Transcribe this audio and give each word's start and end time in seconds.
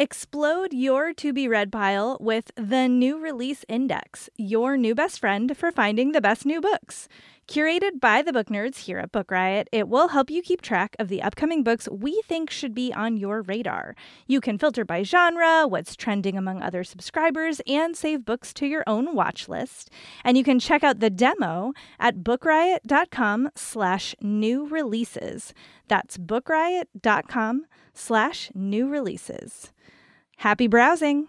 Explode 0.00 0.72
your 0.72 1.12
to 1.14 1.32
be 1.32 1.48
read 1.48 1.72
pile 1.72 2.18
with 2.20 2.52
the 2.54 2.86
New 2.86 3.18
Release 3.18 3.64
Index, 3.68 4.30
your 4.36 4.76
new 4.76 4.94
best 4.94 5.18
friend 5.18 5.56
for 5.56 5.72
finding 5.72 6.12
the 6.12 6.20
best 6.20 6.46
new 6.46 6.60
books. 6.60 7.08
Curated 7.48 7.98
by 7.98 8.20
the 8.20 8.30
book 8.30 8.48
nerds 8.48 8.80
here 8.80 8.98
at 8.98 9.10
Book 9.10 9.30
Riot, 9.30 9.68
it 9.72 9.88
will 9.88 10.08
help 10.08 10.28
you 10.28 10.42
keep 10.42 10.60
track 10.60 10.94
of 10.98 11.08
the 11.08 11.22
upcoming 11.22 11.62
books 11.62 11.88
we 11.90 12.20
think 12.28 12.50
should 12.50 12.74
be 12.74 12.92
on 12.92 13.16
your 13.16 13.40
radar. 13.40 13.94
You 14.26 14.42
can 14.42 14.58
filter 14.58 14.84
by 14.84 15.02
genre, 15.02 15.66
what's 15.66 15.96
trending 15.96 16.36
among 16.36 16.60
other 16.60 16.84
subscribers, 16.84 17.62
and 17.66 17.96
save 17.96 18.26
books 18.26 18.52
to 18.52 18.66
your 18.66 18.84
own 18.86 19.14
watch 19.14 19.48
list. 19.48 19.88
And 20.24 20.36
you 20.36 20.44
can 20.44 20.58
check 20.58 20.84
out 20.84 21.00
the 21.00 21.08
demo 21.08 21.72
at 21.98 22.16
bookriot.com 22.16 23.48
slash 23.56 24.14
new 24.20 24.66
releases. 24.66 25.54
That's 25.88 26.18
bookriot.com 26.18 27.64
slash 27.94 28.50
new 28.54 28.88
releases. 28.90 29.72
Happy 30.36 30.66
browsing! 30.66 31.28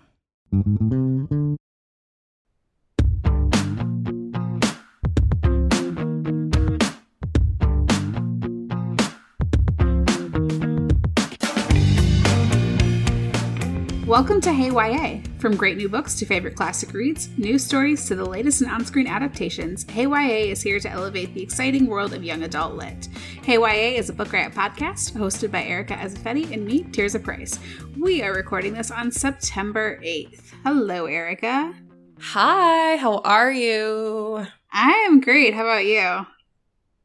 Welcome 14.09 14.41
to 14.41 14.51
Hey 14.51 14.71
YA. 14.71 15.21
From 15.37 15.55
great 15.55 15.77
new 15.77 15.87
books 15.87 16.15
to 16.15 16.25
favorite 16.25 16.55
classic 16.55 16.93
reads, 16.93 17.29
news 17.37 17.63
stories 17.63 18.07
to 18.07 18.15
the 18.15 18.25
latest 18.25 18.63
in 18.63 18.67
on 18.67 18.83
screen 18.83 19.05
adaptations, 19.05 19.85
Hey 19.87 20.07
YA 20.07 20.49
is 20.51 20.63
here 20.63 20.79
to 20.79 20.89
elevate 20.89 21.35
the 21.35 21.43
exciting 21.43 21.85
world 21.85 22.15
of 22.15 22.23
young 22.23 22.41
adult 22.41 22.73
lit. 22.73 23.07
Hey 23.43 23.59
YA 23.59 23.99
is 23.99 24.09
a 24.09 24.13
Book 24.13 24.33
Riot 24.33 24.51
podcast 24.53 25.11
hosted 25.11 25.51
by 25.51 25.63
Erica 25.63 25.93
Ezeifedi 25.93 26.51
and 26.51 26.65
me, 26.65 26.85
Tirzah 26.85 27.23
Price. 27.23 27.59
We 27.99 28.23
are 28.23 28.33
recording 28.33 28.73
this 28.73 28.89
on 28.89 29.11
September 29.11 29.99
8th. 30.03 30.53
Hello, 30.63 31.05
Erica. 31.05 31.75
Hi, 32.19 32.95
how 32.95 33.19
are 33.19 33.51
you? 33.51 34.43
I 34.73 34.91
am 35.07 35.21
great. 35.21 35.53
How 35.53 35.61
about 35.61 35.85
you? 35.85 36.25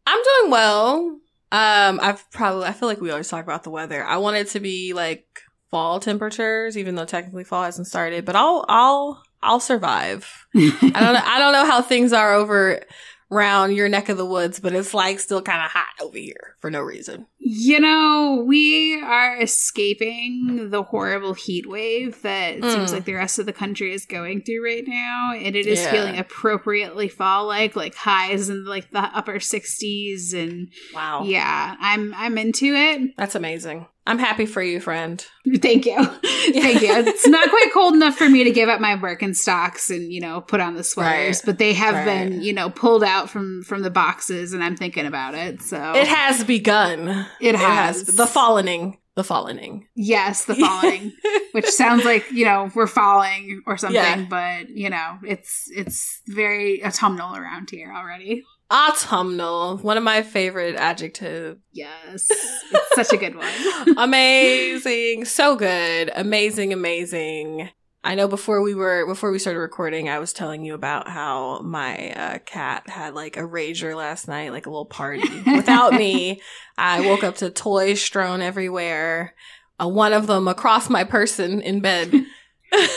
I'm 0.06 0.23
doing 0.41 0.50
well. 0.50 1.21
Um, 1.53 2.00
I've 2.00 2.31
probably 2.31 2.65
I 2.65 2.73
feel 2.73 2.89
like 2.89 3.03
we 3.03 3.11
always 3.11 3.28
talk 3.28 3.45
about 3.45 3.62
the 3.62 3.71
weather. 3.71 4.03
I 4.03 4.17
want 4.17 4.39
it 4.39 4.48
to 4.53 4.61
be 4.61 4.95
like 4.95 5.44
fall 5.75 5.98
temperatures, 5.98 6.78
even 6.78 6.94
though 6.94 7.05
technically 7.05 7.42
fall 7.42 7.64
hasn't 7.64 7.89
started. 7.89 8.25
But 8.25 8.36
I'll 8.36 8.64
I'll 8.69 9.20
I'll 9.42 9.58
survive. 9.58 10.47
I 10.55 10.70
don't 10.81 10.92
know, 10.92 11.20
I 11.25 11.41
don't 11.41 11.53
know 11.53 11.66
how 11.66 11.83
things 11.83 12.12
are 12.12 12.33
over 12.33 12.81
around 13.28 13.75
your 13.75 13.89
neck 13.89 14.08
of 14.08 14.16
the 14.16 14.25
woods, 14.25 14.61
but 14.61 14.72
it's 14.72 14.94
like 14.94 15.19
still 15.19 15.42
kind 15.42 15.64
of 15.64 15.72
hot 15.72 15.89
over 16.00 16.16
here 16.16 16.55
for 16.61 16.70
no 16.70 16.81
reason. 16.81 17.27
You 17.39 17.81
know, 17.81 18.44
we 18.47 19.03
are 19.03 19.42
escaping 19.42 20.70
the 20.70 20.84
horrible 20.84 21.34
heat 21.34 21.69
wave 21.69 22.22
that 22.22 22.61
mm. 22.61 22.72
seems 22.72 22.92
like 22.92 23.05
the 23.05 23.14
rest 23.14 23.41
of 23.41 23.47
the 23.47 23.53
country 23.53 23.92
is 23.92 24.06
going 24.06 24.42
through 24.42 24.64
right 24.64 24.84
now, 24.86 25.33
and 25.34 25.56
it 25.56 25.66
is 25.66 25.81
yeah. 25.81 25.91
feeling 25.91 26.19
appropriately 26.19 27.09
fall-like, 27.09 27.75
like 27.75 27.97
highs 27.97 28.48
in 28.48 28.64
like 28.64 28.92
the 28.92 29.00
upper 29.00 29.41
60s 29.41 30.34
and 30.34 30.69
wow. 30.94 31.25
Yeah, 31.25 31.75
I'm 31.81 32.14
I'm 32.14 32.38
into 32.38 32.66
it. 32.66 33.16
That's 33.16 33.34
amazing. 33.34 33.86
I'm 34.06 34.19
happy 34.19 34.44
for 34.44 34.62
you, 34.62 34.80
friend. 34.80 35.24
Thank 35.56 35.86
you. 35.86 36.05
Thank 36.24 36.83
you. 36.83 36.92
It's 37.14 37.27
not 37.27 37.48
quite 37.48 37.70
cold 37.72 37.94
enough 37.94 38.16
for 38.16 38.28
me 38.28 38.44
to 38.44 38.50
give 38.50 38.69
up 38.69 38.80
my 38.80 38.97
Birkenstocks 38.97 39.94
and, 39.94 40.12
you 40.12 40.20
know, 40.20 40.41
put 40.41 40.60
on 40.60 40.74
the 40.74 40.84
sweaters, 40.84 41.38
right. 41.38 41.42
but 41.47 41.58
they 41.58 41.72
have 41.72 41.94
right. 41.94 42.05
been, 42.05 42.42
you 42.42 42.52
know, 42.52 42.69
pulled 42.70 43.02
out 43.02 43.30
from 43.30 43.62
from 43.62 43.82
the 43.82 43.91
boxes 43.91 44.52
and 44.52 44.62
I'm 44.62 44.77
thinking 44.77 45.06
about 45.06 45.34
it. 45.34 45.62
So 45.62 45.94
It 45.94 46.06
has 46.06 46.44
begun. 46.44 47.08
It, 47.41 47.55
it 47.55 47.56
has. 47.56 48.06
has. 48.06 48.16
The 48.16 48.27
fallening. 48.27 48.98
The 49.16 49.22
fallening. 49.22 49.84
Yes, 49.94 50.44
the 50.44 50.56
falling. 50.56 51.12
which 51.52 51.69
sounds 51.69 52.05
like, 52.05 52.30
you 52.32 52.44
know, 52.44 52.70
we're 52.75 52.88
falling 52.88 53.62
or 53.66 53.77
something, 53.77 53.94
yeah. 53.94 54.27
but, 54.28 54.70
you 54.70 54.91
know, 54.91 55.19
it's 55.25 55.70
it's 55.75 56.20
very 56.27 56.84
autumnal 56.84 57.36
around 57.36 57.70
here 57.70 57.93
already. 57.94 58.44
Autumnal, 58.70 59.78
one 59.78 59.97
of 59.97 60.02
my 60.02 60.22
favorite 60.22 60.76
adjectives. 60.76 61.60
Yes, 61.72 62.26
it's 62.30 62.94
such 62.94 63.12
a 63.12 63.16
good 63.16 63.36
one. 63.36 63.52
amazing, 63.98 65.26
so 65.26 65.54
good, 65.54 66.10
amazing, 66.14 66.72
amazing. 66.72 67.69
I 68.02 68.14
know 68.14 68.28
before 68.28 68.60
we 68.62 68.75
were 68.75 69.06
before 69.06 69.30
we 69.30 69.38
started 69.38 69.60
recording, 69.60 70.08
I 70.08 70.19
was 70.19 70.32
telling 70.32 70.64
you 70.64 70.75
about 70.75 71.08
how 71.08 71.60
my 71.60 72.10
uh, 72.10 72.38
cat 72.41 72.88
had 72.88 73.14
like 73.14 73.36
a 73.36 73.42
rager 73.42 73.97
last 73.97 74.28
night, 74.28 74.52
like 74.52 74.66
a 74.66 74.70
little 74.70 74.84
party 74.86 75.42
without 75.46 75.94
me. 75.94 76.42
I 76.78 77.00
woke 77.00 77.25
up 77.25 77.36
to 77.36 77.50
toys 77.50 78.02
strewn 78.02 78.42
everywhere. 78.42 79.34
Uh, 79.81 79.88
one 79.88 80.12
of 80.12 80.26
them 80.26 80.48
across 80.48 80.91
my 80.91 81.04
person 81.04 81.62
in 81.62 81.81
bed. 81.81 82.12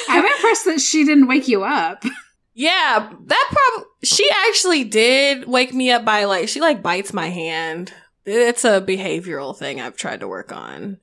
I'm 0.09 0.25
impressed 0.25 0.65
that 0.65 0.81
she 0.81 1.05
didn't 1.05 1.27
wake 1.27 1.47
you 1.47 1.63
up. 1.63 2.03
Yeah, 2.57 3.13
that 3.25 3.49
probably 3.51 3.87
she 4.03 4.27
actually 4.47 4.83
did 4.83 5.47
wake 5.47 5.75
me 5.75 5.91
up 5.91 6.03
by 6.03 6.23
like 6.23 6.49
she 6.49 6.59
like 6.59 6.81
bites 6.81 7.13
my 7.13 7.27
hand. 7.27 7.93
It's 8.25 8.65
a 8.65 8.81
behavioral 8.81 9.55
thing 9.55 9.79
I've 9.79 9.95
tried 9.95 10.21
to 10.21 10.27
work 10.27 10.51
on. 10.51 10.97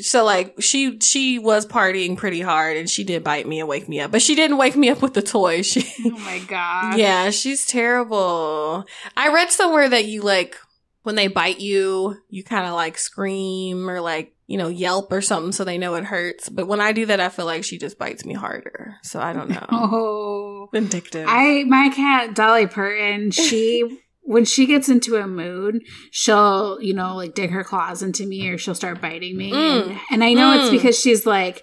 So 0.00 0.24
like 0.24 0.60
she 0.60 0.98
she 0.98 1.38
was 1.38 1.64
partying 1.64 2.16
pretty 2.16 2.40
hard 2.40 2.76
and 2.76 2.90
she 2.90 3.04
did 3.04 3.22
bite 3.22 3.46
me 3.46 3.60
and 3.60 3.68
wake 3.68 3.88
me 3.88 4.00
up, 4.00 4.10
but 4.10 4.20
she 4.20 4.34
didn't 4.34 4.56
wake 4.56 4.74
me 4.74 4.88
up 4.88 5.00
with 5.00 5.14
the 5.14 5.22
toy. 5.22 5.62
She 5.62 5.86
Oh 6.06 6.18
my 6.18 6.40
god. 6.40 6.98
Yeah, 6.98 7.30
she's 7.30 7.66
terrible. 7.66 8.84
I 9.16 9.32
read 9.32 9.52
somewhere 9.52 9.88
that 9.88 10.06
you 10.06 10.22
like 10.22 10.56
when 11.04 11.14
they 11.14 11.28
bite 11.28 11.60
you, 11.60 12.16
you 12.30 12.42
kind 12.42 12.66
of 12.66 12.74
like 12.74 12.98
scream 12.98 13.88
or 13.88 14.00
like 14.00 14.34
you 14.46 14.56
know, 14.56 14.68
yelp 14.68 15.10
or 15.12 15.20
something 15.20 15.52
so 15.52 15.64
they 15.64 15.78
know 15.78 15.94
it 15.94 16.04
hurts. 16.04 16.48
But 16.48 16.68
when 16.68 16.80
I 16.80 16.92
do 16.92 17.06
that, 17.06 17.20
I 17.20 17.28
feel 17.28 17.46
like 17.46 17.64
she 17.64 17.78
just 17.78 17.98
bites 17.98 18.24
me 18.24 18.34
harder. 18.34 18.96
So 19.02 19.20
I 19.20 19.32
don't 19.32 19.50
know. 19.50 19.66
Oh, 19.88 20.68
vindictive. 20.72 21.26
I 21.28 21.64
my 21.64 21.90
cat 21.90 22.34
Dolly 22.34 22.66
Parton, 22.66 23.30
she 23.30 24.00
when 24.22 24.44
she 24.44 24.66
gets 24.66 24.88
into 24.88 25.16
a 25.16 25.26
mood, 25.26 25.82
she'll 26.10 26.78
you 26.80 26.94
know 26.94 27.14
like 27.16 27.34
dig 27.34 27.50
her 27.50 27.64
claws 27.64 28.02
into 28.02 28.26
me 28.26 28.48
or 28.48 28.58
she'll 28.58 28.74
start 28.74 29.00
biting 29.00 29.36
me, 29.36 29.52
mm. 29.52 29.90
and, 29.90 30.00
and, 30.10 30.24
I 30.24 30.32
know 30.32 30.50
mm. 30.50 30.60
it's 30.60 30.70
because 30.70 30.98
she's 30.98 31.26
like. 31.26 31.62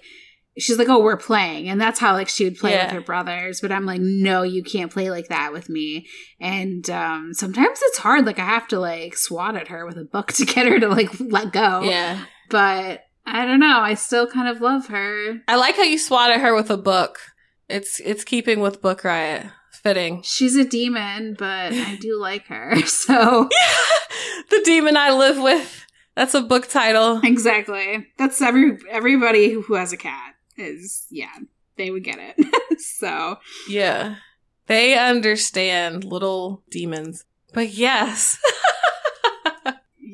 She's 0.56 0.78
like, 0.78 0.88
oh, 0.88 1.00
we're 1.00 1.16
playing. 1.16 1.68
And 1.68 1.80
that's 1.80 1.98
how, 1.98 2.12
like, 2.12 2.28
she 2.28 2.44
would 2.44 2.56
play 2.56 2.74
yeah. 2.74 2.84
with 2.84 2.92
her 2.92 3.00
brothers. 3.00 3.60
But 3.60 3.72
I'm 3.72 3.86
like, 3.86 4.00
no, 4.00 4.42
you 4.44 4.62
can't 4.62 4.92
play 4.92 5.10
like 5.10 5.26
that 5.26 5.52
with 5.52 5.68
me. 5.68 6.06
And 6.40 6.88
um, 6.90 7.34
sometimes 7.34 7.80
it's 7.82 7.98
hard. 7.98 8.24
Like, 8.24 8.38
I 8.38 8.44
have 8.44 8.68
to, 8.68 8.78
like, 8.78 9.16
swat 9.16 9.56
at 9.56 9.66
her 9.66 9.84
with 9.84 9.96
a 9.96 10.04
book 10.04 10.32
to 10.34 10.46
get 10.46 10.68
her 10.68 10.78
to, 10.78 10.86
like, 10.86 11.10
let 11.18 11.52
go. 11.52 11.82
Yeah. 11.82 12.24
But 12.54 13.06
I 13.26 13.46
don't 13.46 13.58
know. 13.58 13.80
I 13.80 13.94
still 13.94 14.28
kind 14.28 14.46
of 14.46 14.60
love 14.60 14.86
her. 14.86 15.40
I 15.48 15.56
like 15.56 15.74
how 15.74 15.82
you 15.82 15.98
swatted 15.98 16.38
her 16.40 16.54
with 16.54 16.70
a 16.70 16.76
book. 16.76 17.18
It's 17.68 17.98
it's 17.98 18.22
keeping 18.22 18.60
with 18.60 18.80
Book 18.80 19.02
Riot. 19.02 19.46
Fitting. 19.72 20.22
She's 20.24 20.54
a 20.54 20.64
demon, 20.64 21.34
but 21.36 21.72
I 21.72 21.96
do 22.00 22.16
like 22.20 22.46
her. 22.46 22.76
So 22.86 23.48
yeah, 23.50 24.40
the 24.50 24.62
demon 24.64 24.96
I 24.96 25.10
live 25.10 25.42
with. 25.42 25.84
That's 26.14 26.34
a 26.34 26.42
book 26.42 26.68
title. 26.68 27.20
Exactly. 27.24 28.06
That's 28.18 28.40
every 28.40 28.78
everybody 28.88 29.50
who 29.50 29.74
has 29.74 29.92
a 29.92 29.96
cat 29.96 30.36
is 30.56 31.08
yeah, 31.10 31.34
they 31.76 31.90
would 31.90 32.04
get 32.04 32.18
it. 32.20 32.80
so 32.80 33.38
Yeah. 33.68 34.14
They 34.68 34.96
understand 34.96 36.04
little 36.04 36.62
demons. 36.70 37.24
But 37.52 37.70
yes. 37.70 38.38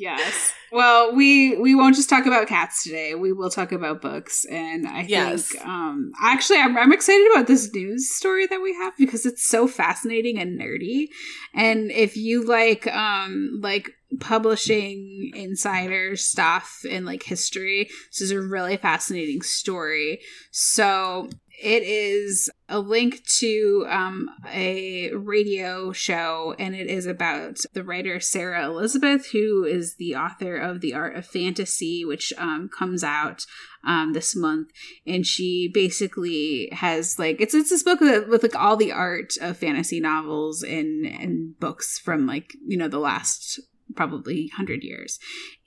Yes. 0.01 0.53
Well, 0.73 1.15
we 1.15 1.57
we 1.57 1.75
won't 1.75 1.97
just 1.97 2.09
talk 2.09 2.27
about 2.27 2.47
cats 2.47 2.85
today. 2.85 3.15
We 3.15 3.33
will 3.33 3.51
talk 3.51 3.73
about 3.73 4.01
books, 4.01 4.45
and 4.45 4.87
I 4.87 5.03
yes. 5.03 5.51
think 5.51 5.67
um, 5.67 6.13
actually 6.23 6.59
I'm, 6.59 6.77
I'm 6.79 6.93
excited 6.93 7.27
about 7.33 7.47
this 7.47 7.73
news 7.73 8.09
story 8.09 8.47
that 8.47 8.63
we 8.63 8.75
have 8.75 8.97
because 8.97 9.27
it's 9.27 9.47
so 9.47 9.67
fascinating 9.67 10.39
and 10.39 10.61
nerdy. 10.61 11.09
And 11.55 11.91
if 11.91 12.17
you 12.17 12.45
like 12.45 12.87
um 12.87 13.59
like 13.63 13.91
publishing 14.19 15.33
insider 15.35 16.17
stuff 16.17 16.85
and 16.89 17.05
like 17.05 17.23
history, 17.23 17.89
this 18.11 18.21
is 18.21 18.31
a 18.31 18.41
really 18.41 18.77
fascinating 18.77 19.43
story. 19.43 20.21
So 20.51 21.29
it 21.63 21.83
is 21.83 22.51
a 22.71 22.79
link 22.79 23.23
to 23.39 23.85
um, 23.89 24.31
a 24.51 25.13
radio 25.13 25.93
show, 25.93 26.55
and 26.59 26.75
it 26.75 26.87
is 26.87 27.05
about 27.05 27.59
the 27.75 27.85
writer 27.85 28.19
Sarah 28.19 28.65
Elizabeth, 28.65 29.31
who 29.33 29.65
is 29.65 29.97
the 29.97 30.17
author 30.17 30.57
of 30.57 30.81
The 30.81 30.95
Art 30.95 31.17
of 31.17 31.27
Fantasy, 31.27 32.05
which 32.05 32.33
um, 32.39 32.71
comes 32.77 33.05
out 33.05 33.45
um, 33.85 34.15
this 34.15 34.35
month. 34.35 34.69
And 35.07 35.27
she 35.27 35.71
basically 35.73 36.71
has 36.73 37.19
like 37.19 37.41
it's 37.41 37.55
it's 37.55 37.71
this 37.71 37.83
book 37.83 38.01
with, 38.01 38.29
with 38.29 38.43
like 38.43 38.57
all 38.57 38.77
the 38.77 38.93
art 38.93 39.35
of 39.41 39.59
fantasy 39.59 40.01
novels 40.01 40.63
and 40.63 41.05
and 41.05 41.59
books 41.59 41.99
from 41.99 42.27
like 42.27 42.55
you 42.67 42.79
know 42.79 42.89
the 42.89 42.99
last 42.99 43.61
probably 43.95 44.51
100 44.53 44.83
years. 44.83 45.19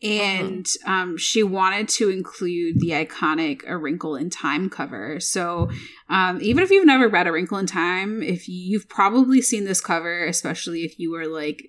And 0.01 0.65
uh-huh. 0.85 0.93
um, 0.93 1.17
she 1.17 1.43
wanted 1.43 1.87
to 1.89 2.09
include 2.09 2.79
the 2.79 2.89
iconic 2.89 3.61
A 3.67 3.77
Wrinkle 3.77 4.15
in 4.15 4.29
Time 4.29 4.69
cover. 4.69 5.19
So 5.19 5.69
um, 6.09 6.39
even 6.41 6.63
if 6.63 6.71
you've 6.71 6.85
never 6.85 7.07
read 7.07 7.27
A 7.27 7.31
Wrinkle 7.31 7.57
in 7.57 7.67
Time, 7.67 8.21
if 8.21 8.47
you've 8.47 8.89
probably 8.89 9.41
seen 9.41 9.65
this 9.65 9.81
cover, 9.81 10.25
especially 10.25 10.81
if 10.81 10.99
you 10.99 11.11
were 11.11 11.27
like 11.27 11.63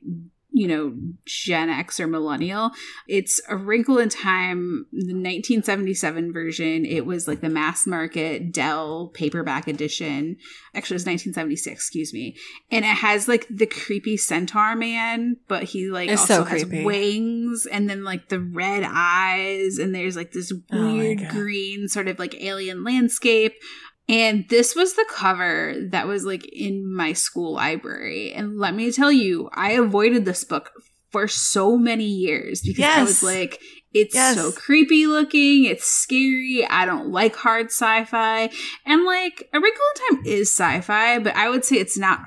you 0.55 0.69
know, 0.69 0.95
Gen 1.27 1.69
X 1.69 1.99
or 1.99 2.07
millennial. 2.07 2.71
It's 3.09 3.41
A 3.49 3.57
Wrinkle 3.57 3.99
in 3.99 4.09
Time, 4.09 4.87
the 4.93 5.13
1977 5.13 6.33
version. 6.33 6.87
It 6.87 7.05
was 7.05 7.27
like 7.27 7.41
the 7.41 7.49
mass 7.49 7.89
market 7.89 8.53
Dell 8.53 9.11
paperback 9.15 9.67
edition. 9.67 10.37
Actually, 10.73 10.95
it 10.95 11.03
was 11.03 11.07
1976, 11.07 11.75
excuse 11.75 12.15
me. 12.15 12.37
And 12.71 12.85
it 12.85 12.97
has 12.99 13.27
like 13.27 13.49
the 13.51 13.67
creepy 13.67 14.17
centaur 14.17 14.77
man, 14.77 15.39
but 15.49 15.65
he 15.65 15.91
like 15.91 16.09
it's 16.09 16.21
also 16.21 16.37
so 16.37 16.45
has 16.45 16.65
wings 16.65 17.67
and 17.67 17.91
then 17.91 18.05
like 18.05 18.29
the 18.29 18.39
red 18.39 18.85
eyes. 18.87 19.79
And 19.79 19.93
there's 19.93 20.15
like 20.15 20.31
this 20.31 20.53
oh 20.71 20.95
weird 20.95 21.21
oh 21.21 21.31
green 21.33 21.89
sort 21.89 22.07
of 22.07 22.21
like 22.21 22.41
alien 22.41 22.85
landscape. 22.85 23.55
And 24.09 24.47
this 24.51 24.75
was 24.75 24.95
the 24.95 25.07
cover 25.11 25.75
that 25.91 26.07
was 26.07 26.25
like 26.25 26.45
in 26.47 26.95
my 26.95 27.15
school 27.15 27.55
library. 27.55 28.33
And 28.33 28.59
let 28.59 28.75
me 28.75 28.93
tell 28.93 29.11
you, 29.11 29.49
I 29.53 29.73
avoided 29.73 30.25
this 30.25 30.45
book 30.45 30.73
for 31.11 31.27
so 31.29 31.79
many 31.79 32.05
years 32.05 32.61
because 32.61 32.81
yes. 32.81 32.99
I 32.99 33.03
was 33.03 33.23
like, 33.23 33.61
it's 33.95 34.15
yes. 34.15 34.37
so 34.37 34.51
creepy 34.51 35.07
looking, 35.07 35.65
it's 35.65 35.87
scary, 35.87 36.67
I 36.69 36.85
don't 36.85 37.11
like 37.11 37.37
hard 37.37 37.67
sci 37.67 38.05
fi. 38.05 38.51
And 38.85 39.05
like, 39.05 39.49
A 39.53 39.61
Wrinkle 39.61 39.83
in 40.11 40.17
Time 40.17 40.27
is 40.27 40.51
sci 40.51 40.81
fi, 40.81 41.21
but 41.21 41.37
I 41.37 41.49
would 41.49 41.65
say 41.65 41.77
it's 41.77 41.97
not 41.97 42.21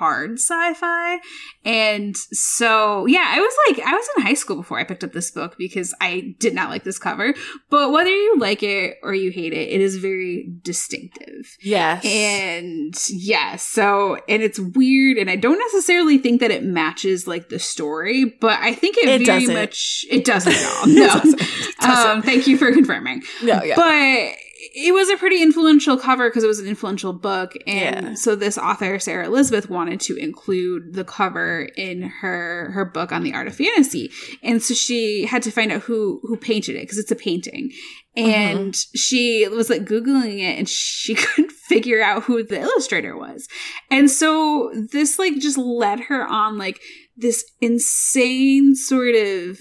hard 0.00 0.38
sci-fi. 0.38 1.20
And 1.62 2.16
so, 2.16 3.04
yeah, 3.04 3.26
I 3.28 3.38
was 3.38 3.54
like, 3.68 3.86
I 3.86 3.92
was 3.92 4.08
in 4.16 4.22
high 4.22 4.34
school 4.34 4.56
before 4.56 4.78
I 4.78 4.84
picked 4.84 5.04
up 5.04 5.12
this 5.12 5.30
book 5.30 5.56
because 5.58 5.94
I 6.00 6.34
did 6.38 6.54
not 6.54 6.70
like 6.70 6.84
this 6.84 6.98
cover. 6.98 7.34
But 7.68 7.92
whether 7.92 8.08
you 8.08 8.38
like 8.38 8.62
it 8.62 8.96
or 9.02 9.14
you 9.14 9.30
hate 9.30 9.52
it, 9.52 9.68
it 9.68 9.80
is 9.82 9.98
very 9.98 10.50
distinctive. 10.62 11.54
Yes. 11.60 12.02
And 12.04 12.94
yeah, 13.10 13.56
so, 13.56 14.16
and 14.26 14.42
it's 14.42 14.58
weird. 14.58 15.18
And 15.18 15.28
I 15.28 15.36
don't 15.36 15.58
necessarily 15.58 16.16
think 16.16 16.40
that 16.40 16.50
it 16.50 16.64
matches 16.64 17.28
like 17.28 17.50
the 17.50 17.58
story, 17.58 18.24
but 18.40 18.58
I 18.58 18.72
think 18.72 18.96
it, 18.96 19.06
it 19.06 19.26
very 19.26 19.40
doesn't. 19.40 19.54
much, 19.54 20.06
it 20.10 20.24
doesn't 20.24 20.52
at 20.52 20.66
all. 20.66 20.86
No. 20.90 21.06
doesn't. 21.06 21.38
Doesn't. 21.80 22.10
Um, 22.10 22.22
thank 22.22 22.46
you 22.46 22.56
for 22.56 22.72
confirming. 22.72 23.22
No, 23.42 23.62
yeah. 23.62 23.74
But 23.76 24.36
it 24.60 24.92
was 24.92 25.08
a 25.08 25.16
pretty 25.16 25.42
influential 25.42 25.96
cover 25.96 26.28
because 26.28 26.44
it 26.44 26.48
was 26.48 26.58
an 26.58 26.66
influential 26.66 27.12
book 27.12 27.54
and 27.66 28.06
yeah. 28.06 28.14
so 28.14 28.36
this 28.36 28.58
author 28.58 28.98
sarah 28.98 29.24
elizabeth 29.24 29.70
wanted 29.70 29.98
to 29.98 30.16
include 30.16 30.92
the 30.92 31.04
cover 31.04 31.70
in 31.76 32.02
her 32.02 32.70
her 32.72 32.84
book 32.84 33.10
on 33.10 33.22
the 33.22 33.32
art 33.32 33.46
of 33.46 33.54
fantasy 33.54 34.10
and 34.42 34.62
so 34.62 34.74
she 34.74 35.24
had 35.24 35.42
to 35.42 35.50
find 35.50 35.72
out 35.72 35.82
who 35.82 36.20
who 36.24 36.36
painted 36.36 36.76
it 36.76 36.82
because 36.82 36.98
it's 36.98 37.10
a 37.10 37.16
painting 37.16 37.70
and 38.16 38.74
uh-huh. 38.74 38.96
she 38.96 39.48
was 39.48 39.70
like 39.70 39.84
googling 39.84 40.40
it 40.40 40.58
and 40.58 40.68
she 40.68 41.14
couldn't 41.16 41.52
figure 41.52 42.02
out 42.02 42.24
who 42.24 42.42
the 42.42 42.60
illustrator 42.60 43.16
was 43.16 43.48
and 43.90 44.10
so 44.10 44.70
this 44.92 45.18
like 45.18 45.36
just 45.38 45.58
led 45.58 46.00
her 46.00 46.26
on 46.26 46.58
like 46.58 46.80
this 47.16 47.44
insane 47.60 48.74
sort 48.74 49.14
of 49.14 49.58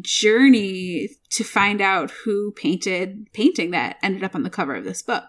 journey 0.00 1.08
to 1.36 1.44
find 1.44 1.82
out 1.82 2.10
who 2.24 2.50
painted 2.52 3.26
painting 3.34 3.70
that 3.70 3.98
ended 4.02 4.24
up 4.24 4.34
on 4.34 4.42
the 4.42 4.48
cover 4.48 4.74
of 4.74 4.84
this 4.84 5.02
book. 5.02 5.24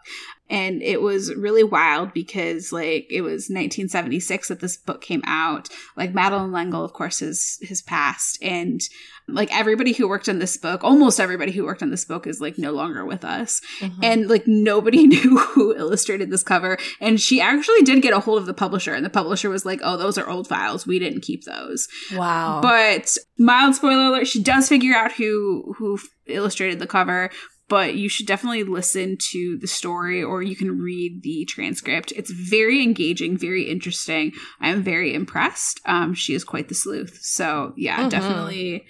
And 0.50 0.82
it 0.82 1.02
was 1.02 1.36
really 1.36 1.66
wild 1.66 2.14
because 2.14 2.72
like 2.72 3.08
it 3.10 3.24
was 3.24 3.50
1976 3.50 4.48
that 4.48 4.62
this 4.62 4.78
book 4.78 5.02
came 5.02 5.22
out. 5.26 5.68
Like 5.98 6.14
Madeleine 6.14 6.54
l'engle 6.54 6.86
of 6.86 6.94
course 6.94 7.20
has 7.20 7.60
has 7.68 7.82
passed. 7.82 8.42
And 8.42 8.80
like 9.28 9.56
everybody 9.56 9.94
who 9.94 10.08
worked 10.08 10.30
on 10.30 10.40
this 10.40 10.56
book 10.58 10.84
almost 10.84 11.20
everybody 11.20 11.52
who 11.52 11.66
worked 11.66 11.84
on 11.84 11.90
this 11.90 12.06
book 12.06 12.26
is 12.26 12.40
like 12.40 12.58
no 12.58 12.72
longer 12.72 13.06
with 13.06 13.26
us 13.26 13.62
mm-hmm. 13.80 14.04
and 14.04 14.30
like 14.30 14.48
nobody 14.48 15.06
knew 15.08 15.38
who 15.38 15.76
illustrated 15.76 16.30
this 16.30 16.44
cover 16.44 16.78
and 17.02 17.20
she 17.20 17.42
actually 17.42 17.82
did 17.82 18.02
get 18.02 18.14
a 18.14 18.20
hold 18.20 18.38
of 18.38 18.46
the 18.46 18.54
publisher 18.54 18.94
and 18.94 19.06
the 19.06 19.10
publisher 19.10 19.50
was 19.50 19.66
like 19.66 19.80
oh 19.84 19.98
those 19.98 20.18
are 20.18 20.30
old 20.30 20.48
files 20.48 20.88
we 20.88 21.00
didn't 21.00 21.22
keep 21.22 21.44
those 21.44 21.88
wow 22.14 22.60
but 22.62 23.18
mild 23.38 23.76
spoiler 23.76 24.06
alert 24.06 24.28
she 24.28 24.42
does 24.42 24.70
figure 24.70 24.96
out 24.96 25.12
who 25.14 25.74
who 25.78 26.00
illustrated 26.28 26.80
the 26.80 26.88
cover 26.88 27.30
but 27.70 27.96
you 27.96 28.08
should 28.08 28.28
definitely 28.28 28.64
listen 28.64 29.18
to 29.32 29.58
the 29.60 29.68
story 29.68 30.24
or 30.24 30.42
you 30.42 30.56
can 30.56 30.80
read 30.80 31.22
the 31.24 31.46
transcript. 31.46 32.14
It's 32.16 32.32
very 32.32 32.82
engaging, 32.82 33.38
very 33.38 33.64
interesting. 33.64 34.32
I 34.62 34.70
am 34.70 34.84
very 34.84 35.14
impressed. 35.14 35.82
Um, 35.86 36.14
she 36.14 36.34
is 36.34 36.44
quite 36.44 36.70
the 36.70 36.76
sleuth. 36.76 37.20
So, 37.22 37.74
yeah, 37.76 38.00
mm-hmm. 38.00 38.10
definitely. 38.10 38.86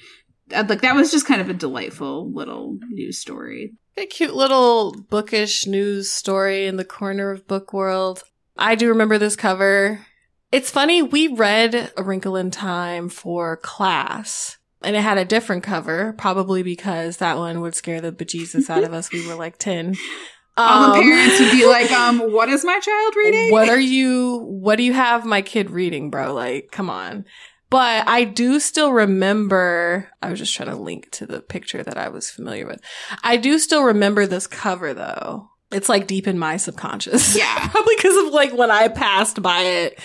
Uh, 0.53 0.63
like, 0.67 0.81
that 0.81 0.95
was 0.95 1.11
just 1.11 1.25
kind 1.25 1.41
of 1.41 1.49
a 1.49 1.53
delightful 1.53 2.31
little 2.31 2.77
news 2.89 3.19
story. 3.19 3.73
A 3.97 4.05
cute 4.05 4.35
little 4.35 4.94
bookish 5.09 5.65
news 5.65 6.11
story 6.11 6.67
in 6.67 6.77
the 6.77 6.85
corner 6.85 7.31
of 7.31 7.47
book 7.47 7.73
world. 7.73 8.23
I 8.57 8.75
do 8.75 8.89
remember 8.89 9.17
this 9.17 9.35
cover. 9.35 10.05
It's 10.51 10.71
funny, 10.71 11.01
we 11.01 11.27
read 11.27 11.91
A 11.97 12.03
Wrinkle 12.03 12.38
in 12.38 12.51
Time 12.51 13.09
for 13.09 13.57
class 13.57 14.57
and 14.81 14.95
it 14.95 15.01
had 15.01 15.17
a 15.17 15.25
different 15.25 15.63
cover, 15.63 16.13
probably 16.13 16.63
because 16.63 17.17
that 17.17 17.38
one 17.38 17.61
would 17.61 17.75
scare 17.75 18.01
the 18.01 18.11
bejesus 18.11 18.69
out 18.69 18.83
of 18.83 18.93
us. 18.93 19.11
We 19.11 19.27
were 19.27 19.35
like 19.35 19.57
10. 19.57 19.95
All 20.57 20.93
the 20.93 21.00
um, 21.00 21.03
parents 21.03 21.39
would 21.39 21.51
be 21.51 21.65
like, 21.67 21.91
um, 21.91 22.31
what 22.31 22.50
is 22.50 22.65
my 22.65 22.79
child 22.79 23.15
reading? 23.15 23.51
What 23.51 23.69
are 23.69 23.79
you, 23.79 24.39
what 24.39 24.77
do 24.77 24.83
you 24.83 24.93
have 24.93 25.25
my 25.25 25.41
kid 25.41 25.69
reading, 25.69 26.09
bro? 26.09 26.33
Like, 26.33 26.69
come 26.71 26.89
on. 26.89 27.25
But 27.69 28.07
I 28.07 28.23
do 28.23 28.59
still 28.59 28.93
remember, 28.93 30.09
I 30.21 30.29
was 30.29 30.39
just 30.39 30.55
trying 30.55 30.69
to 30.69 30.75
link 30.75 31.11
to 31.11 31.25
the 31.25 31.41
picture 31.41 31.83
that 31.83 31.97
I 31.97 32.09
was 32.09 32.29
familiar 32.29 32.65
with. 32.65 32.81
I 33.23 33.37
do 33.37 33.59
still 33.59 33.83
remember 33.83 34.25
this 34.25 34.47
cover 34.47 34.93
though. 34.93 35.49
It's 35.71 35.89
like 35.89 36.07
deep 36.07 36.27
in 36.27 36.39
my 36.39 36.55
subconscious. 36.57 37.35
Yeah. 37.35 37.67
Probably 37.71 37.95
because 37.97 38.25
of 38.25 38.33
like 38.33 38.53
when 38.53 38.71
I 38.71 38.87
passed 38.87 39.41
by 39.41 39.61
it 39.61 39.99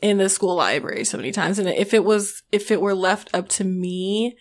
in 0.00 0.18
the 0.18 0.28
school 0.28 0.54
library 0.54 1.04
so 1.04 1.16
many 1.16 1.32
times. 1.32 1.58
And 1.58 1.68
if 1.68 1.92
it 1.92 2.04
was, 2.04 2.42
if 2.52 2.70
it 2.70 2.80
were 2.80 2.94
left 2.94 3.28
up 3.34 3.48
to 3.50 3.64
me, 3.64 4.36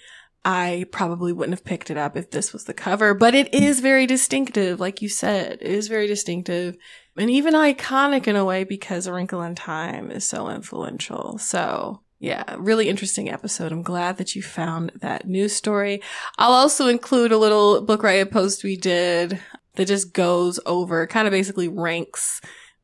I 0.46 0.86
probably 0.92 1.34
wouldn't 1.34 1.58
have 1.58 1.66
picked 1.66 1.90
it 1.90 1.98
up 1.98 2.16
if 2.16 2.32
this 2.32 2.54
was 2.54 2.64
the 2.64 2.74
cover, 2.74 3.14
but 3.14 3.36
it 3.36 3.54
is 3.54 3.82
very 3.82 4.06
distinctive. 4.06 4.80
Like 4.80 5.02
you 5.02 5.10
said, 5.10 5.58
it 5.62 5.70
is 5.70 5.88
very 5.88 6.08
distinctive 6.08 6.78
and 7.18 7.30
even 7.30 7.54
iconic 7.54 8.28
in 8.28 8.38
a 8.38 8.46
way 8.46 8.64
because 8.64 9.06
A 9.06 9.14
Wrinkle 9.14 9.42
in 9.42 9.56
Time 9.56 10.10
is 10.10 10.24
so 10.24 10.50
influential. 10.50 11.38
So 11.40 12.02
yeah, 12.20 12.44
really 12.58 12.90
interesting 12.90 13.30
episode. 13.30 13.72
I'm 13.72 13.82
glad 13.82 14.18
that 14.18 14.36
you 14.36 14.44
found 14.44 14.92
that 14.96 15.28
news 15.28 15.56
story. 15.56 16.02
I'll 16.38 16.52
also 16.52 16.88
include 16.88 17.32
a 17.32 17.38
little 17.38 17.82
book 17.82 18.04
riot 18.04 18.30
post 18.32 18.64
we 18.64 18.76
did 18.76 19.40
that 19.76 19.88
just 19.88 20.14
goes 20.14 20.60
over, 20.66 21.08
kind 21.08 21.28
of 21.28 21.32
basically 21.32 21.70
ranks 21.70 22.42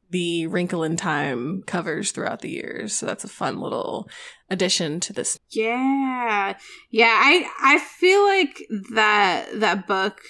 the 0.09 0.47
Wrinkle 0.47 0.83
in 0.83 0.95
Time 0.95 1.63
covers 1.63 2.11
throughout 2.11 2.39
the 2.39 2.49
years. 2.49 2.95
So 2.95 3.05
that's 3.05 3.25
a 3.25 3.29
fun 3.29 3.59
little 3.59 4.07
addition 4.49 5.01
to 5.01 5.11
this. 5.11 5.37
Yeah. 5.49 6.57
Yeah, 6.89 7.19
I 7.21 7.49
I 7.61 7.79
feel 7.79 8.23
like 8.25 8.63
that 8.93 9.47
that 9.59 9.85
book 9.87 10.21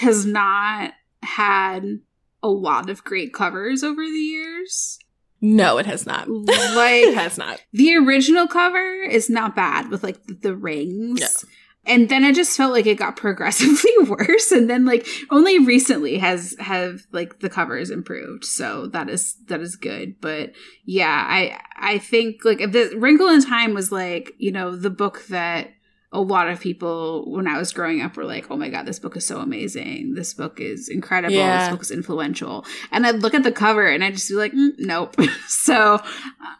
has 0.00 0.26
not 0.26 0.94
had 1.22 2.00
a 2.42 2.48
lot 2.48 2.90
of 2.90 3.04
great 3.04 3.32
covers 3.32 3.84
over 3.84 4.02
the 4.02 4.10
years. 4.10 4.98
No, 5.40 5.78
it 5.78 5.86
has 5.86 6.06
not. 6.06 6.28
Like 6.28 7.04
it 7.04 7.14
has 7.14 7.38
not. 7.38 7.60
The 7.72 7.96
original 7.96 8.46
cover 8.46 9.02
is 9.02 9.30
not 9.30 9.56
bad 9.56 9.90
with 9.90 10.02
like 10.02 10.22
the, 10.24 10.34
the 10.34 10.56
rings. 10.56 11.20
No 11.20 11.48
and 11.88 12.10
then 12.10 12.22
I 12.22 12.32
just 12.32 12.56
felt 12.56 12.72
like 12.72 12.86
it 12.86 12.98
got 12.98 13.16
progressively 13.16 13.90
worse 14.06 14.52
and 14.52 14.70
then 14.70 14.84
like 14.84 15.08
only 15.30 15.58
recently 15.58 16.18
has 16.18 16.54
have 16.60 17.00
like 17.10 17.40
the 17.40 17.50
covers 17.50 17.90
improved 17.90 18.44
so 18.44 18.86
that 18.88 19.08
is 19.08 19.36
that 19.46 19.60
is 19.60 19.74
good 19.74 20.20
but 20.20 20.52
yeah 20.84 21.24
I 21.26 21.58
I 21.76 21.98
think 21.98 22.44
like 22.44 22.58
the 22.58 22.94
Wrinkle 22.96 23.28
in 23.28 23.42
Time 23.42 23.74
was 23.74 23.90
like 23.90 24.34
you 24.38 24.52
know 24.52 24.76
the 24.76 24.90
book 24.90 25.24
that 25.28 25.70
a 26.10 26.20
lot 26.20 26.48
of 26.48 26.60
people 26.60 27.30
when 27.30 27.46
I 27.46 27.58
was 27.58 27.72
growing 27.72 28.00
up 28.00 28.16
were 28.16 28.24
like, 28.24 28.50
"Oh 28.50 28.56
my 28.56 28.68
god, 28.70 28.86
this 28.86 28.98
book 28.98 29.16
is 29.16 29.26
so 29.26 29.40
amazing! 29.40 30.14
This 30.14 30.32
book 30.34 30.60
is 30.60 30.88
incredible! 30.88 31.34
Yeah. 31.34 31.60
This 31.60 31.70
book 31.70 31.82
is 31.82 31.90
influential." 31.90 32.64
And 32.90 33.06
I'd 33.06 33.16
look 33.16 33.34
at 33.34 33.42
the 33.42 33.52
cover 33.52 33.86
and 33.86 34.02
I'd 34.02 34.14
just 34.14 34.28
be 34.28 34.34
like, 34.34 34.52
mm, 34.52 34.72
"Nope." 34.78 35.16
so 35.48 36.00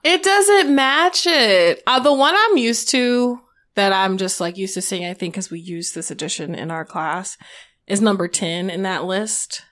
it 0.04 0.22
doesn't 0.22 0.74
match 0.74 1.26
it. 1.26 1.82
Uh, 1.86 2.00
the 2.00 2.12
one 2.12 2.34
I'm 2.36 2.56
used 2.56 2.90
to 2.90 3.40
that 3.74 3.92
I'm 3.92 4.18
just 4.18 4.40
like 4.40 4.58
used 4.58 4.74
to 4.74 4.82
seeing, 4.82 5.06
I 5.06 5.14
think, 5.14 5.34
because 5.34 5.50
we 5.50 5.60
use 5.60 5.92
this 5.92 6.10
edition 6.10 6.54
in 6.54 6.70
our 6.70 6.84
class, 6.84 7.38
is 7.86 8.02
number 8.02 8.28
10 8.28 8.70
in 8.70 8.82
that 8.82 9.04
list. 9.04 9.62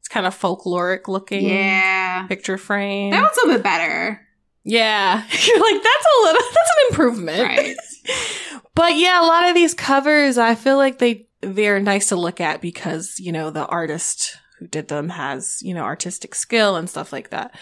It's 0.00 0.08
kind 0.08 0.26
of 0.26 0.38
folkloric 0.38 1.06
looking. 1.06 1.48
Yeah. 1.48 2.26
Picture 2.26 2.58
frame. 2.58 3.12
That 3.12 3.22
one's 3.22 3.36
a 3.36 3.46
little 3.46 3.58
bit 3.58 3.62
better. 3.62 4.20
Yeah. 4.64 5.24
You're 5.46 5.60
like, 5.60 5.82
that's 5.82 6.06
a 6.06 6.22
little, 6.22 6.42
that's 6.42 6.70
an 6.70 6.90
improvement. 6.90 7.42
Right. 7.42 7.76
but 8.74 8.96
yeah, 8.96 9.20
a 9.20 9.26
lot 9.26 9.48
of 9.48 9.54
these 9.54 9.74
covers, 9.74 10.38
I 10.38 10.54
feel 10.54 10.76
like 10.76 10.98
they, 10.98 11.26
they're 11.40 11.80
nice 11.80 12.08
to 12.08 12.16
look 12.16 12.40
at 12.40 12.60
because, 12.60 13.18
you 13.18 13.32
know, 13.32 13.50
the 13.50 13.66
artist 13.66 14.36
who 14.58 14.66
did 14.66 14.88
them 14.88 15.08
has, 15.10 15.58
you 15.62 15.74
know, 15.74 15.82
artistic 15.82 16.34
skill 16.34 16.76
and 16.76 16.88
stuff 16.88 17.12
like 17.12 17.30
that. 17.30 17.54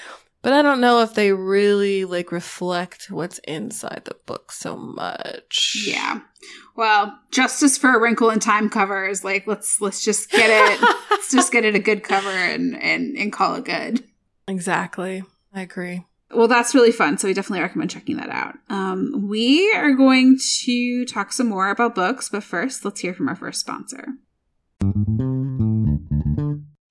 But 0.42 0.54
I 0.54 0.62
don't 0.62 0.80
know 0.80 1.02
if 1.02 1.14
they 1.14 1.32
really 1.32 2.06
like 2.06 2.32
reflect 2.32 3.10
what's 3.10 3.38
inside 3.40 4.02
the 4.06 4.16
book 4.24 4.52
so 4.52 4.74
much. 4.74 5.84
Yeah. 5.86 6.20
Well, 6.76 7.18
justice 7.30 7.76
for 7.76 7.94
a 7.94 8.00
wrinkle 8.00 8.30
in 8.30 8.40
time 8.40 8.70
cover 8.70 9.06
is 9.06 9.22
like 9.22 9.46
let's 9.46 9.82
let's 9.82 10.02
just 10.02 10.30
get 10.30 10.48
it 10.48 10.80
let's 11.10 11.30
just 11.30 11.52
get 11.52 11.66
it 11.66 11.74
a 11.74 11.78
good 11.78 12.02
cover 12.02 12.30
and 12.30 12.74
and 12.80 13.18
and 13.18 13.32
call 13.32 13.56
it 13.56 13.66
good. 13.66 14.02
Exactly. 14.48 15.24
I 15.52 15.60
agree. 15.60 16.06
Well, 16.32 16.48
that's 16.48 16.74
really 16.74 16.92
fun. 16.92 17.18
So 17.18 17.26
we 17.26 17.34
definitely 17.34 17.62
recommend 17.62 17.90
checking 17.90 18.16
that 18.16 18.30
out. 18.30 18.56
Um, 18.68 19.26
we 19.28 19.72
are 19.74 19.92
going 19.92 20.38
to 20.62 21.04
talk 21.04 21.32
some 21.32 21.48
more 21.48 21.70
about 21.70 21.94
books, 21.94 22.28
but 22.28 22.44
first, 22.44 22.84
let's 22.84 23.00
hear 23.00 23.14
from 23.14 23.28
our 23.28 23.34
first 23.34 23.60
sponsor. 23.60 24.14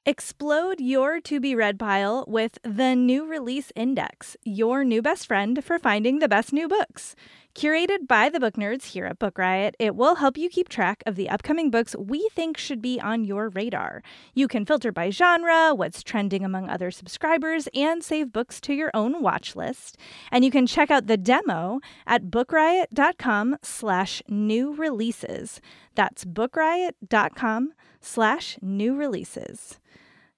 Explode 0.05 0.81
your 0.81 1.21
to 1.21 1.39
be 1.39 1.55
read 1.55 1.77
pile 1.77 2.25
with 2.27 2.57
the 2.63 2.95
new 2.95 3.25
release 3.25 3.71
index, 3.75 4.35
your 4.43 4.83
new 4.83 5.01
best 5.01 5.27
friend 5.27 5.63
for 5.63 5.77
finding 5.77 6.19
the 6.19 6.27
best 6.27 6.51
new 6.51 6.67
books. 6.67 7.15
Curated 7.55 8.07
by 8.07 8.29
the 8.29 8.39
book 8.39 8.53
nerds 8.53 8.85
here 8.85 9.05
at 9.05 9.19
Book 9.19 9.37
Riot, 9.37 9.75
it 9.79 9.95
will 9.95 10.15
help 10.15 10.37
you 10.37 10.49
keep 10.49 10.69
track 10.69 11.03
of 11.05 11.15
the 11.15 11.29
upcoming 11.29 11.69
books 11.69 11.95
we 11.97 12.29
think 12.33 12.57
should 12.57 12.81
be 12.81 12.99
on 13.01 13.25
your 13.25 13.49
radar. 13.49 14.01
You 14.33 14.47
can 14.47 14.65
filter 14.65 14.91
by 14.91 15.09
genre, 15.09 15.73
what's 15.73 16.03
trending 16.03 16.45
among 16.45 16.69
other 16.69 16.91
subscribers, 16.91 17.67
and 17.73 18.03
save 18.03 18.31
books 18.31 18.61
to 18.61 18.73
your 18.73 18.91
own 18.93 19.21
watch 19.21 19.55
list. 19.55 19.97
And 20.31 20.45
you 20.45 20.51
can 20.51 20.67
check 20.67 20.91
out 20.91 21.07
the 21.07 21.17
demo 21.17 21.79
at 22.05 22.25
bookriot.com 22.25 23.57
slash 23.63 24.21
new 24.29 24.73
releases. 24.73 25.59
That's 25.95 26.25
bookriot.com 26.25 27.73
slash 27.99 28.57
new 28.61 28.95
releases. 28.95 29.79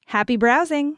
Happy 0.07 0.37
browsing! 0.37 0.97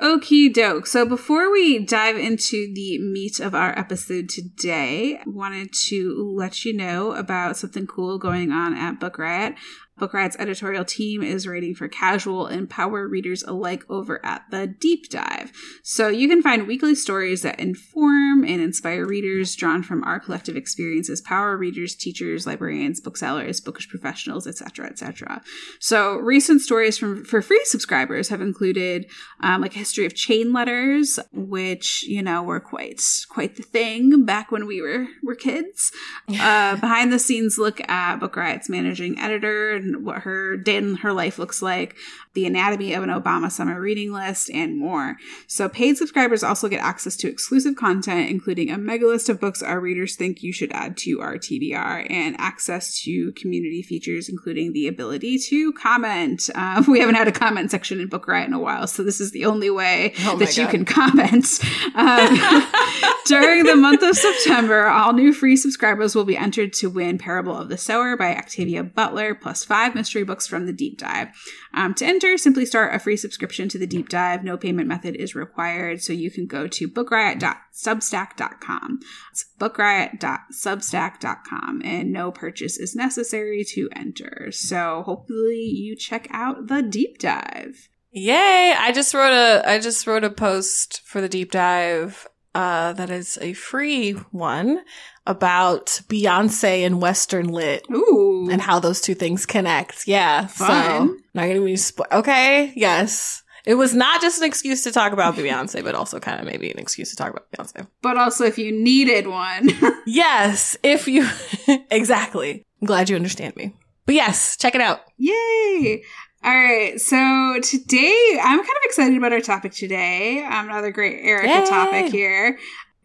Okie 0.00 0.52
doke. 0.52 0.86
So 0.86 1.06
before 1.06 1.50
we 1.50 1.78
dive 1.78 2.16
into 2.18 2.70
the 2.74 2.98
meat 2.98 3.40
of 3.40 3.54
our 3.54 3.76
episode 3.78 4.28
today, 4.28 5.16
I 5.16 5.22
wanted 5.26 5.72
to 5.88 6.34
let 6.36 6.66
you 6.66 6.74
know 6.76 7.12
about 7.12 7.56
something 7.56 7.86
cool 7.86 8.18
going 8.18 8.52
on 8.52 8.74
at 8.74 9.00
Book 9.00 9.18
Riot. 9.18 9.54
Book 9.98 10.12
Riot's 10.12 10.36
editorial 10.38 10.84
team 10.84 11.22
is 11.22 11.46
writing 11.46 11.74
for 11.74 11.88
casual 11.88 12.46
and 12.46 12.68
power 12.68 13.08
readers 13.08 13.42
alike 13.42 13.82
over 13.88 14.24
at 14.24 14.42
the 14.50 14.66
Deep 14.66 15.08
Dive. 15.08 15.52
So 15.82 16.08
you 16.08 16.28
can 16.28 16.42
find 16.42 16.66
weekly 16.66 16.94
stories 16.94 17.42
that 17.42 17.58
inform 17.58 18.44
and 18.44 18.60
inspire 18.60 19.06
readers 19.06 19.56
drawn 19.56 19.82
from 19.82 20.04
our 20.04 20.20
collective 20.20 20.54
experiences, 20.54 21.22
power 21.22 21.56
readers, 21.56 21.94
teachers, 21.94 22.46
librarians, 22.46 23.00
booksellers, 23.00 23.60
bookish 23.60 23.88
professionals, 23.88 24.46
etc., 24.46 24.86
etc. 24.86 25.40
So 25.80 26.16
recent 26.16 26.60
stories 26.60 26.98
from 26.98 27.24
for 27.24 27.40
free 27.40 27.62
subscribers 27.64 28.28
have 28.28 28.42
included 28.42 29.06
um, 29.40 29.62
like 29.62 29.72
history 29.72 30.04
of 30.04 30.14
chain 30.14 30.52
letters, 30.52 31.18
which 31.32 32.04
you 32.06 32.22
know 32.22 32.42
were 32.42 32.60
quite 32.60 33.00
quite 33.30 33.56
the 33.56 33.62
thing 33.62 34.24
back 34.26 34.52
when 34.52 34.66
we 34.66 34.82
were 34.82 35.06
were 35.22 35.34
kids. 35.34 35.90
Uh, 36.28 36.76
behind 36.80 37.12
the 37.12 37.18
scenes 37.18 37.56
look 37.56 37.80
at 37.88 38.16
Book 38.16 38.36
Riot's 38.36 38.68
managing 38.68 39.18
editor 39.18 39.80
and 39.94 40.04
what 40.04 40.22
her 40.22 40.56
day 40.56 40.76
in 40.76 40.96
her 40.96 41.12
life 41.12 41.38
looks 41.38 41.62
like, 41.62 41.96
the 42.34 42.46
anatomy 42.46 42.92
of 42.92 43.02
an 43.02 43.10
Obama 43.10 43.50
summer 43.50 43.80
reading 43.80 44.12
list, 44.12 44.50
and 44.50 44.78
more. 44.78 45.16
So 45.46 45.68
paid 45.68 45.96
subscribers 45.96 46.42
also 46.42 46.68
get 46.68 46.82
access 46.82 47.16
to 47.16 47.28
exclusive 47.28 47.76
content, 47.76 48.30
including 48.30 48.70
a 48.70 48.78
mega 48.78 49.06
list 49.06 49.28
of 49.28 49.40
books 49.40 49.62
our 49.62 49.80
readers 49.80 50.16
think 50.16 50.42
you 50.42 50.52
should 50.52 50.72
add 50.72 50.96
to 50.98 51.20
our 51.20 51.36
TBR, 51.36 52.10
and 52.10 52.36
access 52.38 53.00
to 53.02 53.32
community 53.32 53.82
features, 53.82 54.28
including 54.28 54.72
the 54.72 54.86
ability 54.86 55.38
to 55.38 55.72
comment. 55.72 56.50
Uh, 56.66 56.82
we 56.88 57.00
haven't 57.00 57.14
had 57.14 57.28
a 57.28 57.32
comment 57.32 57.70
section 57.70 58.00
in 58.00 58.08
Book 58.08 58.26
Riot 58.26 58.48
in 58.48 58.54
a 58.54 58.58
while, 58.58 58.86
so 58.86 59.04
this 59.04 59.20
is 59.20 59.30
the 59.30 59.44
only 59.44 59.68
way 59.68 60.14
oh 60.20 60.36
that 60.38 60.46
God. 60.46 60.56
you 60.56 60.66
can 60.66 60.84
comment. 60.84 61.46
Um, 61.94 62.36
during 63.26 63.64
the 63.64 63.76
month 63.76 64.02
of 64.02 64.16
September, 64.16 64.86
all 64.86 65.12
new 65.12 65.32
free 65.32 65.56
subscribers 65.56 66.14
will 66.14 66.24
be 66.24 66.36
entered 66.36 66.72
to 66.74 66.90
win 66.90 67.16
Parable 67.16 67.56
of 67.56 67.68
the 67.68 67.78
Sower 67.78 68.16
by 68.16 68.36
Octavia 68.36 68.82
Butler, 68.82 69.34
plus 69.34 69.64
five 69.64 69.75
mystery 69.94 70.24
books 70.24 70.46
from 70.46 70.64
the 70.66 70.72
deep 70.72 70.98
dive. 70.98 71.28
Um, 71.74 71.94
to 71.94 72.04
enter, 72.04 72.36
simply 72.38 72.66
start 72.66 72.94
a 72.94 72.98
free 72.98 73.16
subscription 73.16 73.68
to 73.70 73.78
the 73.78 73.86
deep 73.86 74.08
dive. 74.08 74.44
No 74.44 74.56
payment 74.56 74.88
method 74.88 75.16
is 75.16 75.34
required, 75.34 76.02
so 76.02 76.12
you 76.12 76.30
can 76.30 76.46
go 76.46 76.66
to 76.66 76.88
bookriot.substack.com. 76.88 79.00
It's 79.32 79.44
bookriot.substack.com, 79.58 81.82
and 81.84 82.12
no 82.12 82.32
purchase 82.32 82.78
is 82.78 82.96
necessary 82.96 83.64
to 83.70 83.88
enter. 83.94 84.48
So 84.50 85.02
hopefully 85.04 85.60
you 85.60 85.94
check 85.96 86.28
out 86.30 86.68
the 86.68 86.82
deep 86.82 87.18
dive. 87.18 87.88
Yay! 88.12 88.74
I 88.78 88.92
just 88.92 89.12
wrote 89.12 89.34
a 89.34 89.68
I 89.68 89.78
just 89.78 90.06
wrote 90.06 90.24
a 90.24 90.30
post 90.30 91.02
for 91.04 91.20
the 91.20 91.28
deep 91.28 91.52
dive 91.52 92.26
uh, 92.56 92.94
that 92.94 93.10
is 93.10 93.36
a 93.42 93.52
free 93.52 94.12
one 94.30 94.80
about 95.26 96.00
Beyonce 96.08 96.86
and 96.86 97.02
Western 97.02 97.48
Lit. 97.48 97.84
Ooh. 97.90 98.48
And 98.50 98.62
how 98.62 98.78
those 98.78 99.02
two 99.02 99.14
things 99.14 99.44
connect. 99.44 100.08
Yeah. 100.08 100.46
Fun. 100.46 101.08
So, 101.08 101.16
not 101.34 101.48
gonna 101.48 101.60
be, 101.60 101.74
spo- 101.74 102.10
okay. 102.10 102.72
Yes. 102.74 103.42
It 103.66 103.74
was 103.74 103.94
not 103.94 104.22
just 104.22 104.38
an 104.38 104.44
excuse 104.44 104.84
to 104.84 104.92
talk 104.92 105.12
about 105.12 105.34
Beyonce, 105.34 105.84
but 105.84 105.94
also 105.94 106.18
kind 106.18 106.40
of 106.40 106.46
maybe 106.46 106.70
an 106.70 106.78
excuse 106.78 107.10
to 107.10 107.16
talk 107.16 107.30
about 107.30 107.50
Beyonce. 107.52 107.86
But 108.00 108.16
also 108.16 108.44
if 108.44 108.56
you 108.56 108.72
needed 108.72 109.26
one. 109.26 109.70
yes. 110.06 110.78
If 110.82 111.08
you, 111.08 111.28
exactly. 111.90 112.64
I'm 112.80 112.86
glad 112.86 113.10
you 113.10 113.16
understand 113.16 113.54
me. 113.56 113.74
But 114.06 114.14
yes, 114.14 114.56
check 114.56 114.74
it 114.74 114.80
out. 114.80 115.00
Yay. 115.18 116.04
All 116.44 116.52
right, 116.54 117.00
so 117.00 117.58
today 117.62 118.38
I'm 118.40 118.58
kind 118.58 118.68
of 118.68 118.82
excited 118.84 119.16
about 119.16 119.32
our 119.32 119.40
topic 119.40 119.72
today. 119.72 120.44
Um, 120.44 120.68
another 120.68 120.92
great 120.92 121.24
Erica 121.24 121.48
Yay. 121.48 121.66
topic 121.66 122.12
here. 122.12 122.58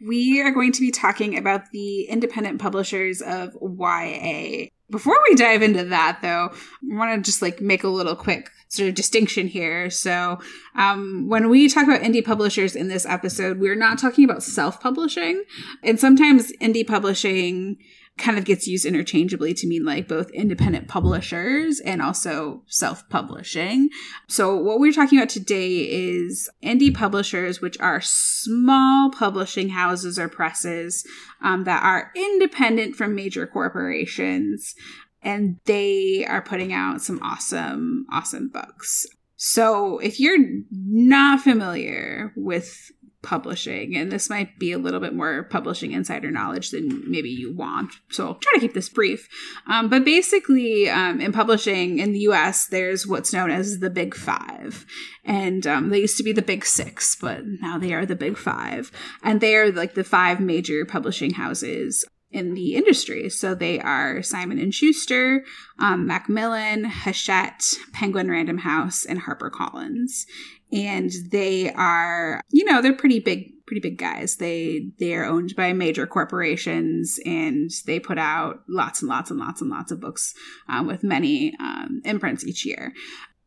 We 0.06 0.42
are 0.42 0.52
going 0.52 0.72
to 0.74 0.82
be 0.82 0.92
talking 0.92 1.38
about 1.38 1.72
the 1.72 2.04
independent 2.04 2.60
publishers 2.60 3.22
of 3.22 3.56
YA. 3.62 4.68
Before 4.90 5.18
we 5.30 5.36
dive 5.36 5.62
into 5.62 5.86
that, 5.86 6.20
though, 6.22 6.50
I 6.52 6.96
want 6.96 7.16
to 7.24 7.28
just 7.28 7.42
like 7.42 7.62
make 7.62 7.84
a 7.84 7.88
little 7.88 8.16
quick 8.16 8.50
sort 8.68 8.90
of 8.90 8.96
distinction 8.96 9.48
here. 9.48 9.90
So, 9.90 10.40
um, 10.76 11.28
when 11.30 11.50
we 11.50 11.70
talk 11.70 11.86
about 11.86 12.02
indie 12.02 12.24
publishers 12.24 12.76
in 12.76 12.90
this 12.90 13.06
episode, 13.06 13.60
we're 13.60 13.76
not 13.76 13.98
talking 13.98 14.26
about 14.26 14.44
self 14.44 14.80
publishing. 14.82 15.44
And 15.84 16.00
sometimes 16.00 16.52
indie 16.62 16.86
publishing 16.86 17.78
kind 18.18 18.38
of 18.38 18.46
gets 18.46 18.68
used 18.68 18.86
interchangeably 18.86 19.54
to 19.54 19.68
mean 19.68 19.84
like 19.84 20.08
both 20.08 20.30
independent 20.32 20.88
publishers 20.88 21.80
and 21.80 22.02
also 22.02 22.62
self 22.68 23.08
publishing. 23.10 23.90
So, 24.28 24.56
what 24.56 24.80
we're 24.80 24.92
talking 24.92 25.18
about 25.18 25.30
today 25.30 25.80
is 25.80 26.50
indie 26.64 26.94
publishers, 26.94 27.62
which 27.62 27.80
are 27.80 28.02
small 28.02 29.10
publishing 29.12 29.70
houses 29.70 30.20
or 30.20 30.30
presses 30.30 31.06
um, 31.42 31.64
that 31.64 31.84
are 31.84 32.12
independent 32.16 32.96
from 32.96 33.16
major 33.16 33.48
corporations. 33.48 34.76
And 35.24 35.60
they 35.66 36.26
are 36.28 36.42
putting 36.42 36.74
out 36.74 37.02
some 37.02 37.20
awesome, 37.22 38.08
awesome 38.12 38.50
books. 38.50 39.06
So, 39.36 39.98
if 40.00 40.20
you're 40.20 40.38
not 40.70 41.42
familiar 41.42 42.34
with 42.36 42.92
publishing 43.22 43.96
and 43.96 44.12
this 44.12 44.30
might 44.30 44.58
be 44.58 44.72
a 44.72 44.78
little 44.78 45.00
bit 45.00 45.14
more 45.14 45.44
publishing 45.44 45.92
insider 45.92 46.32
knowledge 46.32 46.72
than 46.72 47.10
maybe 47.10 47.30
you 47.30 47.54
want 47.54 47.94
so 48.10 48.28
i'll 48.28 48.36
try 48.36 48.54
to 48.54 48.60
keep 48.60 48.74
this 48.74 48.90
brief 48.90 49.28
um, 49.68 49.90
but 49.90 50.04
basically 50.04 50.90
um, 50.90 51.22
in 51.22 51.32
publishing 51.32 52.00
in 52.00 52.14
the 52.14 52.20
us 52.20 52.68
there's 52.68 53.06
what's 53.06 53.34
known 53.34 53.52
as 53.52 53.80
the 53.80 53.90
big 53.90 54.16
five 54.16 54.86
and 55.24 55.68
um, 55.68 55.90
they 55.90 56.00
used 56.00 56.18
to 56.18 56.24
be 56.24 56.34
the 56.34 56.42
big 56.42 56.66
six 56.66 57.16
but 57.16 57.42
now 57.62 57.78
they 57.78 57.94
are 57.94 58.06
the 58.06 58.16
big 58.16 58.38
five 58.38 58.92
and 59.24 59.40
they 59.40 59.56
are 59.56 59.72
like 59.72 59.94
the 59.94 60.04
five 60.04 60.40
major 60.40 60.84
publishing 60.86 61.34
houses 61.34 62.06
in 62.32 62.54
the 62.54 62.76
industry. 62.76 63.30
So 63.30 63.54
they 63.54 63.80
are 63.80 64.24
Simon 64.24 64.58
and 64.58 64.74
Schuster, 64.74 65.44
um, 65.80 66.08
Macmillan, 66.08 66.86
Hachette, 66.86 67.74
Penguin 67.94 68.32
Random 68.32 68.60
House, 68.60 69.06
and 69.06 69.24
HarperCollins 69.24 70.26
and 70.72 71.12
they 71.32 71.72
are 71.74 72.42
you 72.50 72.66
know 72.66 72.82
they're 72.82 72.96
pretty 72.96 73.20
big 73.20 73.52
pretty 73.72 73.80
big 73.90 73.98
guys. 73.98 74.36
They 74.36 74.92
they 75.00 75.16
are 75.16 75.24
owned 75.24 75.56
by 75.56 75.72
major 75.72 76.06
corporations 76.06 77.22
and 77.26 77.72
they 77.86 78.02
put 78.02 78.18
out 78.18 78.64
lots 78.68 79.02
and 79.02 79.08
lots 79.08 79.32
and 79.32 79.40
lots 79.40 79.62
and 79.62 79.70
lots 79.70 79.94
of 79.94 80.02
books 80.02 80.34
um, 80.68 80.88
with 80.88 81.06
many 81.06 81.56
um, 81.58 82.02
imprints 82.04 82.46
each 82.46 82.66
year. 82.66 82.92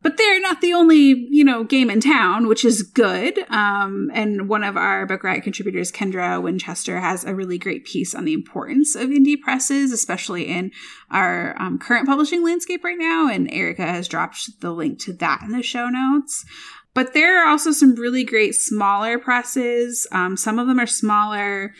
But 0.01 0.17
they're 0.17 0.41
not 0.41 0.61
the 0.61 0.73
only 0.73 1.27
you 1.29 1.43
know 1.43 1.63
game 1.63 1.91
in 1.91 2.01
town 2.01 2.47
which 2.47 2.65
is 2.65 2.81
good. 2.81 3.37
Um, 3.51 4.09
and 4.15 4.49
one 4.49 4.63
of 4.63 4.77
our 4.77 5.05
book 5.05 5.23
riot 5.23 5.43
contributors 5.43 5.91
kendra 5.91 6.41
winchester 6.41 6.99
has 6.99 7.23
a 7.23 7.35
really 7.35 7.59
great 7.59 7.85
piece 7.85 8.15
on 8.15 8.25
the 8.25 8.33
importance 8.33 8.95
of 8.95 9.09
indie 9.09 9.39
presses 9.39 9.91
especially 9.91 10.47
in 10.47 10.71
our 11.11 11.55
um, 11.61 11.77
current 11.77 12.07
publishing 12.07 12.43
landscape 12.43 12.83
right 12.83 12.97
now. 12.97 13.29
And 13.29 13.47
erica 13.51 13.83
has 13.83 14.07
dropped 14.07 14.59
the 14.59 14.71
link 14.71 14.97
to 15.01 15.13
that 15.13 15.43
in 15.43 15.51
the 15.51 15.61
show 15.61 15.87
notes 15.87 16.45
but 16.95 17.13
there 17.13 17.43
are 17.43 17.47
also 17.47 17.71
some 17.71 17.93
really 17.93 18.23
great 18.23 18.55
smaller 18.55 19.19
presses. 19.19 20.07
Um, 20.11 20.35
some 20.35 20.57
of 20.57 20.67
them 20.67 20.79
are 20.79 20.87
smaller 20.87 21.75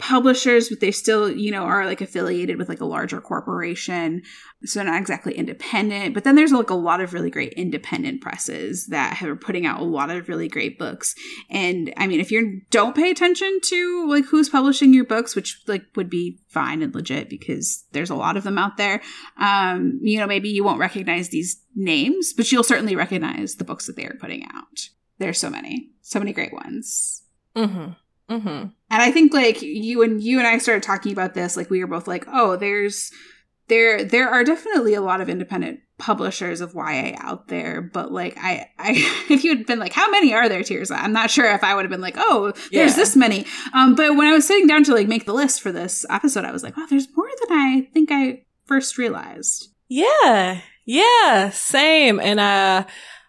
publishers, 0.00 0.68
but 0.68 0.80
they 0.80 0.90
still, 0.90 1.30
you 1.30 1.50
know, 1.50 1.62
are 1.62 1.86
like 1.86 2.00
affiliated 2.00 2.56
with 2.56 2.68
like 2.68 2.80
a 2.80 2.86
larger 2.86 3.20
corporation. 3.20 4.22
So 4.64 4.82
not 4.82 5.00
exactly 5.00 5.34
independent. 5.34 6.14
But 6.14 6.24
then 6.24 6.34
there's 6.34 6.52
like 6.52 6.70
a 6.70 6.74
lot 6.74 7.00
of 7.00 7.14
really 7.14 7.30
great 7.30 7.52
independent 7.52 8.20
presses 8.20 8.86
that 8.88 9.14
have 9.18 9.40
putting 9.40 9.66
out 9.66 9.80
a 9.80 9.84
lot 9.84 10.10
of 10.10 10.28
really 10.28 10.48
great 10.48 10.78
books. 10.78 11.14
And 11.50 11.92
I 11.96 12.06
mean, 12.06 12.20
if 12.20 12.30
you 12.30 12.60
don't 12.70 12.96
pay 12.96 13.10
attention 13.10 13.60
to 13.64 14.06
like 14.08 14.24
who's 14.24 14.48
publishing 14.48 14.92
your 14.92 15.04
books, 15.04 15.36
which 15.36 15.62
like 15.66 15.84
would 15.96 16.10
be 16.10 16.40
fine 16.48 16.82
and 16.82 16.94
legit 16.94 17.28
because 17.30 17.84
there's 17.92 18.10
a 18.10 18.14
lot 18.14 18.36
of 18.36 18.44
them 18.44 18.58
out 18.58 18.76
there, 18.76 19.00
um, 19.38 20.00
you 20.02 20.18
know, 20.18 20.26
maybe 20.26 20.48
you 20.48 20.64
won't 20.64 20.80
recognize 20.80 21.28
these 21.28 21.62
names, 21.74 22.32
but 22.32 22.50
you'll 22.50 22.64
certainly 22.64 22.96
recognize 22.96 23.54
the 23.54 23.64
books 23.64 23.86
that 23.86 23.96
they 23.96 24.04
are 24.04 24.16
putting 24.20 24.44
out. 24.54 24.88
there's 25.18 25.38
so 25.38 25.50
many, 25.50 25.90
so 26.00 26.18
many 26.18 26.32
great 26.32 26.52
ones. 26.52 27.22
Mm-hmm. 27.54 27.92
Mm-hmm. 28.30 28.48
And 28.48 28.74
I 28.90 29.10
think 29.10 29.34
like 29.34 29.60
you 29.60 30.02
and 30.02 30.22
you 30.22 30.38
and 30.38 30.46
I 30.46 30.58
started 30.58 30.82
talking 30.82 31.12
about 31.12 31.34
this, 31.34 31.56
like 31.56 31.68
we 31.68 31.80
were 31.80 31.88
both 31.88 32.06
like, 32.06 32.24
oh, 32.28 32.56
there's 32.56 33.10
there 33.68 34.04
there 34.04 34.28
are 34.28 34.44
definitely 34.44 34.94
a 34.94 35.00
lot 35.00 35.20
of 35.20 35.28
independent 35.28 35.80
publishers 35.98 36.60
of 36.60 36.74
YA 36.74 37.14
out 37.18 37.48
there, 37.48 37.82
but 37.82 38.12
like 38.12 38.36
I, 38.38 38.70
I 38.78 38.90
if 39.30 39.44
you 39.44 39.56
had 39.56 39.66
been 39.66 39.78
like, 39.78 39.92
how 39.92 40.10
many 40.10 40.32
are 40.32 40.48
there, 40.48 40.60
Tirzah? 40.60 40.96
I'm 40.96 41.12
not 41.12 41.30
sure 41.30 41.52
if 41.52 41.64
I 41.64 41.74
would 41.74 41.84
have 41.84 41.90
been 41.90 42.00
like, 42.00 42.16
oh, 42.18 42.52
there's 42.72 42.92
yeah. 42.92 42.96
this 42.96 43.16
many. 43.16 43.46
Um, 43.74 43.94
but 43.94 44.16
when 44.16 44.28
I 44.28 44.32
was 44.32 44.46
sitting 44.46 44.66
down 44.66 44.84
to 44.84 44.94
like 44.94 45.08
make 45.08 45.26
the 45.26 45.34
list 45.34 45.60
for 45.60 45.72
this 45.72 46.06
episode, 46.08 46.44
I 46.44 46.52
was 46.52 46.62
like, 46.62 46.76
wow, 46.76 46.86
there's 46.88 47.08
more 47.16 47.28
than 47.40 47.58
I 47.58 47.88
think 47.92 48.10
I 48.12 48.44
first 48.66 48.98
realized. 48.98 49.68
Yeah, 49.88 50.60
yeah, 50.86 51.50
same. 51.50 52.20
And 52.20 52.38
uh, 52.38 52.84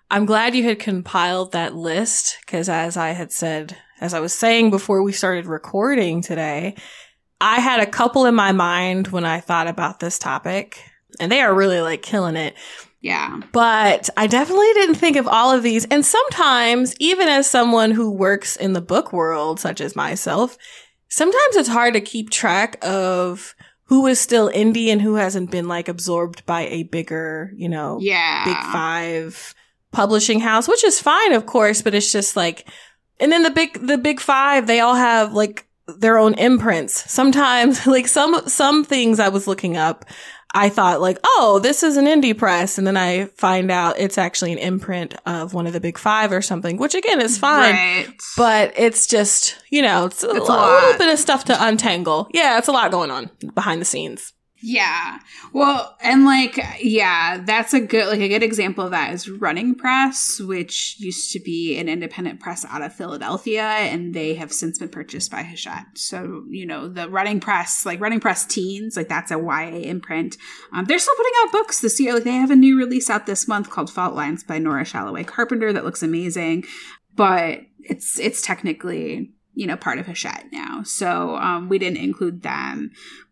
I'm 0.09 0.25
glad 0.25 0.55
you 0.55 0.63
had 0.63 0.79
compiled 0.79 1.51
that 1.51 1.75
list 1.75 2.37
because, 2.45 2.69
as 2.69 2.97
I 2.97 3.11
had 3.11 3.31
said, 3.31 3.77
as 4.01 4.15
I 4.15 4.19
was 4.19 4.33
saying 4.33 4.71
before 4.71 5.03
we 5.03 5.11
started 5.13 5.45
recording 5.45 6.21
today, 6.21 6.75
I 7.39 7.59
had 7.59 7.79
a 7.79 7.85
couple 7.85 8.25
in 8.25 8.35
my 8.35 8.51
mind 8.51 9.07
when 9.07 9.25
I 9.25 9.39
thought 9.39 9.67
about 9.67 9.99
this 9.99 10.19
topic, 10.19 10.83
and 11.19 11.31
they 11.31 11.41
are 11.41 11.53
really 11.53 11.81
like 11.81 12.01
killing 12.01 12.35
it. 12.35 12.55
Yeah. 12.99 13.41
But 13.51 14.09
I 14.17 14.27
definitely 14.27 14.71
didn't 14.73 14.95
think 14.95 15.17
of 15.17 15.27
all 15.27 15.51
of 15.51 15.63
these. 15.63 15.85
And 15.85 16.05
sometimes, 16.05 16.95
even 16.99 17.27
as 17.27 17.49
someone 17.49 17.91
who 17.91 18.11
works 18.11 18.55
in 18.55 18.73
the 18.73 18.81
book 18.81 19.13
world, 19.13 19.59
such 19.59 19.81
as 19.81 19.95
myself, 19.95 20.57
sometimes 21.09 21.55
it's 21.55 21.69
hard 21.69 21.93
to 21.93 22.01
keep 22.01 22.29
track 22.29 22.77
of 22.83 23.55
who 23.85 24.05
is 24.07 24.19
still 24.19 24.49
indie 24.51 24.87
and 24.87 25.01
who 25.01 25.15
hasn't 25.15 25.51
been 25.51 25.67
like 25.67 25.87
absorbed 25.87 26.45
by 26.45 26.61
a 26.67 26.83
bigger, 26.83 27.51
you 27.55 27.69
know, 27.69 27.99
yeah. 27.99 28.45
big 28.45 28.57
five 28.71 29.53
publishing 29.91 30.39
house, 30.39 30.67
which 30.67 30.83
is 30.83 31.01
fine, 31.01 31.33
of 31.33 31.45
course, 31.45 31.81
but 31.81 31.93
it's 31.93 32.11
just 32.11 32.35
like, 32.35 32.67
and 33.21 33.31
then 33.31 33.43
the 33.43 33.51
big, 33.51 33.85
the 33.85 33.97
big 33.97 34.19
five, 34.19 34.67
they 34.67 34.79
all 34.79 34.95
have 34.95 35.33
like 35.33 35.67
their 35.87 36.17
own 36.17 36.33
imprints. 36.35 37.09
Sometimes, 37.11 37.85
like 37.87 38.07
some, 38.07 38.47
some 38.47 38.83
things 38.83 39.19
I 39.19 39.29
was 39.29 39.47
looking 39.47 39.77
up, 39.77 40.05
I 40.53 40.69
thought 40.69 40.99
like, 40.99 41.17
oh, 41.23 41.59
this 41.63 41.81
is 41.81 41.95
an 41.97 42.05
indie 42.05 42.37
press. 42.37 42.77
And 42.77 42.85
then 42.85 42.97
I 42.97 43.25
find 43.37 43.71
out 43.71 43.97
it's 43.97 44.17
actually 44.17 44.51
an 44.51 44.57
imprint 44.57 45.15
of 45.25 45.53
one 45.53 45.65
of 45.65 45.73
the 45.73 45.79
big 45.79 45.97
five 45.97 46.31
or 46.31 46.41
something, 46.41 46.77
which 46.77 46.95
again 46.95 47.21
is 47.21 47.37
fine. 47.37 47.73
Right. 47.73 48.07
But 48.35 48.73
it's 48.75 49.07
just, 49.07 49.63
you 49.69 49.81
know, 49.81 50.05
it's, 50.05 50.23
it's 50.23 50.33
a, 50.33 50.37
a, 50.37 50.81
little 50.81 50.97
bit 50.97 51.13
of 51.13 51.19
stuff 51.19 51.45
to 51.45 51.65
untangle. 51.65 52.27
Yeah, 52.33 52.57
it's 52.57 52.67
a 52.67 52.73
lot 52.73 52.91
going 52.91 53.11
on 53.11 53.29
behind 53.53 53.79
the 53.79 53.85
scenes. 53.85 54.33
Yeah. 54.63 55.19
Well, 55.53 55.97
and 56.01 56.23
like, 56.23 56.59
yeah, 56.79 57.41
that's 57.43 57.73
a 57.73 57.79
good, 57.79 58.07
like, 58.07 58.19
a 58.19 58.29
good 58.29 58.43
example 58.43 58.85
of 58.85 58.91
that 58.91 59.13
is 59.13 59.27
Running 59.27 59.73
Press, 59.73 60.39
which 60.39 60.97
used 60.99 61.31
to 61.33 61.39
be 61.39 61.77
an 61.77 61.89
independent 61.89 62.39
press 62.39 62.63
out 62.65 62.83
of 62.83 62.93
Philadelphia, 62.93 63.63
and 63.63 64.13
they 64.13 64.35
have 64.35 64.53
since 64.53 64.77
been 64.77 64.89
purchased 64.89 65.31
by 65.31 65.41
Hachette. 65.41 65.97
So, 65.97 66.43
you 66.47 66.65
know, 66.67 66.87
the 66.87 67.09
Running 67.09 67.39
Press, 67.39 67.85
like 67.85 67.99
Running 67.99 68.19
Press 68.19 68.45
Teens, 68.45 68.95
like, 68.95 69.09
that's 69.09 69.31
a 69.31 69.39
YA 69.39 69.79
imprint. 69.79 70.37
Um, 70.71 70.85
they're 70.85 70.99
still 70.99 71.15
putting 71.15 71.33
out 71.41 71.51
books 71.51 71.81
this 71.81 71.99
year. 71.99 72.13
Like, 72.13 72.23
they 72.23 72.31
have 72.31 72.51
a 72.51 72.55
new 72.55 72.77
release 72.77 73.09
out 73.09 73.25
this 73.25 73.47
month 73.47 73.69
called 73.71 73.89
Fault 73.89 74.13
Lines 74.13 74.43
by 74.43 74.59
Nora 74.59 74.83
Shalaway 74.83 75.25
Carpenter 75.25 75.73
that 75.73 75.85
looks 75.85 76.03
amazing, 76.03 76.65
but 77.15 77.61
it's, 77.79 78.19
it's 78.19 78.43
technically, 78.43 79.31
you 79.55 79.65
know, 79.65 79.75
part 79.75 79.97
of 79.97 80.05
Hachette 80.05 80.51
now. 80.51 80.83
So, 80.83 81.35
um, 81.37 81.67
we 81.67 81.79
didn't 81.79 81.97
include 81.97 82.43
them 82.43 82.91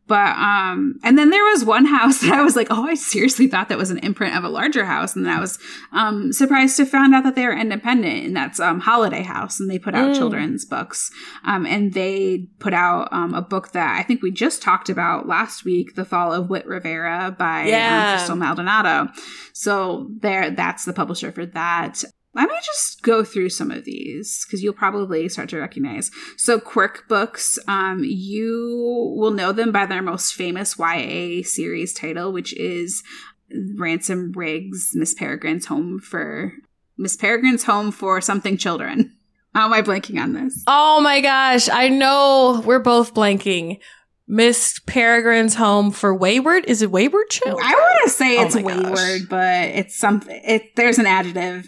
but 0.10 0.36
um 0.38 1.00
and 1.04 1.18
then 1.18 1.30
there 1.30 1.44
was 1.46 1.64
one 1.64 1.86
house 2.00 2.20
that 2.22 2.34
I 2.34 2.42
was 2.42 2.56
like, 2.56 2.68
oh, 2.70 2.86
I 2.86 2.96
seriously 2.96 3.48
thought 3.48 3.70
that 3.70 3.78
was 3.78 3.92
an 3.92 4.00
imprint 4.00 4.36
of 4.36 4.44
a 4.44 4.50
larger 4.50 4.84
house. 4.84 5.16
And 5.16 5.26
then 5.26 5.38
I 5.38 5.40
was 5.40 5.58
um 5.94 6.34
surprised 6.34 6.76
to 6.78 6.86
find 6.86 7.16
out 7.16 7.24
that 7.24 7.36
they 7.36 7.46
are 7.46 7.58
independent 7.58 8.26
and 8.26 8.36
that's 8.36 8.60
um 8.60 8.82
Holiday 8.82 9.22
House 9.22 9.60
and 9.60 9.70
they 9.70 9.80
put 9.80 9.96
out 9.96 10.10
mm. 10.10 10.16
children's 10.16 10.66
books. 10.66 11.12
Um 11.46 11.66
and 11.66 11.94
they 11.94 12.48
put 12.58 12.74
out 12.74 13.08
um 13.14 13.34
a 13.34 13.42
book 13.42 13.72
that 13.72 13.98
I 13.98 14.04
think 14.04 14.22
we 14.22 14.32
just 14.32 14.62
talked 14.62 14.90
about 14.90 15.28
last 15.28 15.64
week, 15.64 15.96
The 15.96 16.06
Fall 16.06 16.34
of 16.34 16.50
Whit 16.50 16.66
Rivera 16.66 17.36
by 17.38 17.62
um, 17.62 17.68
yeah. 17.68 18.10
um, 18.10 18.18
Crystal 18.18 18.36
Maldonado. 18.36 19.08
So 19.54 20.10
there 20.20 20.50
that's 20.50 20.86
the 20.86 20.94
publisher 20.94 21.32
for 21.32 21.46
that. 21.46 22.04
I 22.36 22.46
me 22.46 22.54
just 22.64 23.02
go 23.02 23.24
through 23.24 23.50
some 23.50 23.72
of 23.72 23.86
these 23.86 24.46
because 24.46 24.62
you'll 24.62 24.74
probably 24.74 25.28
start 25.30 25.50
to 25.50 25.60
recognize. 25.60 26.12
So, 26.38 26.60
Quirk 26.60 27.08
Books, 27.08 27.58
um, 27.68 28.04
you 28.04 29.14
will 29.18 29.32
know 29.32 29.52
them 29.52 29.72
by 29.72 29.86
their 29.86 30.04
most 30.04 30.34
famous 30.34 30.78
YA 30.78 31.42
series 31.44 31.94
title, 31.94 32.32
which 32.32 32.54
is 32.54 33.04
Ransom 33.78 34.32
Riggs 34.36 34.92
Miss 34.94 35.16
Peregrine's 35.16 35.66
Home 35.66 36.00
for 36.00 36.54
Miss 36.98 37.18
Peregrine's 37.18 37.64
Home 37.64 37.92
for 37.92 38.22
Something 38.22 38.58
Children. 38.58 39.16
How 39.56 39.66
am 39.66 39.74
I 39.74 39.82
blanking 39.82 40.22
on 40.22 40.34
this? 40.34 40.64
Oh 40.68 41.02
my 41.02 41.22
gosh, 41.22 41.68
I 41.68 41.90
know 41.90 42.62
we're 42.64 42.80
both 42.80 43.16
blanking. 43.16 43.80
Miss 44.28 44.80
Peregrine's 44.86 45.56
Home 45.56 45.90
for 45.90 46.14
Wayward. 46.14 46.66
Is 46.66 46.84
it 46.84 46.92
Wayward 46.92 47.32
Children? 47.32 47.66
I 47.66 47.74
want 47.74 48.04
to 48.04 48.10
say 48.12 48.38
it's 48.38 48.56
oh 48.56 48.62
Wayward, 48.62 48.94
gosh. 48.94 49.22
but 49.28 49.64
it's 49.70 49.98
something. 49.98 50.40
It 50.46 50.76
there's 50.76 51.00
an 51.00 51.08
adjective. 51.08 51.68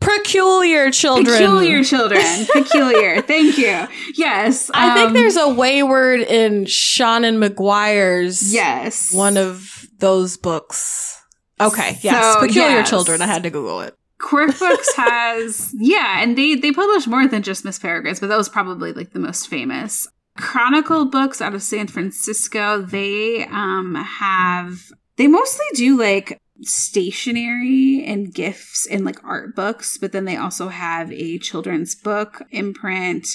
Peculiar 0.00 0.90
children. 0.90 1.36
Peculiar 1.36 1.82
children. 1.82 2.22
Peculiar. 2.52 3.20
Thank 3.22 3.58
you. 3.58 3.86
Yes. 4.14 4.70
I 4.72 4.90
um, 4.90 4.94
think 4.94 5.12
there's 5.14 5.36
a 5.36 5.48
wayward 5.48 6.20
in 6.20 6.64
Seanan 6.64 7.44
McGuire's. 7.44 8.52
Yes. 8.52 9.12
One 9.12 9.36
of 9.36 9.86
those 9.98 10.36
books. 10.36 11.20
Okay. 11.60 11.98
Yes. 12.02 12.34
So, 12.34 12.40
Peculiar 12.46 12.78
yes. 12.78 12.90
children. 12.90 13.20
I 13.20 13.26
had 13.26 13.42
to 13.42 13.50
Google 13.50 13.80
it. 13.80 13.94
Quirk 14.18 14.58
Books 14.58 14.92
has, 14.96 15.72
yeah, 15.78 16.22
and 16.22 16.36
they 16.36 16.56
they 16.56 16.72
publish 16.72 17.06
more 17.06 17.26
than 17.26 17.42
just 17.42 17.64
Miss 17.64 17.78
Peregrine's, 17.78 18.20
but 18.20 18.28
that 18.28 18.36
was 18.36 18.48
probably 18.48 18.92
like 18.92 19.12
the 19.12 19.18
most 19.18 19.48
famous. 19.48 20.08
Chronicle 20.36 21.06
Books 21.06 21.40
out 21.40 21.54
of 21.54 21.62
San 21.62 21.86
Francisco, 21.86 22.82
they 22.82 23.44
um 23.44 23.94
have 23.94 24.90
they 25.16 25.26
mostly 25.26 25.66
do 25.74 25.98
like 25.98 26.40
stationery 26.62 28.04
and 28.04 28.34
gifts 28.34 28.86
and 28.90 29.04
like 29.04 29.22
art 29.24 29.54
books, 29.54 29.98
but 29.98 30.12
then 30.12 30.24
they 30.24 30.36
also 30.36 30.68
have 30.68 31.12
a 31.12 31.38
children's 31.38 31.94
book 31.94 32.42
imprint 32.50 33.26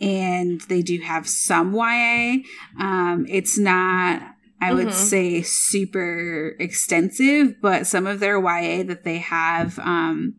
and 0.00 0.60
they 0.62 0.82
do 0.82 1.00
have 1.00 1.28
some 1.28 1.74
YA. 1.74 2.38
Um, 2.78 3.26
it's 3.28 3.58
not, 3.58 4.22
I 4.60 4.68
mm-hmm. 4.68 4.76
would 4.76 4.94
say, 4.94 5.42
super 5.42 6.56
extensive, 6.58 7.60
but 7.60 7.86
some 7.86 8.06
of 8.06 8.20
their 8.20 8.40
YA 8.40 8.82
that 8.84 9.04
they 9.04 9.18
have, 9.18 9.78
um, 9.78 10.34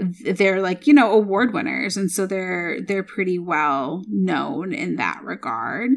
they're 0.00 0.60
like 0.60 0.86
you 0.86 0.94
know 0.94 1.12
award 1.12 1.52
winners. 1.52 1.96
And 1.96 2.10
so 2.10 2.26
they're 2.26 2.80
they're 2.80 3.02
pretty 3.02 3.38
well 3.38 4.04
known 4.08 4.72
in 4.72 4.96
that 4.96 5.20
regard 5.22 5.92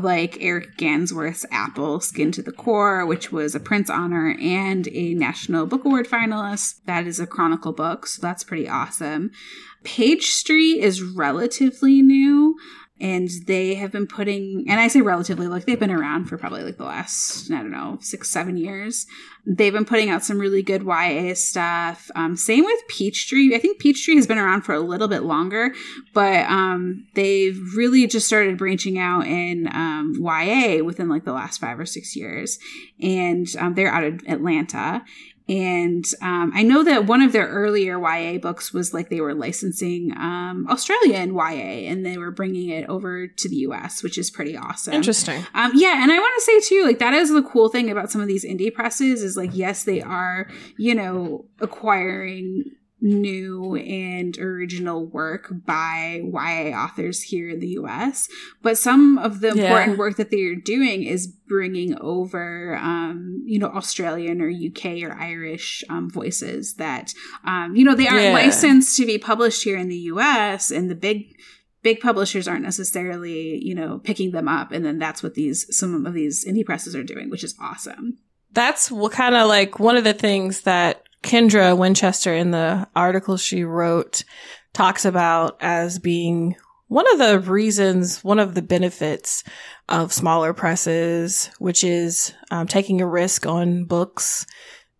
like 0.00 0.38
eric 0.40 0.76
gansworth's 0.78 1.44
apple 1.50 2.00
skin 2.00 2.32
to 2.32 2.42
the 2.42 2.52
core 2.52 3.04
which 3.04 3.30
was 3.30 3.54
a 3.54 3.60
Printz 3.60 3.90
honor 3.90 4.36
and 4.40 4.88
a 4.88 5.14
national 5.14 5.66
book 5.66 5.84
award 5.84 6.08
finalist. 6.08 6.80
That 6.86 7.06
is 7.06 7.20
a 7.20 7.26
chronicle 7.26 7.72
book 7.72 8.06
so 8.06 8.22
that's 8.22 8.44
pretty 8.44 8.68
awesome. 8.68 9.30
Page 9.84 10.28
street 10.28 10.80
is 10.80 11.02
relatively 11.02 12.02
new 12.02 12.56
and 13.02 13.28
they 13.46 13.74
have 13.74 13.92
been 13.92 14.06
putting 14.06 14.64
and 14.68 14.80
i 14.80 14.88
say 14.88 15.00
relatively 15.02 15.48
like 15.48 15.66
they've 15.66 15.80
been 15.80 15.90
around 15.90 16.24
for 16.24 16.38
probably 16.38 16.62
like 16.62 16.78
the 16.78 16.84
last 16.84 17.50
i 17.50 17.56
don't 17.56 17.70
know 17.70 17.98
six 18.00 18.30
seven 18.30 18.56
years. 18.56 19.06
They've 19.44 19.72
been 19.72 19.84
putting 19.84 20.08
out 20.08 20.22
some 20.22 20.38
really 20.38 20.62
good 20.62 20.82
ya 20.84 21.34
stuff 21.34 22.10
um, 22.14 22.36
same 22.36 22.64
with 22.64 22.80
peachtree. 22.88 23.54
I 23.54 23.58
think 23.58 23.80
peachtree 23.80 24.14
has 24.14 24.26
been 24.26 24.38
around 24.38 24.62
for 24.62 24.72
a 24.72 24.80
little 24.80 25.08
bit 25.08 25.24
longer 25.24 25.72
but 26.14 26.46
um, 26.48 27.06
they've 27.14 27.58
really 27.76 28.06
just 28.06 28.26
started 28.26 28.56
branching 28.56 28.98
out 28.98 29.26
in 29.26 29.68
um, 29.72 30.14
ya 30.20 30.82
within 30.84 31.08
like 31.08 31.24
the 31.24 31.32
last 31.32 31.60
five 31.60 31.78
or 31.78 31.86
six 31.86 32.16
years. 32.16 32.58
And 33.00 33.46
um, 33.58 33.74
they're 33.74 33.92
out 33.92 34.04
of 34.04 34.20
atlanta 34.28 35.04
and 35.48 36.04
um, 36.20 36.52
I 36.54 36.62
know 36.62 36.84
that 36.84 37.06
one 37.06 37.20
of 37.20 37.32
their 37.32 37.46
earlier 37.46 37.98
YA 37.98 38.38
books 38.38 38.72
was 38.72 38.94
like 38.94 39.08
they 39.08 39.20
were 39.20 39.34
licensing 39.34 40.12
um, 40.16 40.66
Australian 40.70 41.34
YA 41.34 41.88
and 41.90 42.06
they 42.06 42.16
were 42.16 42.30
bringing 42.30 42.68
it 42.68 42.88
over 42.88 43.26
to 43.26 43.48
the 43.48 43.56
US, 43.56 44.02
which 44.02 44.18
is 44.18 44.30
pretty 44.30 44.56
awesome. 44.56 44.94
Interesting. 44.94 45.44
Um, 45.54 45.72
yeah, 45.74 46.02
and 46.02 46.12
I 46.12 46.18
want 46.18 46.34
to 46.36 46.44
say 46.44 46.60
too, 46.60 46.84
like 46.84 47.00
that 47.00 47.14
is 47.14 47.30
the 47.30 47.42
cool 47.42 47.68
thing 47.68 47.90
about 47.90 48.10
some 48.10 48.20
of 48.20 48.28
these 48.28 48.44
indie 48.44 48.72
presses 48.72 49.22
is 49.22 49.36
like, 49.36 49.50
yes, 49.52 49.84
they 49.84 50.00
are, 50.00 50.48
you 50.78 50.94
know, 50.94 51.46
acquiring 51.60 52.64
new 53.02 53.74
and 53.74 54.38
original 54.38 55.04
work 55.04 55.52
by 55.66 56.22
YA 56.22 56.70
authors 56.74 57.22
here 57.22 57.50
in 57.50 57.58
the 57.58 57.68
US. 57.80 58.28
But 58.62 58.78
some 58.78 59.18
of 59.18 59.40
the 59.40 59.52
yeah. 59.54 59.64
important 59.64 59.98
work 59.98 60.16
that 60.16 60.30
they're 60.30 60.54
doing 60.54 61.02
is 61.02 61.26
bringing 61.26 61.98
over, 62.00 62.76
um, 62.76 63.42
you 63.44 63.58
know, 63.58 63.68
Australian 63.68 64.40
or 64.40 64.48
UK 64.48 65.02
or 65.02 65.12
Irish 65.20 65.84
um, 65.90 66.08
voices 66.08 66.76
that, 66.76 67.12
um, 67.44 67.74
you 67.74 67.84
know, 67.84 67.94
they 67.94 68.08
aren't 68.08 68.22
yeah. 68.22 68.32
licensed 68.32 68.96
to 68.96 69.04
be 69.04 69.18
published 69.18 69.64
here 69.64 69.76
in 69.76 69.88
the 69.88 69.96
US 69.96 70.70
and 70.70 70.90
the 70.90 70.94
big 70.94 71.36
big 71.82 71.98
publishers 71.98 72.46
aren't 72.46 72.62
necessarily 72.62 73.58
you 73.60 73.74
know 73.74 73.98
picking 74.04 74.30
them 74.30 74.46
up 74.46 74.70
and 74.70 74.84
then 74.84 74.98
that's 74.98 75.20
what 75.20 75.34
these 75.34 75.66
some 75.76 76.06
of 76.06 76.14
these 76.14 76.44
indie 76.44 76.64
presses 76.64 76.94
are 76.94 77.02
doing 77.02 77.28
which 77.28 77.42
is 77.42 77.56
awesome 77.60 78.18
that's 78.52 78.90
what 78.90 79.10
kind 79.10 79.34
of 79.34 79.48
like 79.48 79.80
one 79.80 79.96
of 79.96 80.04
the 80.04 80.14
things 80.14 80.60
that 80.60 81.01
Kendra 81.22 81.76
Winchester 81.76 82.34
in 82.34 82.50
the 82.50 82.88
article 82.94 83.36
she 83.36 83.64
wrote 83.64 84.24
talks 84.72 85.04
about 85.04 85.56
as 85.60 85.98
being 85.98 86.56
one 86.88 87.10
of 87.12 87.18
the 87.18 87.40
reasons, 87.40 88.22
one 88.22 88.38
of 88.38 88.54
the 88.54 88.62
benefits 88.62 89.44
of 89.88 90.12
smaller 90.12 90.52
presses, 90.52 91.50
which 91.58 91.84
is 91.84 92.34
um, 92.50 92.66
taking 92.66 93.00
a 93.00 93.06
risk 93.06 93.46
on 93.46 93.84
books 93.84 94.46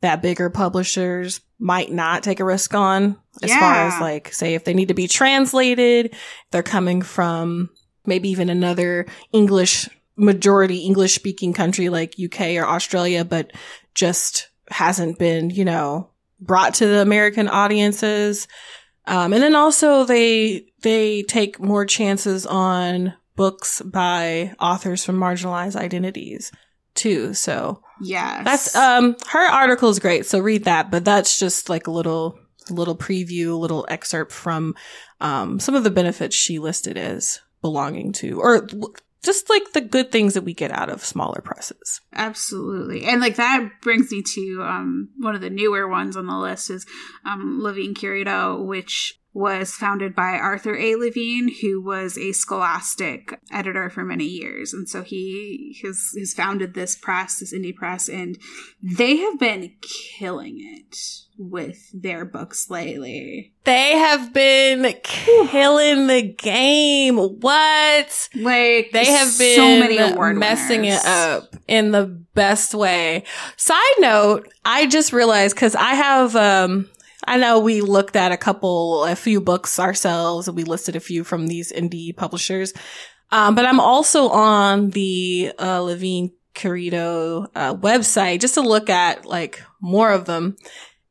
that 0.03 0.23
bigger 0.23 0.51
publishers 0.51 1.41
might 1.59 1.91
not 1.91 2.23
take 2.23 2.41
a 2.41 2.45
risk 2.45 2.75
on 2.75 3.17
as 3.43 3.51
yeah. 3.51 3.61
far 3.61 3.75
as 3.87 4.01
like 4.01 4.33
say 4.33 4.55
if 4.55 4.65
they 4.65 4.75
need 4.75 4.89
to 4.89 4.95
be 4.95 5.07
translated 5.07 6.13
they're 6.51 6.63
coming 6.63 7.01
from 7.01 7.71
maybe 8.05 8.29
even 8.29 8.51
another 8.51 9.07
english 9.33 9.89
majority 10.17 10.79
english 10.79 11.15
speaking 11.15 11.53
country 11.53 11.89
like 11.89 12.17
uk 12.23 12.41
or 12.41 12.67
australia 12.67 13.25
but 13.25 13.53
just 13.95 14.51
hasn't 14.71 15.19
been 15.21 15.51
you 15.51 15.65
know 15.65 16.11
brought 16.47 16.75
to 16.75 16.87
the 16.87 17.01
american 17.01 17.49
audiences 17.49 18.47
um, 19.07 19.33
and 19.33 19.43
then 19.43 19.57
also 19.57 20.05
they 20.05 20.67
they 20.83 21.23
take 21.23 21.61
more 21.61 21.85
chances 21.85 22.47
on 22.47 23.15
books 23.35 23.83
by 23.83 24.55
authors 24.61 25.05
from 25.05 25.17
marginalized 25.17 25.77
identities 25.77 26.53
too. 26.95 27.35
So 27.35 27.83
yeah, 28.01 28.43
that's 28.43 28.77
um 28.77 29.17
her 29.29 29.51
article 29.51 29.89
is 29.89 29.99
great. 29.99 30.27
So 30.27 30.39
read 30.39 30.65
that. 30.65 30.91
But 30.91 31.05
that's 31.05 31.39
just 31.39 31.69
like 31.69 31.87
a 31.87 31.93
little 31.93 32.39
little 32.71 32.97
preview, 32.97 33.53
a 33.53 33.57
little 33.57 33.87
excerpt 33.89 34.33
from 34.33 34.75
um 35.21 35.59
some 35.59 35.75
of 35.75 35.85
the 35.85 35.91
benefits 35.91 36.37
she 36.37 36.59
listed 36.59 36.97
as 36.97 37.41
belonging 37.61 38.13
to 38.13 38.41
or 38.41 38.67
just 39.23 39.49
like 39.49 39.73
the 39.73 39.81
good 39.81 40.11
things 40.11 40.35
that 40.35 40.43
we 40.43 40.55
get 40.55 40.71
out 40.71 40.89
of 40.89 41.05
smaller 41.05 41.41
presses. 41.41 42.01
Absolutely. 42.13 43.05
And 43.05 43.21
like 43.21 43.37
that 43.37 43.71
brings 43.81 44.11
me 44.11 44.23
to 44.35 44.63
um 44.63 45.11
one 45.19 45.35
of 45.35 45.41
the 45.41 45.51
newer 45.51 45.89
ones 45.89 46.17
on 46.17 46.27
the 46.27 46.37
list 46.37 46.71
is 46.71 46.87
um 47.25 47.61
Levine 47.63 47.95
Querido, 47.95 48.65
which 48.65 49.19
was 49.35 49.73
founded 49.73 50.15
by 50.15 50.35
Arthur 50.35 50.77
A. 50.77 50.95
Levine, 50.97 51.51
who 51.61 51.81
was 51.81 52.19
a 52.19 52.33
scholastic 52.33 53.41
editor 53.51 53.89
for 53.89 54.05
many 54.05 54.27
years. 54.27 54.75
And 54.75 54.89
so 54.89 55.03
he 55.03 55.79
has, 55.83 56.15
has 56.19 56.35
founded 56.35 56.75
this 56.75 56.97
press, 56.97 57.41
this 57.41 57.55
indie 57.55 57.75
press, 57.75 58.09
and 58.09 58.39
they 58.83 59.17
have 59.17 59.39
been 59.39 59.73
killing 59.81 60.59
it 60.61 60.97
with 61.39 61.91
their 61.95 62.25
books 62.25 62.69
lately. 62.69 63.53
They 63.65 63.93
have 63.93 64.33
been 64.33 64.95
killing 65.03 66.07
the 66.09 66.23
game. 66.23 67.17
What? 67.17 68.29
Like 68.35 68.91
they 68.93 69.07
have 69.07 69.39
been 69.39 69.57
so 69.57 69.79
many 69.79 69.99
award 69.99 70.37
messing 70.37 70.83
winners. 70.83 71.01
it 71.01 71.07
up 71.07 71.57
in 71.67 71.93
the 71.93 72.07
best 72.35 72.75
way. 72.75 73.25
Side 73.57 73.79
note, 73.99 74.53
I 74.65 74.87
just 74.87 75.13
realized 75.13 75.57
cuz 75.57 75.75
I 75.75 75.95
have 75.95 76.37
um 76.37 76.89
I 77.25 77.37
know 77.37 77.61
we 77.61 77.81
looked 77.81 78.17
at 78.17 78.33
a 78.33 78.37
couple, 78.37 79.05
a 79.05 79.17
few 79.17 79.41
books 79.41 79.79
ourselves, 79.79 80.49
and 80.49 80.57
we 80.57 80.65
listed 80.65 80.97
a 80.97 81.01
few 81.01 81.25
from 81.25 81.47
these 81.47 81.73
indie 81.73 82.17
publishers. 82.17 82.73
Um, 83.31 83.55
but 83.55 83.65
I'm 83.65 83.81
also 83.81 84.29
on 84.29 84.91
the 84.91 85.53
uh, 85.59 85.81
Levine 85.81 86.33
Querido 86.55 87.47
uh, 87.55 87.75
website 87.75 88.41
just 88.41 88.55
to 88.55 88.61
look 88.61 88.91
at 88.91 89.25
like 89.25 89.63
more 89.81 90.11
of 90.11 90.27
them. 90.27 90.57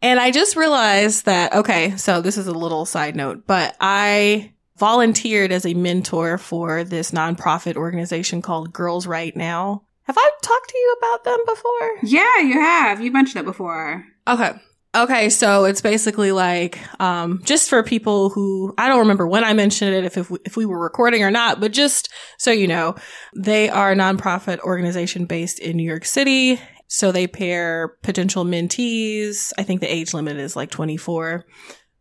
And 0.02 0.20
I 0.20 0.32
just 0.32 0.56
realized 0.56 1.26
that, 1.26 1.54
okay, 1.54 1.96
so 1.98 2.22
this 2.22 2.38
is 2.38 2.48
a 2.48 2.54
little 2.54 2.86
side 2.86 3.16
note, 3.16 3.46
but 3.46 3.76
I 3.80 4.54
volunteered 4.78 5.52
as 5.52 5.66
a 5.66 5.76
mentor 5.76 6.38
for 6.38 6.84
this 6.84 7.12
nonprofit 7.12 7.76
organization 7.76 8.42
called 8.42 8.74
Girls 8.74 9.06
Write 9.06 9.36
Now. 9.36 9.84
Have 10.04 10.18
I 10.18 10.32
talked 10.42 10.70
to 10.70 10.78
you 10.78 10.96
about 10.98 11.24
them 11.24 11.40
before? 11.46 11.92
Yeah, 12.04 12.40
you 12.40 12.60
have. 12.60 13.00
You 13.02 13.12
mentioned 13.12 13.42
it 13.42 13.46
before. 13.46 14.06
Okay. 14.28 14.54
Okay, 14.94 15.30
so 15.30 15.64
it's 15.64 15.80
basically 15.80 16.34
like 16.34 16.78
um, 17.00 17.42
just 17.46 17.70
for 17.70 17.82
people 17.82 18.30
who 18.30 18.74
I 18.78 18.90
don't 18.90 19.00
remember 19.00 19.26
when 19.26 19.46
I 19.46 19.54
mentioned 19.54 19.96
it, 19.96 20.04
if 20.04 20.18
if 20.18 20.30
we, 20.30 20.40
if 20.44 20.58
we 20.58 20.66
were 20.66 20.80
recording 20.80 21.24
or 21.24 21.32
not, 21.32 21.62
but 21.62 21.72
just 21.72 22.10
so 22.38 22.52
you 22.52 22.68
know, 22.68 22.96
they 23.34 23.70
are 23.70 23.94
a 23.94 23.96
nonprofit 23.96 24.60
organization 24.60 25.26
based 25.26 25.60
in 25.60 25.78
New 25.78 25.88
York 25.88 26.04
City. 26.04 26.60
So 26.88 27.14
they 27.14 27.26
pair 27.26 27.96
potential 28.04 28.44
mentees. 28.44 29.54
I 29.58 29.64
think 29.64 29.80
the 29.80 29.94
age 29.94 30.14
limit 30.14 30.36
is 30.36 30.58
like 30.58 30.72
24. 30.72 31.46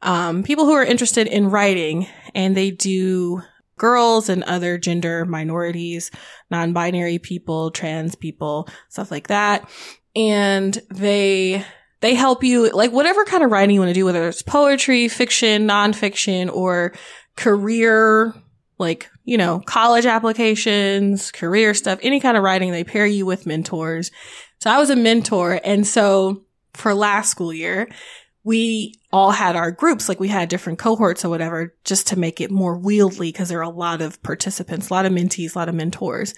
Um, 0.02 0.42
people 0.42 0.64
who 0.64 0.72
are 0.72 0.84
interested 0.84 1.28
in 1.28 1.48
writing, 1.48 2.08
and 2.34 2.56
they 2.56 2.72
do 2.72 3.40
girls 3.78 4.28
and 4.28 4.42
other 4.44 4.78
gender 4.78 5.24
minorities, 5.24 6.10
non-binary 6.50 7.20
people, 7.20 7.70
trans 7.70 8.16
people, 8.16 8.68
stuff 8.88 9.12
like 9.12 9.28
that, 9.28 9.70
and 10.16 10.82
they 10.90 11.64
they 12.00 12.14
help 12.14 12.42
you, 12.42 12.70
like 12.70 12.92
whatever 12.92 13.24
kind 13.24 13.42
of 13.42 13.50
writing 13.50 13.74
you 13.74 13.80
want 13.80 13.90
to 13.90 13.94
do, 13.94 14.04
whether 14.04 14.26
it's 14.28 14.42
poetry, 14.42 15.08
fiction, 15.08 15.66
nonfiction, 15.66 16.50
or 16.52 16.92
career, 17.36 18.34
like, 18.78 19.10
you 19.24 19.36
know, 19.36 19.60
college 19.60 20.06
applications, 20.06 21.30
career 21.30 21.74
stuff, 21.74 21.98
any 22.02 22.20
kind 22.20 22.36
of 22.36 22.42
writing, 22.42 22.72
they 22.72 22.84
pair 22.84 23.06
you 23.06 23.26
with 23.26 23.46
mentors. 23.46 24.10
So 24.60 24.70
I 24.70 24.78
was 24.78 24.90
a 24.90 24.96
mentor. 24.96 25.60
And 25.62 25.86
so 25.86 26.42
for 26.72 26.94
last 26.94 27.30
school 27.30 27.52
year, 27.52 27.88
we 28.42 28.94
all 29.12 29.32
had 29.32 29.56
our 29.56 29.70
groups, 29.70 30.08
like 30.08 30.20
we 30.20 30.28
had 30.28 30.48
different 30.48 30.78
cohorts 30.78 31.24
or 31.24 31.28
whatever, 31.28 31.74
just 31.84 32.06
to 32.08 32.18
make 32.18 32.40
it 32.40 32.50
more 32.50 32.78
wieldy 32.78 33.28
because 33.28 33.50
there 33.50 33.58
are 33.58 33.62
a 33.62 33.68
lot 33.68 34.00
of 34.00 34.22
participants, 34.22 34.88
a 34.88 34.94
lot 34.94 35.04
of 35.04 35.12
mentees, 35.12 35.54
a 35.54 35.58
lot 35.58 35.68
of 35.68 35.74
mentors. 35.74 36.34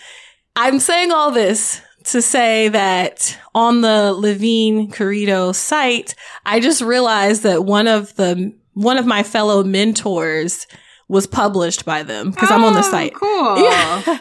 I'm 0.57 0.81
saying 0.81 1.13
all 1.13 1.31
this 1.31 1.81
to 2.05 2.23
say 2.23 2.69
that 2.69 3.39
on 3.55 3.81
the 3.81 4.13
Levine 4.13 4.91
Querido 4.91 5.55
site, 5.55 6.15
I 6.45 6.61
just 6.61 6.81
realized 6.81 7.43
that 7.43 7.65
one 7.65 7.87
of 7.87 8.15
the, 8.17 8.53
one 8.75 8.99
of 8.99 9.07
my 9.07 9.23
fellow 9.23 9.63
mentors 9.65 10.67
was 11.09 11.27
published 11.27 11.85
by 11.85 12.03
them 12.03 12.31
because 12.31 12.51
oh, 12.51 12.55
I'm 12.55 12.65
on 12.65 12.75
the 12.75 12.81
oh, 12.81 12.91
site. 12.91 13.15
Cool. 13.15 13.59
Yeah. 13.63 14.19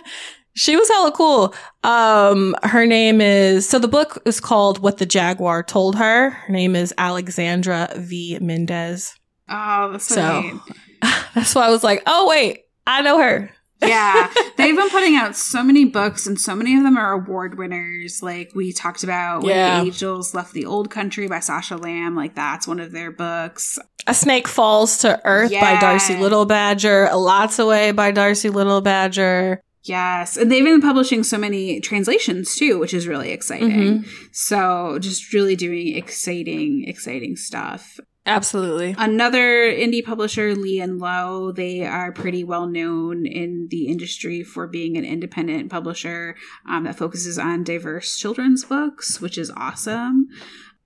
she 0.54 0.76
was 0.76 0.89
hella 0.89 1.12
cool. 1.12 1.54
Um, 1.84 2.56
her 2.63 2.86
name 2.86 3.22
is, 3.22 3.67
so 3.67 3.80
the 3.80 3.88
book 3.88 4.22
is 4.26 4.39
called 4.39 4.80
What 4.80 4.98
the 4.98 5.06
Jaguar 5.06 5.63
Told 5.63 5.96
Her. 5.96 6.32
Her 6.32 6.54
name 6.54 6.76
is 6.76 6.94
Alexandra 6.98 7.89
V. 7.96 8.38
Mendez. 8.41 9.15
Oh, 9.50 9.91
that's 9.91 10.06
so, 10.06 10.15
so 10.15 10.74
that's 11.36 11.56
why 11.56 11.65
I 11.65 11.70
was 11.70 11.84
like, 11.84 12.04
oh, 12.06 12.28
wait, 12.28 12.65
I 12.86 13.02
know 13.02 13.17
her 13.20 13.52
yeah, 13.82 14.32
they've 14.58 14.76
been 14.76 14.89
putting 14.89 15.15
out 15.15 15.36
so 15.36 15.63
many 15.63 15.86
books, 15.86 16.28
and 16.28 16.39
so 16.39 16.56
many 16.56 16.76
of 16.78 16.84
them 16.84 16.98
are 16.98 17.13
award 17.13 17.58
winners. 17.58 18.22
Like 18.22 18.52
we 18.56 18.72
talked 18.72 19.04
about, 19.04 19.44
yeah. 19.44 19.78
When 19.78 19.86
the 19.86 19.91
Angels 19.91 20.34
Left 20.34 20.54
the 20.54 20.65
Old 20.65 20.89
Country 20.89 21.28
by 21.28 21.39
Sasha 21.39 21.78
Lamb. 21.78 22.15
Like 22.15 22.36
that's 22.36 22.67
one 22.67 22.80
of 22.80 22.91
their 22.91 23.12
books. 23.12 23.80
A 24.08 24.13
Snake 24.13 24.48
Falls 24.48 25.00
to 25.00 25.22
Earth 25.26 25.52
yeah. 25.52 25.62
by 25.62 25.80
Darcy 25.80 26.15
Little 26.15 26.46
Badger. 26.46 27.08
Elatsoe 27.12 27.96
by 27.96 28.12
Darcy 28.12 28.50
Little 28.50 28.82
Badger. 28.82 29.62
Yes. 29.84 30.38
And 30.38 30.52
they've 30.52 30.63
been 30.63 30.82
publishing 30.82 31.24
so 31.24 31.38
many 31.38 31.80
translations 31.80 32.56
too, 32.56 32.80
which 32.80 32.94
is 32.94 33.08
really 33.08 33.32
exciting. 33.32 33.72
Mm-hmm. 33.72 34.10
So 34.32 35.00
just 35.00 35.34
really 35.34 35.56
doing 35.56 35.96
exciting, 35.96 36.86
exciting 36.88 37.36
stuff. 37.36 38.00
Absolutely. 38.25 38.95
Another 38.99 39.71
indie 39.71 40.05
publisher, 40.05 40.53
Lee 40.55 40.79
and 40.79 40.99
Low, 40.99 41.51
they 41.51 41.84
are 41.84 42.12
pretty 42.12 42.43
well 42.43 42.67
known 42.67 43.25
in 43.25 43.67
the 43.71 43.88
industry 43.88 44.43
for 44.43 44.67
being 44.67 44.95
an 44.95 45.03
independent 45.03 45.71
publisher 45.71 46.36
um, 46.69 46.84
that 46.84 46.97
focuses 46.97 47.39
on 47.39 47.63
diverse 47.63 48.17
children's 48.17 48.63
books, 48.63 49.19
which 49.19 49.39
is 49.39 49.51
awesome. 49.57 50.27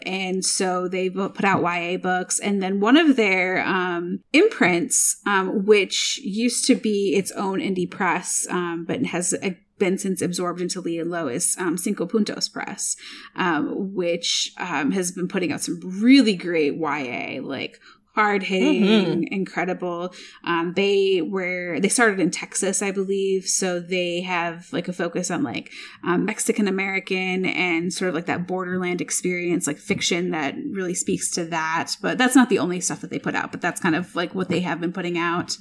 And 0.02 0.46
so 0.46 0.88
they 0.88 1.10
put 1.10 1.44
out 1.44 1.62
YA 1.62 1.98
books. 1.98 2.40
And 2.40 2.64
then 2.64 2.80
one 2.80 2.96
of 2.96 3.18
their 3.18 3.66
um, 3.66 4.20
imprints, 4.32 5.18
um, 5.26 5.66
which 5.66 6.20
used 6.24 6.66
to 6.68 6.76
be 6.76 7.16
its 7.16 7.32
own 7.32 7.60
indie 7.60 7.90
press, 7.90 8.48
um, 8.50 8.86
but 8.88 9.06
has 9.08 9.34
a 9.34 9.58
been 9.78 9.98
since 9.98 10.22
absorbed 10.22 10.62
into 10.62 10.82
Lee 10.82 11.00
and 11.00 11.12
Low's, 11.12 11.58
um, 11.58 11.78
Cinco 11.78 12.06
Puntos 12.06 12.52
Press, 12.52 12.96
um, 13.36 13.94
which 13.94 14.54
um, 14.58 14.92
has 14.92 15.12
been 15.12 15.28
putting 15.28 15.52
out 15.52 15.62
some 15.62 15.80
really 15.84 16.36
great 16.36 16.76
YA, 16.76 17.42
like 17.42 17.80
hard 18.16 18.44
hitting, 18.44 18.84
mm-hmm. 18.84 19.24
incredible. 19.34 20.14
Um, 20.46 20.74
they 20.76 21.22
were 21.22 21.80
they 21.82 21.90
started 21.90 22.20
in 22.20 22.32
Texas, 22.32 22.82
I 22.82 22.92
believe, 22.92 23.46
so 23.46 23.80
they 23.80 24.22
have 24.22 24.72
like 24.72 24.88
a 24.88 24.94
focus 24.94 25.30
on 25.30 25.44
like 25.44 25.72
um, 26.04 26.26
Mexican 26.26 26.68
American 26.68 27.46
and 27.46 27.94
sort 27.94 28.10
of 28.10 28.16
like 28.16 28.26
that 28.28 28.48
borderland 28.48 29.02
experience, 29.02 29.68
like 29.68 29.78
fiction 29.78 30.32
that 30.32 30.56
really 30.72 30.96
speaks 30.96 31.30
to 31.32 31.46
that. 31.46 31.92
But 32.02 32.18
that's 32.18 32.36
not 32.36 32.50
the 32.50 32.60
only 32.60 32.80
stuff 32.80 33.02
that 33.02 33.10
they 33.10 33.20
put 33.20 33.36
out. 33.36 33.52
But 33.52 33.62
that's 33.62 33.82
kind 33.82 33.96
of 33.96 34.16
like 34.16 34.34
what 34.34 34.50
they 34.50 34.62
have 34.62 34.80
been 34.80 34.94
putting 34.94 35.18
out. 35.18 35.58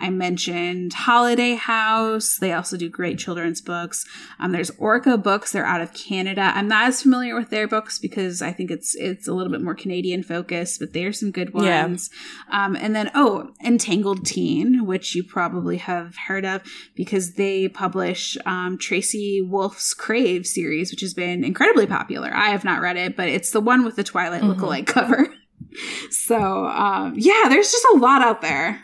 I 0.00 0.10
mentioned 0.10 0.94
Holiday 0.94 1.54
House. 1.54 2.38
They 2.38 2.52
also 2.52 2.76
do 2.76 2.88
great 2.88 3.18
children's 3.18 3.60
books. 3.60 4.06
Um, 4.38 4.52
there's 4.52 4.70
Orca 4.78 5.18
Books. 5.18 5.52
They're 5.52 5.66
out 5.66 5.80
of 5.80 5.92
Canada. 5.92 6.52
I'm 6.54 6.68
not 6.68 6.88
as 6.88 7.02
familiar 7.02 7.36
with 7.36 7.50
their 7.50 7.68
books 7.68 7.98
because 7.98 8.40
I 8.40 8.52
think 8.52 8.70
it's 8.70 8.94
it's 8.94 9.28
a 9.28 9.32
little 9.32 9.52
bit 9.52 9.60
more 9.60 9.74
Canadian 9.74 10.22
focused, 10.22 10.80
but 10.80 10.92
they 10.92 11.04
are 11.04 11.12
some 11.12 11.30
good 11.30 11.52
ones. 11.52 12.10
Yeah. 12.48 12.64
Um, 12.64 12.76
and 12.76 12.96
then 12.96 13.10
oh, 13.14 13.50
Entangled 13.64 14.24
Teen, 14.24 14.86
which 14.86 15.14
you 15.14 15.22
probably 15.22 15.76
have 15.76 16.16
heard 16.16 16.44
of 16.44 16.62
because 16.94 17.34
they 17.34 17.68
publish 17.68 18.38
um, 18.46 18.78
Tracy 18.78 19.42
Wolff's 19.42 19.94
Crave 19.94 20.46
series, 20.46 20.90
which 20.90 21.02
has 21.02 21.14
been 21.14 21.44
incredibly 21.44 21.86
popular. 21.86 22.30
I 22.32 22.50
have 22.50 22.64
not 22.64 22.80
read 22.80 22.96
it, 22.96 23.16
but 23.16 23.28
it's 23.28 23.50
the 23.50 23.60
one 23.60 23.84
with 23.84 23.96
the 23.96 24.04
Twilight 24.04 24.42
mm-hmm. 24.42 24.60
lookalike 24.60 24.86
cover. 24.86 25.28
so 26.10 26.66
um, 26.66 27.14
yeah, 27.16 27.46
there's 27.48 27.70
just 27.70 27.86
a 27.92 27.98
lot 27.98 28.22
out 28.22 28.40
there. 28.40 28.82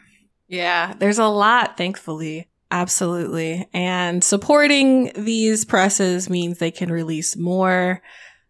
Yeah, 0.48 0.94
there's 0.98 1.18
a 1.18 1.26
lot, 1.26 1.76
thankfully. 1.76 2.48
Absolutely. 2.70 3.68
And 3.72 4.22
supporting 4.22 5.12
these 5.16 5.64
presses 5.64 6.28
means 6.28 6.58
they 6.58 6.70
can 6.70 6.90
release 6.90 7.36
more. 7.36 8.02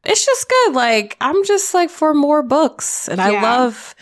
It's 0.04 0.24
just 0.24 0.48
good. 0.48 0.74
Like, 0.74 1.16
I'm 1.20 1.44
just 1.44 1.74
like 1.74 1.90
for 1.90 2.14
more 2.14 2.42
books. 2.42 3.08
And 3.08 3.18
yeah. 3.18 3.26
I 3.26 3.42
love, 3.42 3.94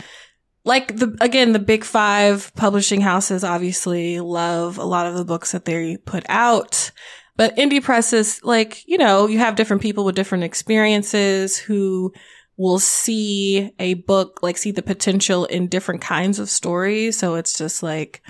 like, 0.64 0.96
the, 0.96 1.16
again, 1.20 1.52
the 1.52 1.58
big 1.58 1.84
five 1.84 2.52
publishing 2.54 3.00
houses 3.00 3.42
obviously 3.42 4.20
love 4.20 4.78
a 4.78 4.84
lot 4.84 5.06
of 5.06 5.14
the 5.14 5.24
books 5.24 5.52
that 5.52 5.64
they 5.64 5.96
put 5.96 6.24
out. 6.28 6.90
But 7.36 7.56
indie 7.56 7.82
presses, 7.82 8.40
like, 8.44 8.86
you 8.86 8.98
know, 8.98 9.26
you 9.26 9.38
have 9.38 9.56
different 9.56 9.82
people 9.82 10.04
with 10.04 10.14
different 10.14 10.44
experiences 10.44 11.58
who 11.58 12.12
will 12.56 12.78
see 12.78 13.72
a 13.78 13.94
book, 13.94 14.40
like 14.42 14.56
see 14.56 14.70
the 14.70 14.82
potential 14.82 15.44
in 15.46 15.68
different 15.68 16.00
kinds 16.00 16.38
of 16.38 16.48
stories. 16.48 17.18
So 17.18 17.34
it's 17.34 17.56
just 17.58 17.82
like, 17.82 18.22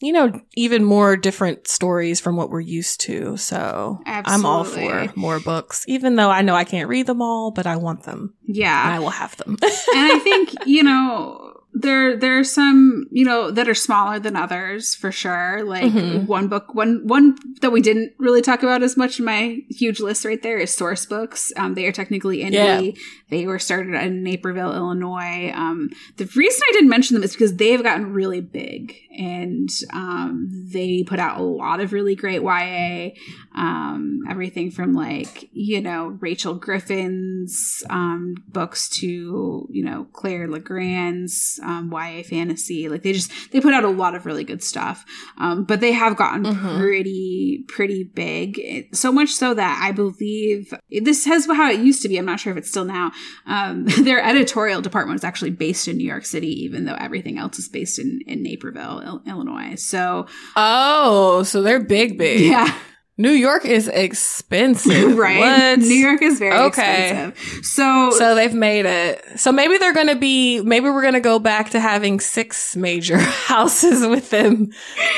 you 0.00 0.12
know, 0.12 0.40
even 0.54 0.84
more 0.84 1.16
different 1.16 1.68
stories 1.68 2.20
from 2.20 2.36
what 2.36 2.50
we're 2.50 2.60
used 2.60 3.00
to. 3.02 3.36
So 3.36 4.00
Absolutely. 4.06 4.34
I'm 4.34 4.46
all 4.46 4.64
for 4.64 5.12
more 5.18 5.40
books, 5.40 5.84
even 5.88 6.16
though 6.16 6.30
I 6.30 6.42
know 6.42 6.54
I 6.54 6.64
can't 6.64 6.88
read 6.88 7.06
them 7.06 7.22
all, 7.22 7.50
but 7.50 7.66
I 7.66 7.76
want 7.76 8.02
them. 8.02 8.34
Yeah. 8.42 8.82
I 8.82 8.98
will 8.98 9.10
have 9.10 9.36
them. 9.36 9.56
and 9.62 9.72
I 9.94 10.18
think, 10.22 10.54
you 10.66 10.82
know, 10.82 11.55
there 11.78 12.16
there 12.16 12.38
are 12.38 12.44
some 12.44 13.06
you 13.10 13.24
know 13.24 13.50
that 13.50 13.68
are 13.68 13.74
smaller 13.74 14.18
than 14.18 14.34
others 14.34 14.94
for 14.94 15.12
sure 15.12 15.62
like 15.62 15.92
mm-hmm. 15.92 16.24
one 16.24 16.48
book 16.48 16.74
one 16.74 17.06
one 17.06 17.36
that 17.60 17.70
we 17.70 17.82
didn't 17.82 18.14
really 18.18 18.40
talk 18.40 18.62
about 18.62 18.82
as 18.82 18.96
much 18.96 19.18
in 19.18 19.26
my 19.26 19.58
huge 19.68 20.00
list 20.00 20.24
right 20.24 20.42
there 20.42 20.56
is 20.56 20.74
Sourcebooks 20.74 21.50
um, 21.58 21.74
they 21.74 21.86
are 21.86 21.92
technically 21.92 22.38
indie 22.38 22.52
yeah. 22.94 23.02
they 23.28 23.46
were 23.46 23.58
started 23.58 23.94
in 23.94 24.22
naperville 24.22 24.74
illinois 24.74 25.52
um, 25.54 25.90
the 26.16 26.24
reason 26.34 26.62
i 26.66 26.72
didn't 26.72 26.88
mention 26.88 27.12
them 27.12 27.22
is 27.22 27.32
because 27.32 27.54
they've 27.56 27.82
gotten 27.82 28.10
really 28.10 28.40
big 28.40 28.96
and 29.18 29.68
um, 29.92 30.48
they 30.72 31.02
put 31.02 31.18
out 31.18 31.38
a 31.38 31.42
lot 31.42 31.80
of 31.80 31.92
really 31.92 32.14
great 32.14 32.40
ya 32.42 33.10
um, 33.54 34.20
everything 34.30 34.70
from 34.70 34.94
like 34.94 35.50
you 35.52 35.82
know 35.82 36.16
rachel 36.20 36.54
griffin's 36.54 37.82
um, 37.90 38.34
books 38.48 38.88
to 38.88 39.68
you 39.70 39.84
know 39.84 40.06
claire 40.14 40.48
legrand's 40.48 41.60
um, 41.66 41.92
YA 41.92 42.22
fantasy. 42.22 42.88
Like 42.88 43.02
they 43.02 43.12
just 43.12 43.30
they 43.52 43.60
put 43.60 43.74
out 43.74 43.84
a 43.84 43.88
lot 43.88 44.14
of 44.14 44.24
really 44.24 44.44
good 44.44 44.62
stuff, 44.62 45.04
um, 45.38 45.64
but 45.64 45.80
they 45.80 45.92
have 45.92 46.16
gotten 46.16 46.44
mm-hmm. 46.44 46.78
pretty 46.78 47.64
pretty 47.68 48.04
big. 48.04 48.94
So 48.94 49.12
much 49.12 49.30
so 49.30 49.52
that 49.54 49.80
I 49.82 49.92
believe 49.92 50.72
this 50.90 51.26
is 51.26 51.46
how 51.46 51.70
it 51.70 51.80
used 51.80 52.02
to 52.02 52.08
be. 52.08 52.16
I'm 52.16 52.24
not 52.24 52.40
sure 52.40 52.52
if 52.52 52.58
it's 52.58 52.70
still 52.70 52.84
now. 52.84 53.12
Um, 53.46 53.84
their 54.02 54.22
editorial 54.22 54.80
department 54.80 55.20
is 55.20 55.24
actually 55.24 55.50
based 55.50 55.88
in 55.88 55.96
New 55.96 56.06
York 56.06 56.24
City, 56.24 56.48
even 56.62 56.84
though 56.84 56.94
everything 56.94 57.38
else 57.38 57.58
is 57.58 57.68
based 57.68 57.98
in 57.98 58.20
in 58.26 58.42
Naperville, 58.42 59.22
Illinois. 59.26 59.74
So 59.74 60.26
oh, 60.54 61.42
so 61.42 61.62
they're 61.62 61.80
big, 61.80 62.16
big. 62.16 62.40
Yeah. 62.40 62.72
New 63.18 63.30
York 63.30 63.64
is 63.64 63.88
expensive, 63.88 65.16
right? 65.16 65.38
What? 65.38 65.78
New 65.78 65.94
York 65.94 66.20
is 66.20 66.38
very 66.38 66.58
okay. 66.66 67.30
expensive. 67.30 67.64
So, 67.64 68.10
so 68.10 68.34
they've 68.34 68.54
made 68.54 68.84
it. 68.84 69.24
So 69.40 69.52
maybe 69.52 69.78
they're 69.78 69.94
going 69.94 70.08
to 70.08 70.16
be. 70.16 70.60
Maybe 70.60 70.90
we're 70.90 71.02
going 71.02 71.14
to 71.14 71.20
go 71.20 71.38
back 71.38 71.70
to 71.70 71.80
having 71.80 72.20
six 72.20 72.76
major 72.76 73.16
houses 73.18 74.06
with 74.06 74.30
them 74.30 74.70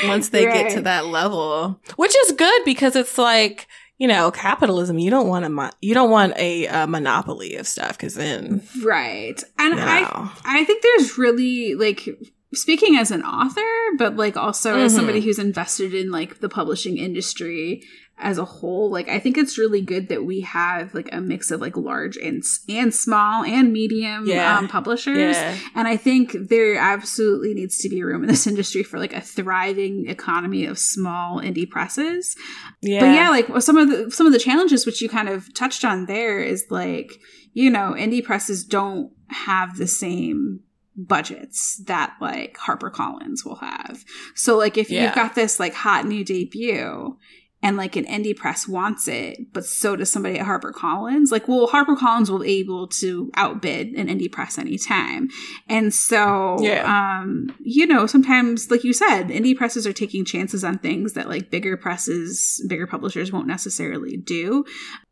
once 0.05 0.29
they 0.29 0.45
right. 0.45 0.67
get 0.67 0.75
to 0.75 0.81
that 0.81 1.07
level, 1.07 1.79
which 1.97 2.15
is 2.25 2.31
good 2.33 2.63
because 2.63 2.95
it's 2.95 3.17
like 3.17 3.67
you 3.97 4.07
know 4.07 4.31
capitalism. 4.31 4.97
You 4.97 5.09
don't 5.09 5.27
want 5.27 5.43
a 5.43 5.49
mo- 5.49 5.71
you 5.81 5.93
don't 5.93 6.09
want 6.09 6.37
a, 6.37 6.67
a 6.67 6.87
monopoly 6.87 7.55
of 7.55 7.67
stuff 7.67 7.97
because 7.97 8.15
then 8.15 8.61
right. 8.83 9.41
And. 9.57 9.79
I 9.79 10.31
I 10.45 10.63
think 10.63 10.83
there's 10.83 11.17
really 11.17 11.75
like 11.75 12.07
speaking 12.53 12.95
as 12.95 13.11
an 13.11 13.23
author, 13.23 13.61
but 13.97 14.15
like 14.15 14.35
also 14.35 14.73
mm-hmm. 14.73 14.85
as 14.85 14.95
somebody 14.95 15.21
who's 15.21 15.39
invested 15.39 15.93
in 15.93 16.11
like 16.11 16.39
the 16.39 16.49
publishing 16.49 16.97
industry 16.97 17.83
as 18.21 18.37
a 18.37 18.45
whole, 18.45 18.91
like 18.91 19.07
I 19.07 19.19
think 19.19 19.37
it's 19.37 19.57
really 19.57 19.81
good 19.81 20.09
that 20.09 20.25
we 20.25 20.41
have 20.41 20.93
like 20.93 21.07
a 21.11 21.21
mix 21.21 21.51
of 21.51 21.61
like 21.61 21.77
large 21.77 22.17
and 22.17 22.43
and 22.67 22.93
small 22.93 23.45
and 23.45 23.71
medium 23.71 24.25
yeah. 24.25 24.57
um, 24.57 24.67
publishers. 24.67 25.35
Yeah. 25.35 25.57
And 25.75 25.87
I 25.87 25.95
think 25.95 26.35
there 26.49 26.75
absolutely 26.75 27.53
needs 27.53 27.77
to 27.77 27.89
be 27.89 28.03
room 28.03 28.23
in 28.23 28.27
this 28.27 28.45
industry 28.47 28.83
for 28.83 28.99
like 28.99 29.13
a 29.13 29.21
thriving 29.21 30.09
economy 30.09 30.65
of 30.65 30.77
small 30.77 31.39
indie 31.39 31.69
presses. 31.69 32.35
Yeah. 32.81 32.99
But 32.99 33.13
yeah, 33.13 33.29
like 33.29 33.61
some 33.61 33.77
of 33.77 33.89
the 33.89 34.11
some 34.11 34.27
of 34.27 34.33
the 34.33 34.39
challenges 34.39 34.85
which 34.85 35.01
you 35.01 35.07
kind 35.07 35.29
of 35.29 35.53
touched 35.53 35.85
on 35.85 36.07
there 36.07 36.39
is 36.39 36.65
like, 36.69 37.13
you 37.53 37.69
know, 37.69 37.95
indie 37.97 38.23
presses 38.23 38.65
don't 38.65 39.11
have 39.29 39.77
the 39.77 39.87
same 39.87 40.61
budgets 41.07 41.77
that 41.85 42.15
like 42.19 42.57
HarperCollins 42.57 43.45
will 43.45 43.55
have. 43.55 44.03
So 44.35 44.57
like 44.57 44.77
if 44.77 44.89
yeah. 44.89 45.05
you've 45.05 45.15
got 45.15 45.35
this 45.35 45.59
like 45.59 45.73
hot 45.73 46.05
new 46.05 46.23
debut 46.23 47.17
and 47.61 47.75
like 47.75 47.95
an 47.97 48.05
indie 48.05 48.35
press 48.35 48.67
wants 48.67 49.07
it, 49.07 49.51
but 49.51 49.65
so 49.65 49.95
does 49.95 50.09
somebody 50.09 50.39
at 50.39 50.45
HarperCollins. 50.45 51.29
Like, 51.31 51.47
well, 51.47 51.67
HarperCollins 51.67 52.29
will 52.29 52.39
be 52.39 52.59
able 52.59 52.87
to 52.87 53.29
outbid 53.35 53.89
an 53.89 54.07
indie 54.07 54.31
press 54.31 54.57
anytime. 54.57 55.27
And 55.67 55.93
so, 55.93 56.57
yeah. 56.61 56.83
um, 56.85 57.53
you 57.59 57.85
know, 57.85 58.07
sometimes, 58.07 58.71
like 58.71 58.85
you 58.85 58.93
said, 58.93 59.27
indie 59.27 59.57
presses 59.57 59.85
are 59.85 59.93
taking 59.93 60.23
chances 60.23 60.63
on 60.63 60.79
things 60.79 61.13
that 61.13 61.27
like 61.27 61.51
bigger 61.51 61.75
presses, 61.75 62.63
bigger 62.69 62.87
publishers 62.87 63.31
won't 63.31 63.47
necessarily 63.47 64.15
do. 64.15 64.63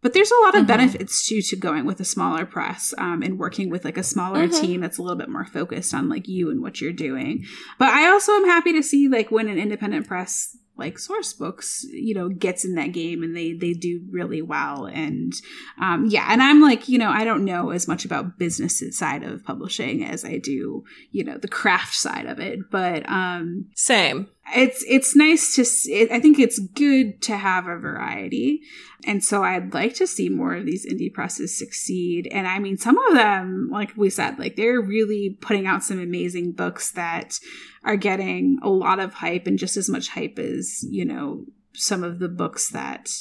But 0.02 0.14
there's 0.14 0.32
a 0.32 0.42
lot 0.44 0.56
of 0.56 0.62
mm-hmm. 0.62 0.68
benefits 0.68 1.28
too 1.28 1.42
to 1.42 1.58
going 1.58 1.86
with 1.86 2.00
a 2.00 2.06
smaller 2.06 2.46
press 2.46 2.94
um, 2.98 3.24
and 3.24 3.38
working 3.38 3.70
with 3.70 3.84
like 3.84 3.98
a 3.98 4.04
smaller 4.04 4.48
mm-hmm. 4.48 4.62
team 4.62 4.82
that's 4.82 5.00
a 5.00 5.02
little 5.02 5.18
bit 5.18 5.30
more 5.30 5.46
focused 5.46 5.94
on 5.94 6.08
like 6.08 6.30
you 6.30 6.50
and 6.50 6.62
what 6.62 6.80
you're 6.80 6.94
doing. 6.94 7.44
But 7.78 7.90
I 7.90 8.08
also 8.08 8.32
am 8.34 8.46
happy 8.46 8.72
to 8.72 8.84
see 8.84 9.10
like 9.10 9.32
when 9.32 9.50
an 9.50 9.58
independent 9.58 10.08
press 10.08 10.56
like 10.78 10.96
Sourcebooks 10.96 11.84
you 11.90 12.14
know 12.14 12.30
gets 12.30 12.66
in 12.66 12.76
that 12.76 12.92
game 12.92 13.24
and 13.24 13.36
they 13.36 13.54
they 13.54 13.74
do 13.74 14.02
really 14.10 14.42
well. 14.42 14.86
And 14.86 15.34
um 15.82 16.06
yeah 16.08 16.28
and 16.30 16.42
i'm 16.42 16.62
like 16.62 16.88
you 16.88 16.98
know 16.98 17.10
i 17.10 17.24
don't 17.24 17.46
know 17.46 17.72
as 17.72 17.88
much 17.88 18.06
about 18.06 18.38
business 18.38 18.82
side 18.92 19.24
of 19.24 19.44
publishing 19.44 20.04
as 20.04 20.24
i 20.24 20.38
do 20.38 20.84
you 21.12 21.24
know 21.24 21.38
the 21.38 21.48
craft 21.48 21.96
side 21.96 22.26
of 22.26 22.40
it. 22.40 22.60
But 22.72 23.08
um 23.10 23.68
same 23.76 24.30
it's 24.56 24.84
it's 24.88 25.16
nice 25.16 25.56
to 25.56 25.66
see 25.66 26.10
i 26.12 26.20
think 26.20 26.40
it's 26.40 26.60
good 26.60 27.22
to 27.22 27.36
have 27.36 27.68
a 27.68 27.78
variety 27.78 28.62
and 29.06 29.24
so 29.24 29.44
i'd 29.44 29.74
like 29.74 29.94
to 29.94 30.08
see 30.08 30.30
more 30.30 30.56
of 30.56 30.66
these 30.66 30.86
indie 30.86 31.14
presses 31.14 31.58
succeed 31.58 32.28
and 32.32 32.48
i 32.48 32.58
mean 32.60 32.78
some 32.78 32.98
of 32.98 33.14
them 33.14 33.70
like 33.72 33.92
we 33.98 34.10
said 34.10 34.40
like 34.40 34.56
they're 34.56 34.82
really 34.82 35.38
putting 35.42 35.68
out 35.68 35.84
some 35.84 36.00
amazing 36.00 36.52
books 36.52 36.92
that 36.92 37.40
are 37.84 37.98
getting 37.98 38.58
a 38.62 38.70
lot 38.70 39.00
of 39.00 39.16
hype 39.16 39.48
and 39.48 39.60
just 39.60 39.76
as 39.76 39.90
much 39.90 40.10
hype 40.10 40.40
as 40.40 40.84
you 40.90 41.04
know 41.04 41.44
some 41.74 42.04
of 42.04 42.20
the 42.20 42.30
books 42.30 42.70
that 42.70 43.12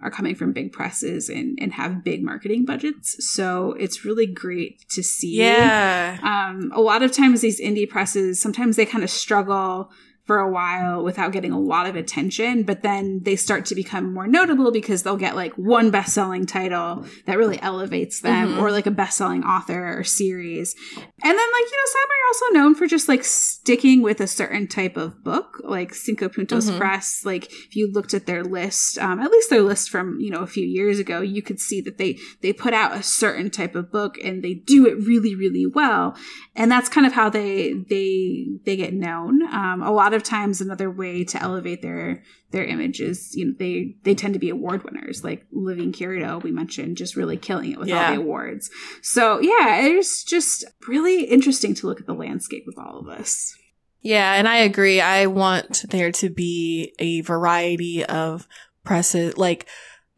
are 0.00 0.10
coming 0.10 0.34
from 0.34 0.52
big 0.52 0.72
presses 0.72 1.28
and, 1.28 1.58
and 1.60 1.72
have 1.72 2.04
big 2.04 2.22
marketing 2.22 2.64
budgets. 2.64 3.16
So 3.32 3.72
it's 3.72 4.04
really 4.04 4.26
great 4.26 4.88
to 4.90 5.02
see. 5.02 5.38
Yeah. 5.38 6.18
Um, 6.22 6.70
a 6.72 6.80
lot 6.80 7.02
of 7.02 7.10
times 7.10 7.40
these 7.40 7.60
indie 7.60 7.88
presses, 7.88 8.40
sometimes 8.40 8.76
they 8.76 8.86
kind 8.86 9.02
of 9.02 9.10
struggle 9.10 9.90
for 10.28 10.38
a 10.38 10.50
while 10.50 11.02
without 11.02 11.32
getting 11.32 11.52
a 11.52 11.58
lot 11.58 11.86
of 11.86 11.96
attention, 11.96 12.62
but 12.62 12.82
then 12.82 13.20
they 13.24 13.34
start 13.34 13.64
to 13.64 13.74
become 13.74 14.12
more 14.12 14.26
notable 14.26 14.70
because 14.70 15.02
they'll 15.02 15.16
get 15.16 15.34
like 15.34 15.54
one 15.54 15.90
best 15.90 16.12
selling 16.12 16.44
title 16.44 17.06
that 17.24 17.38
really 17.38 17.60
elevates 17.62 18.20
them 18.20 18.50
mm-hmm. 18.50 18.60
or 18.60 18.70
like 18.70 18.84
a 18.84 18.90
best 18.90 19.16
selling 19.16 19.42
author 19.42 19.98
or 19.98 20.04
series. 20.04 20.74
And 20.96 21.06
then, 21.22 21.34
like, 21.34 21.64
you 21.64 21.76
know, 21.76 21.86
some 21.86 22.10
are 22.10 22.28
also 22.28 22.58
known 22.58 22.74
for 22.74 22.86
just 22.86 23.08
like 23.08 23.24
sticking 23.24 24.02
with 24.02 24.20
a 24.20 24.26
certain 24.26 24.68
type 24.68 24.98
of 24.98 25.24
book, 25.24 25.62
like 25.64 25.94
Cinco 25.94 26.28
Puntos 26.28 26.68
mm-hmm. 26.68 26.76
Press. 26.76 27.22
Like, 27.24 27.50
if 27.50 27.74
you 27.74 27.90
looked 27.90 28.12
at 28.12 28.26
their 28.26 28.44
list, 28.44 28.98
um, 28.98 29.20
at 29.20 29.30
least 29.30 29.48
their 29.48 29.62
list 29.62 29.88
from, 29.88 30.20
you 30.20 30.30
know, 30.30 30.40
a 30.40 30.46
few 30.46 30.66
years 30.66 30.98
ago, 30.98 31.22
you 31.22 31.40
could 31.40 31.58
see 31.58 31.80
that 31.80 31.96
they, 31.96 32.18
they 32.42 32.52
put 32.52 32.74
out 32.74 32.94
a 32.94 33.02
certain 33.02 33.50
type 33.50 33.74
of 33.74 33.90
book 33.90 34.18
and 34.22 34.44
they 34.44 34.52
do 34.52 34.86
it 34.86 34.98
really, 35.06 35.34
really 35.34 35.64
well. 35.64 36.14
And 36.54 36.70
that's 36.70 36.90
kind 36.90 37.06
of 37.06 37.14
how 37.14 37.30
they, 37.30 37.72
they, 37.88 38.46
they 38.66 38.76
get 38.76 38.92
known. 38.92 39.42
Um, 39.50 39.82
a 39.82 39.90
lot 39.90 40.12
of 40.12 40.17
of 40.18 40.22
times 40.22 40.60
another 40.60 40.90
way 40.90 41.24
to 41.24 41.42
elevate 41.42 41.80
their 41.80 42.22
their 42.50 42.64
images 42.64 43.34
you 43.34 43.46
know 43.46 43.54
they 43.58 43.96
they 44.02 44.14
tend 44.14 44.34
to 44.34 44.40
be 44.40 44.50
award 44.50 44.84
winners 44.84 45.24
like 45.24 45.46
Levine 45.50 45.92
Querido 45.92 46.42
we 46.42 46.50
mentioned 46.50 46.98
just 46.98 47.16
really 47.16 47.38
killing 47.38 47.72
it 47.72 47.78
with 47.78 47.88
yeah. 47.88 48.08
all 48.08 48.14
the 48.14 48.20
awards. 48.20 48.70
So 49.00 49.40
yeah 49.40 49.80
it's 49.80 50.22
just 50.24 50.64
really 50.86 51.24
interesting 51.24 51.74
to 51.76 51.86
look 51.86 52.00
at 52.00 52.06
the 52.06 52.14
landscape 52.14 52.66
of 52.68 52.74
all 52.84 52.98
of 52.98 53.06
this 53.06 53.56
yeah 54.02 54.34
and 54.34 54.46
i 54.46 54.58
agree. 54.58 55.00
I 55.00 55.26
want 55.26 55.86
there 55.88 56.12
to 56.12 56.28
be 56.28 56.92
a 56.98 57.22
variety 57.22 58.04
of 58.04 58.46
presses 58.84 59.38
like 59.38 59.66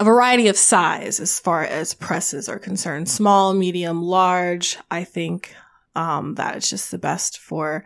a 0.01 0.05
variety 0.05 0.49
of 0.49 0.57
size 0.57 1.21
as 1.21 1.39
far 1.39 1.63
as 1.63 1.93
presses 1.93 2.49
are 2.49 2.59
concerned. 2.59 3.09
Small 3.09 3.55
medium 3.55 4.03
large 4.03 4.77
i 4.91 5.05
think 5.05 5.55
um, 5.97 6.35
that 6.37 6.57
is 6.57 6.71
just 6.71 6.91
the 6.91 6.99
best 6.99 7.39
for 7.39 7.85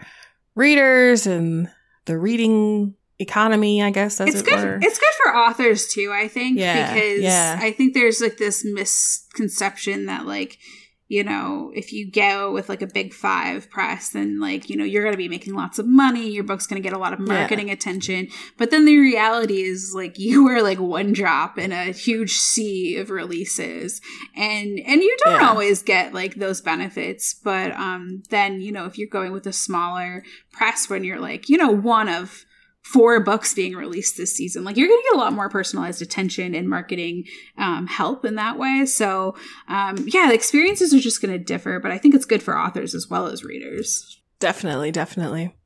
readers 0.55 1.27
and 1.27 1.71
the 2.07 2.19
reading 2.19 2.95
economy, 3.19 3.83
I 3.83 3.91
guess. 3.91 4.21
it's 4.21 4.41
it 4.41 4.45
good. 4.45 4.65
Were. 4.65 4.79
It's 4.83 4.99
good 4.99 5.15
for 5.23 5.37
authors 5.37 5.89
too. 5.89 6.13
I 6.13 6.29
think 6.29 6.59
yeah, 6.59 6.93
because 6.95 7.21
yeah. 7.21 7.59
I 7.61 7.73
think 7.73 7.95
there's 7.95 8.21
like 8.21 8.37
this 8.37 8.65
misconception 8.65 10.07
that 10.07 10.27
like 10.27 10.59
you 11.07 11.23
know, 11.23 11.71
if 11.75 11.93
you 11.93 12.11
go 12.11 12.51
with 12.53 12.71
like 12.71 12.81
a 12.81 12.87
big 12.87 13.13
five 13.13 13.69
press, 13.69 14.09
then 14.11 14.41
like, 14.41 14.71
you 14.71 14.77
know, 14.77 14.85
you're 14.85 15.03
going 15.03 15.13
to 15.13 15.19
be 15.19 15.29
making 15.29 15.55
lots 15.55 15.79
of 15.79 15.87
money. 15.87 16.31
Your 16.31 16.45
book's 16.45 16.67
going 16.67 16.83
to 16.83 16.87
get 16.87 16.97
a 16.97 16.99
lot 16.99 17.13
of 17.13 17.19
marketing 17.19 17.69
yeah. 17.69 17.75
attention. 17.75 18.29
But 18.57 18.71
then 18.71 18.87
the 18.87 18.97
reality 18.97 19.63
is 19.63 19.93
like 19.95 20.19
you 20.19 20.49
are 20.49 20.63
like 20.63 20.81
one 20.81 21.13
drop 21.13 21.59
in 21.59 21.73
a 21.73 21.93
huge 21.93 22.33
sea 22.33 22.97
of 22.97 23.11
releases 23.11 24.01
and, 24.35 24.81
and 24.81 25.03
you 25.03 25.17
don't 25.25 25.41
yeah. 25.41 25.49
always 25.49 25.83
get 25.83 26.15
like 26.15 26.37
those 26.37 26.63
benefits. 26.63 27.35
But, 27.35 27.73
um, 27.73 28.23
then, 28.31 28.63
you 28.63 28.73
know, 28.73 28.87
if 28.87 28.97
you're 28.97 29.09
going 29.09 29.33
with 29.33 29.47
a 29.47 29.53
smaller 29.53 30.25
press 30.53 30.89
when 30.89 31.05
you're 31.05 31.21
like, 31.21 31.51
you 31.51 31.59
know, 31.59 31.71
one 31.71 32.09
of, 32.09 32.47
four 32.85 33.19
books 33.21 33.55
being 33.55 33.75
released 33.75 34.17
this 34.17 34.35
season. 34.35 34.63
Like 34.63 34.77
you're 34.77 34.89
going 34.89 35.01
to 35.01 35.09
get 35.11 35.17
a 35.17 35.21
lot 35.21 35.33
more 35.33 35.49
personalized 35.49 36.03
attention 36.03 36.55
and 36.55 36.69
marketing 36.69 37.25
um, 37.59 37.87
help 37.87 38.25
in 38.25 38.35
that 38.37 38.59
way. 38.59 38.85
So 38.87 39.35
um, 39.69 39.97
yeah, 40.07 40.29
the 40.29 40.35
experiences 40.35 40.93
are 40.95 41.01
just 41.01 41.23
going 41.23 41.33
to 41.33 41.43
differ, 41.43 41.81
but 41.81 41.91
I 41.91 41.99
think 41.99 42.15
it's 42.15 42.27
good 42.27 42.43
for 42.43 42.59
authors 42.59 42.95
as 42.95 43.09
well 43.09 43.27
as 43.27 43.43
readers. 43.43 44.21
Definitely, 44.39 44.91
definitely. 44.93 45.57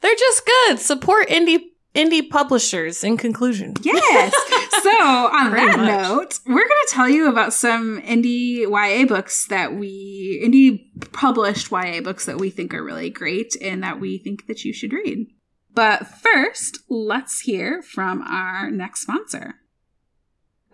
They're 0.00 0.14
just 0.14 0.46
good. 0.46 0.78
Support 0.78 1.28
indie 1.28 1.60
indie 1.94 2.28
publishers 2.30 3.02
in 3.02 3.16
conclusion. 3.16 3.74
Yes. 3.82 4.32
so 4.82 4.90
on 4.90 5.50
that 5.52 5.78
much. 5.78 5.86
note, 5.86 6.38
we're 6.46 6.68
going 6.68 6.86
to 6.86 6.88
tell 6.90 7.08
you 7.08 7.28
about 7.28 7.52
some 7.52 8.00
indie 8.02 8.60
YA 8.60 9.04
books 9.06 9.46
that 9.48 9.74
we 9.74 10.40
indie 10.44 11.12
published 11.12 11.72
YA 11.72 12.00
books 12.02 12.26
that 12.26 12.38
we 12.38 12.50
think 12.50 12.72
are 12.72 12.84
really 12.84 13.10
great 13.10 13.56
and 13.60 13.82
that 13.82 13.98
we 13.98 14.18
think 14.18 14.46
that 14.46 14.64
you 14.64 14.72
should 14.72 14.92
read. 14.92 15.26
But 15.74 16.06
first, 16.06 16.80
let's 16.88 17.40
hear 17.40 17.82
from 17.82 18.22
our 18.22 18.70
next 18.70 19.02
sponsor. 19.02 19.56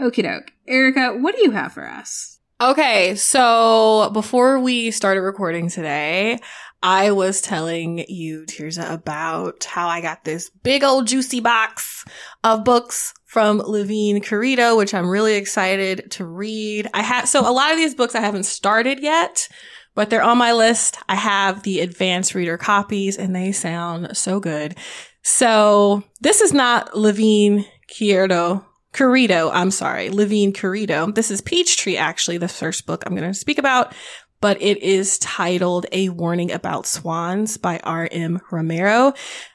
Okie 0.01 0.23
doke. 0.23 0.53
Erica, 0.67 1.15
what 1.15 1.37
do 1.37 1.43
you 1.43 1.51
have 1.53 1.73
for 1.73 1.87
us? 1.87 2.41
Okay, 2.61 3.15
so 3.17 4.11
before 4.13 4.61
we 4.61 4.91
started 4.91 5.21
recording 5.21 5.69
today, 5.69 6.39
I 6.83 7.11
was 7.13 7.41
telling 7.41 8.05
you, 8.09 8.45
Tirzah, 8.47 8.93
about 8.93 9.65
how 9.65 9.89
I 9.89 10.01
got 10.01 10.25
this 10.25 10.51
big 10.51 10.85
old 10.85 11.07
juicy 11.07 11.41
box 11.41 12.05
of 12.45 12.65
books 12.65 13.13
from 13.25 13.59
Levine 13.59 14.21
Querido, 14.21 14.77
which 14.77 14.95
I'm 14.95 15.09
really 15.09 15.35
excited 15.35 16.11
to 16.13 16.25
read. 16.25 16.89
I 16.95 17.03
had, 17.03 17.25
so 17.25 17.41
a 17.41 17.51
lot 17.51 17.73
of 17.73 17.77
these 17.77 17.95
books 17.95 18.15
I 18.15 18.21
haven't 18.21 18.45
started 18.45 19.01
yet, 19.01 19.49
but 19.95 20.11
they're 20.11 20.23
on 20.23 20.39
my 20.39 20.53
list. 20.53 20.99
I 21.09 21.15
have 21.15 21.63
the 21.63 21.81
advanced 21.81 22.35
reader 22.35 22.59
copies 22.59 23.17
and 23.17 23.35
they 23.35 23.53
sound 23.53 24.17
so 24.17 24.41
good. 24.41 24.77
So 25.23 26.03
this 26.21 26.41
is 26.41 26.53
not 26.53 26.97
Levine 26.97 27.65
Querido. 27.89 28.65
Querido, 28.93 29.51
I'm 29.53 29.71
sorry, 29.71 30.11
Levine 30.11 30.53
Querido. 30.53 31.13
This 31.13 31.31
is 31.31 31.41
Peachtree, 31.41 31.97
actually, 31.97 32.39
the 32.39 32.47
first 32.47 32.87
book 32.87 33.03
I'm 33.05 33.17
going 33.17 33.29
to 33.29 33.35
speak 33.35 33.59
about, 33.59 33.93
but 34.41 34.61
it 34.63 34.83
is 34.83 35.19
titled 35.19 35.87
A 35.91 36.11
Warning 36.11 36.53
About 36.53 36.87
Swans 36.87 37.57
by 37.57 37.81
R.M. 37.83 38.41
Romero. 38.53 39.15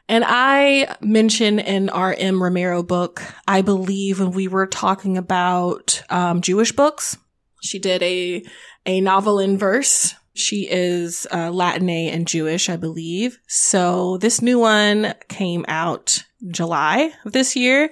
And 0.09 0.25
I 0.27 0.97
mentioned 0.99 1.61
an 1.61 1.89
R.M. 1.89 2.43
Romero 2.43 2.83
book, 2.83 3.21
I 3.47 3.61
believe, 3.61 4.19
when 4.19 4.31
we 4.31 4.49
were 4.49 4.67
talking 4.67 5.17
about 5.17 6.03
um, 6.09 6.41
Jewish 6.41 6.73
books. 6.73 7.17
She 7.61 7.79
did 7.79 8.03
a, 8.03 8.43
a 8.85 8.99
novel 8.99 9.39
in 9.39 9.57
verse 9.57 10.15
she 10.39 10.67
is 10.69 11.27
uh, 11.31 11.49
Latine 11.49 12.09
and 12.09 12.27
Jewish, 12.27 12.69
I 12.69 12.75
believe. 12.77 13.39
So 13.47 14.17
this 14.17 14.41
new 14.41 14.59
one 14.59 15.13
came 15.27 15.65
out 15.67 16.23
July 16.47 17.11
of 17.25 17.31
this 17.31 17.55
year. 17.55 17.89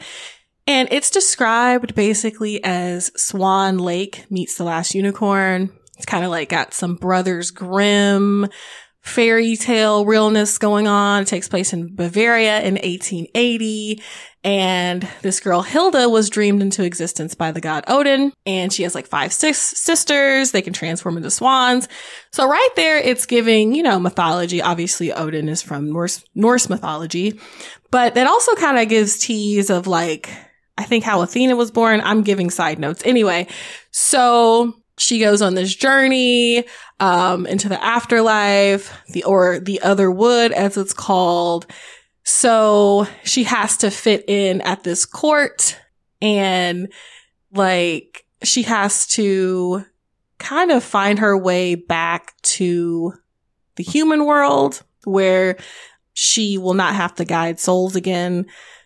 And 0.65 0.89
it's 0.91 1.10
described 1.10 1.95
basically 1.95 2.62
as 2.63 3.12
Swan 3.15 3.77
Lake 3.77 4.25
meets 4.29 4.57
the 4.57 4.65
last 4.65 4.93
unicorn. 4.93 5.71
It's 5.95 6.05
kind 6.05 6.25
of 6.25 6.31
like 6.31 6.49
got 6.49 6.73
some 6.73 6.95
Brothers 6.95 7.51
Grimm 7.51 8.47
fairy 9.07 9.55
tale 9.55 10.05
realness 10.05 10.57
going 10.57 10.87
on. 10.87 11.23
It 11.23 11.27
takes 11.27 11.47
place 11.47 11.73
in 11.73 11.95
Bavaria 11.95 12.59
in 12.59 12.75
1880. 12.75 14.01
And 14.43 15.07
this 15.21 15.39
girl, 15.39 15.61
Hilda, 15.61 16.09
was 16.09 16.29
dreamed 16.29 16.61
into 16.61 16.83
existence 16.83 17.33
by 17.33 17.51
the 17.51 17.61
god 17.61 17.85
Odin. 17.87 18.33
And 18.45 18.71
she 18.71 18.83
has 18.83 18.93
like 18.93 19.07
five, 19.07 19.33
six 19.33 19.57
sisters. 19.57 20.51
They 20.51 20.61
can 20.61 20.73
transform 20.73 21.17
into 21.17 21.31
swans. 21.31 21.87
So 22.31 22.47
right 22.47 22.69
there, 22.75 22.97
it's 22.97 23.25
giving, 23.25 23.73
you 23.73 23.83
know, 23.83 23.99
mythology. 23.99 24.61
Obviously, 24.61 25.11
Odin 25.11 25.49
is 25.49 25.61
from 25.61 25.91
Norse, 25.91 26.23
Norse 26.35 26.69
mythology, 26.69 27.39
but 27.91 28.15
that 28.15 28.27
also 28.27 28.55
kind 28.55 28.77
of 28.77 28.89
gives 28.89 29.17
tease 29.17 29.69
of 29.69 29.87
like, 29.87 30.29
I 30.77 30.83
think 30.83 31.03
how 31.03 31.21
Athena 31.21 31.55
was 31.55 31.71
born. 31.71 32.01
I'm 32.01 32.23
giving 32.23 32.49
side 32.49 32.77
notes. 32.77 33.01
Anyway, 33.05 33.47
so 33.91 34.73
she 34.97 35.19
goes 35.19 35.41
on 35.41 35.53
this 35.53 35.75
journey 35.75 36.65
um, 36.99 37.45
into 37.45 37.69
the 37.69 37.81
afterlife, 37.83 38.91
the 39.10 39.23
or 39.23 39.60
the 39.60 39.81
other 39.81 40.10
wood, 40.12 40.51
as 40.51 40.77
it's 40.77 40.93
called. 40.93 41.67
So 42.23 43.07
she 43.23 43.43
has 43.43 43.77
to 43.77 43.91
fit 43.91 44.25
in 44.27 44.62
at 44.62 44.83
this 44.83 45.05
court, 45.05 45.79
and 46.21 46.91
like 47.53 48.25
she 48.43 48.63
has 48.63 49.07
to 49.07 49.86
kind 50.39 50.71
of 50.71 50.83
find 50.83 51.19
her 51.19 51.38
way 51.38 51.75
back 51.75 52.39
to 52.41 53.13
the 53.75 53.83
human 53.83 54.25
world 54.25 54.83
where 55.05 55.57
she 56.13 56.57
will 56.57 56.73
not 56.73 56.95
have 56.95 57.15
to 57.15 57.25
guide 57.25 57.60
souls 57.60 57.95
again. 57.95 58.45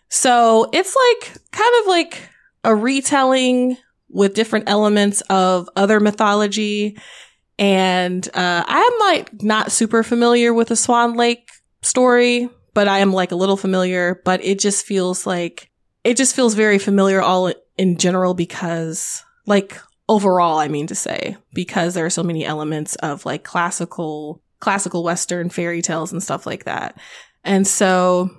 So 0.09 0.69
it's 0.73 0.95
like 0.95 1.37
kind 1.51 1.73
of 1.81 1.87
like 1.87 2.29
a 2.63 2.75
retelling 2.75 3.77
with 4.11 4.33
different 4.33 4.69
elements 4.69 5.21
of 5.29 5.69
other 5.75 5.99
mythology. 5.99 6.97
And 7.57 8.27
uh, 8.33 8.63
I'm 8.67 8.99
like 8.99 9.41
not 9.43 9.71
super 9.71 10.03
familiar 10.03 10.53
with 10.53 10.69
the 10.69 10.75
Swan 10.75 11.15
Lake 11.15 11.49
story, 11.81 12.49
but 12.73 12.87
I 12.87 12.99
am 12.99 13.13
like 13.13 13.31
a 13.31 13.35
little 13.35 13.57
familiar. 13.57 14.21
But 14.25 14.43
it 14.43 14.59
just 14.59 14.85
feels 14.85 15.25
like 15.25 15.69
it 16.03 16.17
just 16.17 16.35
feels 16.35 16.53
very 16.53 16.79
familiar 16.79 17.21
all 17.21 17.53
in 17.77 17.97
general 17.97 18.33
because 18.33 19.23
like 19.45 19.79
overall, 20.09 20.59
I 20.59 20.67
mean 20.67 20.87
to 20.87 20.95
say, 20.95 21.37
because 21.53 21.93
there 21.93 22.05
are 22.05 22.11
so 22.11 22.23
many 22.23 22.45
elements 22.45 22.95
of 22.95 23.25
like 23.25 23.43
classical 23.43 24.41
classical 24.59 25.03
Western 25.03 25.49
fairy 25.49 25.81
tales 25.81 26.11
and 26.11 26.21
stuff 26.21 26.45
like 26.45 26.65
that. 26.65 26.97
And 27.43 27.67
so 27.67 28.29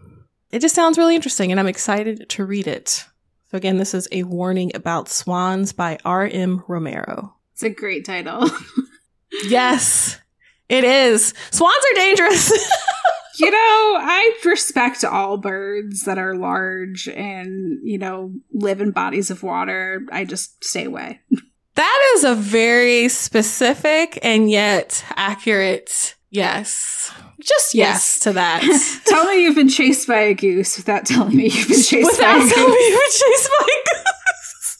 it 0.50 0.61
just 0.61 0.74
sounds 0.74 0.98
really 0.98 1.16
interesting 1.16 1.50
and 1.50 1.58
I'm 1.58 1.66
excited 1.66 2.28
to 2.28 2.44
read 2.44 2.66
it. 2.66 3.04
So 3.52 3.58
again, 3.58 3.76
this 3.76 3.92
is 3.92 4.08
a 4.10 4.22
warning 4.22 4.72
about 4.74 5.10
swans 5.10 5.74
by 5.74 5.98
R.M. 6.06 6.64
Romero. 6.68 7.34
It's 7.52 7.62
a 7.62 7.68
great 7.68 8.06
title. 8.06 8.48
yes, 9.44 10.18
it 10.70 10.84
is. 10.84 11.34
Swans 11.50 11.84
are 11.92 11.94
dangerous. 11.94 12.50
you 13.38 13.50
know, 13.50 13.98
I 14.00 14.34
respect 14.46 15.04
all 15.04 15.36
birds 15.36 16.04
that 16.04 16.16
are 16.16 16.34
large 16.34 17.08
and, 17.08 17.78
you 17.84 17.98
know, 17.98 18.32
live 18.54 18.80
in 18.80 18.90
bodies 18.90 19.30
of 19.30 19.42
water. 19.42 20.00
I 20.10 20.24
just 20.24 20.64
stay 20.64 20.86
away. 20.86 21.20
That 21.74 22.12
is 22.14 22.24
a 22.24 22.34
very 22.34 23.10
specific 23.10 24.18
and 24.22 24.50
yet 24.50 25.04
accurate 25.10 26.14
yes. 26.30 27.12
Just 27.44 27.74
yes, 27.74 27.74
yes 27.74 28.18
to 28.20 28.33
that. 28.35 28.62
Tell 29.07 29.24
me 29.24 29.42
you've 29.42 29.57
been 29.57 29.68
chased 29.68 30.07
by 30.07 30.20
a 30.20 30.35
goose 30.35 30.76
without 30.76 31.05
telling 31.07 31.37
me 31.37 31.44
you've 31.44 31.68
been 31.68 31.83
chased 31.83 32.11
without 32.11 32.20
by 32.20 32.37
a 32.37 32.40
goose. 32.40 32.55
Telling 32.55 32.70
me 32.70 32.88
you've 32.88 33.00
been 33.00 33.11
chased 33.11 33.50
by 33.59 33.66
a 33.66 33.83
goose. 33.90 34.78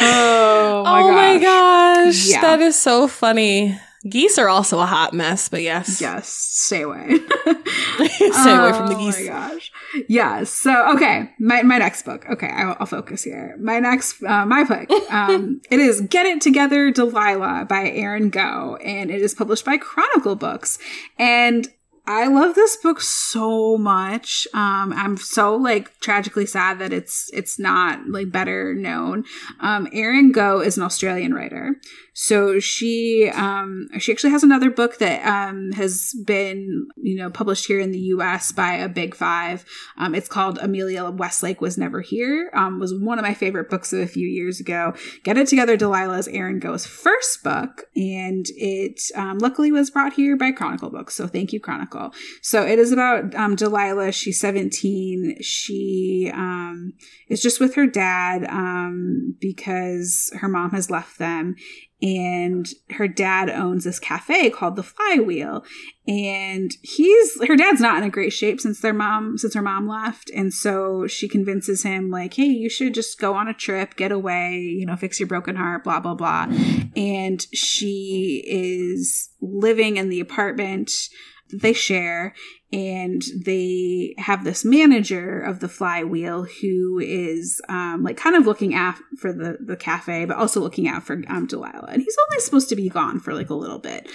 oh 0.00 0.84
my 0.84 1.00
oh 1.00 1.08
gosh. 1.08 1.14
my 1.14 1.38
gosh. 1.38 2.26
Yeah. 2.28 2.40
That 2.40 2.60
is 2.60 2.80
so 2.80 3.08
funny. 3.08 3.78
Geese 4.08 4.38
are 4.38 4.48
also 4.48 4.80
a 4.80 4.86
hot 4.86 5.14
mess, 5.14 5.48
but 5.48 5.62
yes. 5.62 6.00
Yes, 6.00 6.28
stay 6.28 6.82
away. 6.82 7.06
stay 7.08 8.54
away 8.54 8.72
from 8.72 8.88
the 8.88 8.96
geese. 8.98 9.16
Oh 9.18 9.20
my 9.20 9.26
gosh. 9.26 9.72
Yes. 10.08 10.50
So, 10.50 10.94
okay, 10.94 11.30
my, 11.38 11.62
my 11.62 11.78
next 11.78 12.04
book. 12.04 12.26
Okay, 12.28 12.48
I'll, 12.48 12.76
I'll 12.80 12.86
focus 12.86 13.24
here. 13.24 13.56
My 13.60 13.78
next, 13.78 14.22
uh, 14.22 14.46
my 14.46 14.64
book. 14.64 14.90
Um, 15.10 15.60
it 15.70 15.80
is 15.80 16.00
Get 16.02 16.26
It 16.26 16.40
Together, 16.40 16.90
Delilah 16.90 17.66
by 17.68 17.90
Erin 17.90 18.30
Gough, 18.30 18.78
and 18.84 19.10
it 19.10 19.20
is 19.20 19.34
published 19.34 19.64
by 19.64 19.76
Chronicle 19.76 20.36
Books. 20.36 20.78
And 21.18 21.68
I 22.06 22.26
love 22.26 22.54
this 22.54 22.76
book 22.76 23.00
so 23.00 23.78
much. 23.78 24.46
Um, 24.52 24.92
I'm 24.92 25.16
so 25.16 25.56
like 25.56 25.98
tragically 26.00 26.44
sad 26.44 26.78
that 26.78 26.92
it's 26.92 27.30
it's 27.32 27.58
not 27.58 28.00
like 28.08 28.30
better 28.30 28.74
known. 28.74 29.24
Um, 29.60 29.88
Erin 29.90 30.30
Gough 30.30 30.66
is 30.66 30.76
an 30.76 30.82
Australian 30.82 31.32
writer. 31.32 31.76
So 32.14 32.60
she 32.60 33.28
um, 33.34 33.88
she 33.98 34.12
actually 34.12 34.30
has 34.30 34.44
another 34.44 34.70
book 34.70 34.98
that 34.98 35.26
um, 35.26 35.72
has 35.72 36.14
been 36.24 36.86
you 36.96 37.16
know 37.16 37.28
published 37.28 37.66
here 37.66 37.80
in 37.80 37.90
the 37.90 37.98
U.S. 37.98 38.52
by 38.52 38.74
a 38.74 38.88
Big 38.88 39.16
Five. 39.16 39.64
Um, 39.98 40.14
it's 40.14 40.28
called 40.28 40.58
Amelia 40.58 41.10
Westlake 41.10 41.60
was 41.60 41.76
never 41.76 42.00
here. 42.00 42.52
Um, 42.54 42.78
was 42.78 42.94
one 42.94 43.18
of 43.18 43.24
my 43.24 43.34
favorite 43.34 43.68
books 43.68 43.92
of 43.92 43.98
a 43.98 44.06
few 44.06 44.28
years 44.28 44.60
ago. 44.60 44.94
Get 45.24 45.36
it 45.36 45.48
together, 45.48 45.76
Delilah 45.76 46.18
is 46.18 46.28
Erin 46.28 46.60
Gough's 46.60 46.86
first 46.86 47.42
book, 47.42 47.82
and 47.96 48.46
it 48.56 49.00
um, 49.16 49.38
luckily 49.38 49.72
was 49.72 49.90
brought 49.90 50.12
here 50.12 50.36
by 50.36 50.52
Chronicle 50.52 50.90
Books. 50.90 51.16
So 51.16 51.26
thank 51.26 51.52
you, 51.52 51.58
Chronicle. 51.58 52.12
So 52.42 52.64
it 52.64 52.78
is 52.78 52.92
about 52.92 53.34
um, 53.34 53.56
Delilah. 53.56 54.12
She's 54.12 54.38
seventeen. 54.38 55.36
She 55.40 56.30
um, 56.32 56.92
is 57.28 57.42
just 57.42 57.58
with 57.58 57.74
her 57.74 57.88
dad 57.88 58.44
um, 58.44 59.34
because 59.40 60.30
her 60.40 60.48
mom 60.48 60.70
has 60.70 60.90
left 60.90 61.18
them 61.18 61.56
and 62.04 62.68
her 62.90 63.08
dad 63.08 63.48
owns 63.48 63.84
this 63.84 63.98
cafe 63.98 64.50
called 64.50 64.76
the 64.76 64.82
Flywheel. 64.82 65.64
And 66.06 66.70
he's 66.82 67.42
her 67.48 67.56
dad's 67.56 67.80
not 67.80 67.96
in 67.96 68.04
a 68.06 68.10
great 68.10 68.34
shape 68.34 68.60
since 68.60 68.80
their 68.80 68.92
mom 68.92 69.38
since 69.38 69.54
her 69.54 69.62
mom 69.62 69.88
left, 69.88 70.30
and 70.30 70.52
so 70.52 71.06
she 71.06 71.28
convinces 71.28 71.82
him 71.82 72.10
like, 72.10 72.34
"Hey, 72.34 72.44
you 72.44 72.68
should 72.68 72.92
just 72.92 73.18
go 73.18 73.32
on 73.32 73.48
a 73.48 73.54
trip, 73.54 73.96
get 73.96 74.12
away, 74.12 74.58
you 74.58 74.84
know, 74.84 74.96
fix 74.96 75.18
your 75.18 75.28
broken 75.28 75.56
heart, 75.56 75.82
blah 75.82 76.00
blah 76.00 76.14
blah." 76.14 76.46
And 76.94 77.46
she 77.54 78.44
is 78.46 79.30
living 79.40 79.96
in 79.96 80.10
the 80.10 80.20
apartment 80.20 80.92
they 81.52 81.72
share 81.72 82.34
and 82.74 83.22
they 83.36 84.16
have 84.18 84.42
this 84.42 84.64
manager 84.64 85.40
of 85.40 85.60
the 85.60 85.68
flywheel 85.68 86.42
who 86.42 86.98
is 86.98 87.62
um, 87.68 88.02
like 88.02 88.16
kind 88.16 88.34
of 88.34 88.46
looking 88.46 88.74
out 88.74 88.96
for 89.16 89.32
the, 89.32 89.58
the 89.60 89.76
cafe 89.76 90.24
but 90.24 90.36
also 90.36 90.58
looking 90.58 90.88
out 90.88 91.04
for 91.04 91.22
um, 91.28 91.46
delilah. 91.46 91.90
And 91.90 92.02
he's 92.02 92.16
only 92.28 92.40
supposed 92.40 92.68
to 92.70 92.76
be 92.76 92.88
gone 92.88 93.20
for 93.20 93.32
like 93.32 93.48
a 93.48 93.54
little 93.54 93.78
bit. 93.78 94.10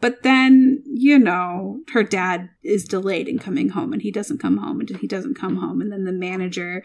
But 0.00 0.22
then 0.22 0.82
you 0.84 1.18
know 1.18 1.80
her 1.94 2.02
dad 2.02 2.50
is 2.62 2.84
delayed 2.84 3.26
in 3.26 3.38
coming 3.38 3.70
home 3.70 3.94
and 3.94 4.02
he 4.02 4.10
doesn't 4.10 4.38
come 4.38 4.58
home 4.58 4.80
and 4.80 4.90
he 4.98 5.06
doesn't 5.06 5.38
come 5.38 5.56
home. 5.56 5.80
And 5.80 5.90
then 5.90 6.04
the 6.04 6.12
manager 6.12 6.82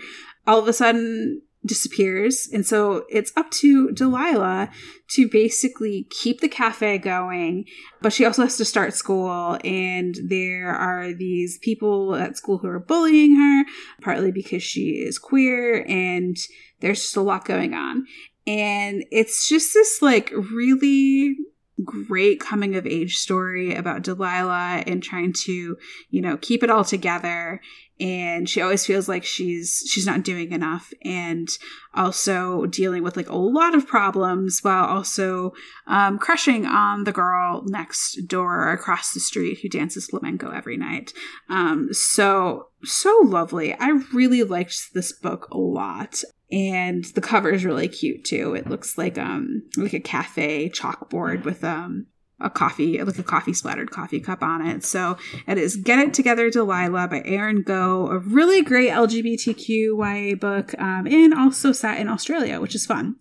all 0.48 0.60
of 0.60 0.70
a 0.70 0.74
sudden 0.74 1.42
disappears. 1.66 2.48
And 2.54 2.66
so 2.66 3.06
it's 3.10 3.34
up 3.36 3.52
to 3.52 3.92
Delilah 3.92 4.70
to 5.10 5.28
basically 5.28 6.08
keep 6.10 6.40
the 6.40 6.48
cafe 6.48 6.98
going, 6.98 7.66
but 8.02 8.14
she 8.14 8.26
also 8.26 8.44
has 8.44 8.58
to 8.58 8.66
start 8.66 8.94
school. 8.94 9.58
And 9.64 10.16
there 10.28 10.70
are 10.70 11.14
these 11.14 11.58
people 11.62 12.16
at 12.16 12.38
school 12.38 12.60
who 12.60 12.68
are 12.68 12.80
bullying 12.80 13.36
her, 13.36 13.66
partly 14.02 14.32
because 14.32 14.64
she 14.64 14.92
is 14.92 15.20
queer, 15.20 15.86
and 15.88 16.38
there's 16.80 17.02
just 17.02 17.18
a 17.18 17.22
lot 17.22 17.46
going 17.46 17.74
on. 17.74 18.06
And 18.48 19.04
it's 19.12 19.48
just 19.48 19.74
this 19.74 20.02
like 20.02 20.32
really 20.32 21.36
great 21.84 22.40
coming 22.40 22.76
of 22.76 22.86
age 22.86 23.16
story 23.16 23.76
about 23.76 24.04
Delilah 24.04 24.84
and 24.86 25.02
trying 25.02 25.34
to, 25.46 25.78
you 26.10 26.22
know, 26.22 26.38
keep 26.38 26.64
it 26.64 26.70
all 26.70 26.84
together 26.84 27.62
and 28.00 28.48
she 28.48 28.62
always 28.62 28.86
feels 28.86 29.10
like 29.10 29.26
she's 29.26 29.84
she's 29.90 30.06
not 30.06 30.24
doing 30.24 30.52
enough 30.52 30.94
and 31.04 31.50
also 31.94 32.66
dealing 32.68 33.04
with 33.04 33.18
like 33.18 33.30
a 33.30 33.36
lot 33.36 33.76
of 33.76 33.88
problems 33.88 34.60
while 34.62 34.86
also 34.86 35.52
um, 35.88 36.18
crushing 36.18 36.66
on 36.66 37.04
the 37.04 37.12
girl 37.12 37.64
next 37.66 38.28
door 38.28 38.72
across 38.72 39.14
the 39.14 39.20
street 39.20 39.60
who 39.62 39.70
dances 39.70 40.08
flamenco 40.08 40.50
every 40.52 40.78
night. 40.78 41.14
Um, 41.50 41.90
so 41.92 42.68
so 42.84 43.14
lovely. 43.24 43.74
I 43.74 43.90
really 44.14 44.44
liked 44.44 44.94
this 44.94 45.12
book 45.12 45.48
a 45.52 45.58
lot. 45.58 46.22
And 46.52 47.06
the 47.14 47.22
cover 47.22 47.52
is 47.52 47.66
really 47.66 47.88
cute 47.88 48.24
too. 48.26 48.56
It 48.56 48.68
looks 48.68 48.98
like 48.98 49.18
um 49.18 49.64
like 49.78 49.94
a 49.94 50.00
cafe 50.00 50.70
chalkboard 50.70 51.44
with 51.44 51.64
um 51.64 52.08
a 52.42 52.50
coffee, 52.50 53.02
like 53.02 53.18
a 53.18 53.24
coffee 53.24 53.54
splattered 53.54 53.92
coffee 53.92 54.20
cup 54.20 54.42
on 54.42 54.66
it. 54.66 54.84
So 54.84 55.18
it 55.48 55.58
is 55.58 55.76
Get 55.76 56.00
It 56.00 56.14
Together 56.14 56.50
Delilah 56.50 57.08
by 57.08 57.22
Erin 57.26 57.64
Gough, 57.64 58.10
a 58.12 58.20
really 58.20 58.62
great 58.62 58.92
LGBTQ 58.92 59.98
YA 59.98 60.36
book, 60.36 60.74
um, 60.80 61.08
and 61.08 61.34
also 61.34 61.72
set 61.72 62.00
in 62.00 62.08
Australia, 62.08 62.60
which 62.60 62.76
is 62.76 62.86
fun. 62.86 63.16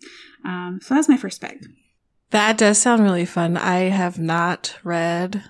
Um, 0.44 0.80
so 0.82 0.94
that's 0.94 1.08
my 1.08 1.16
first 1.16 1.40
pick. 1.40 1.62
That 2.30 2.58
does 2.58 2.78
sound 2.78 3.02
really 3.02 3.24
fun. 3.24 3.56
I 3.56 3.88
have 3.88 4.18
not 4.18 4.76
read, 4.84 5.42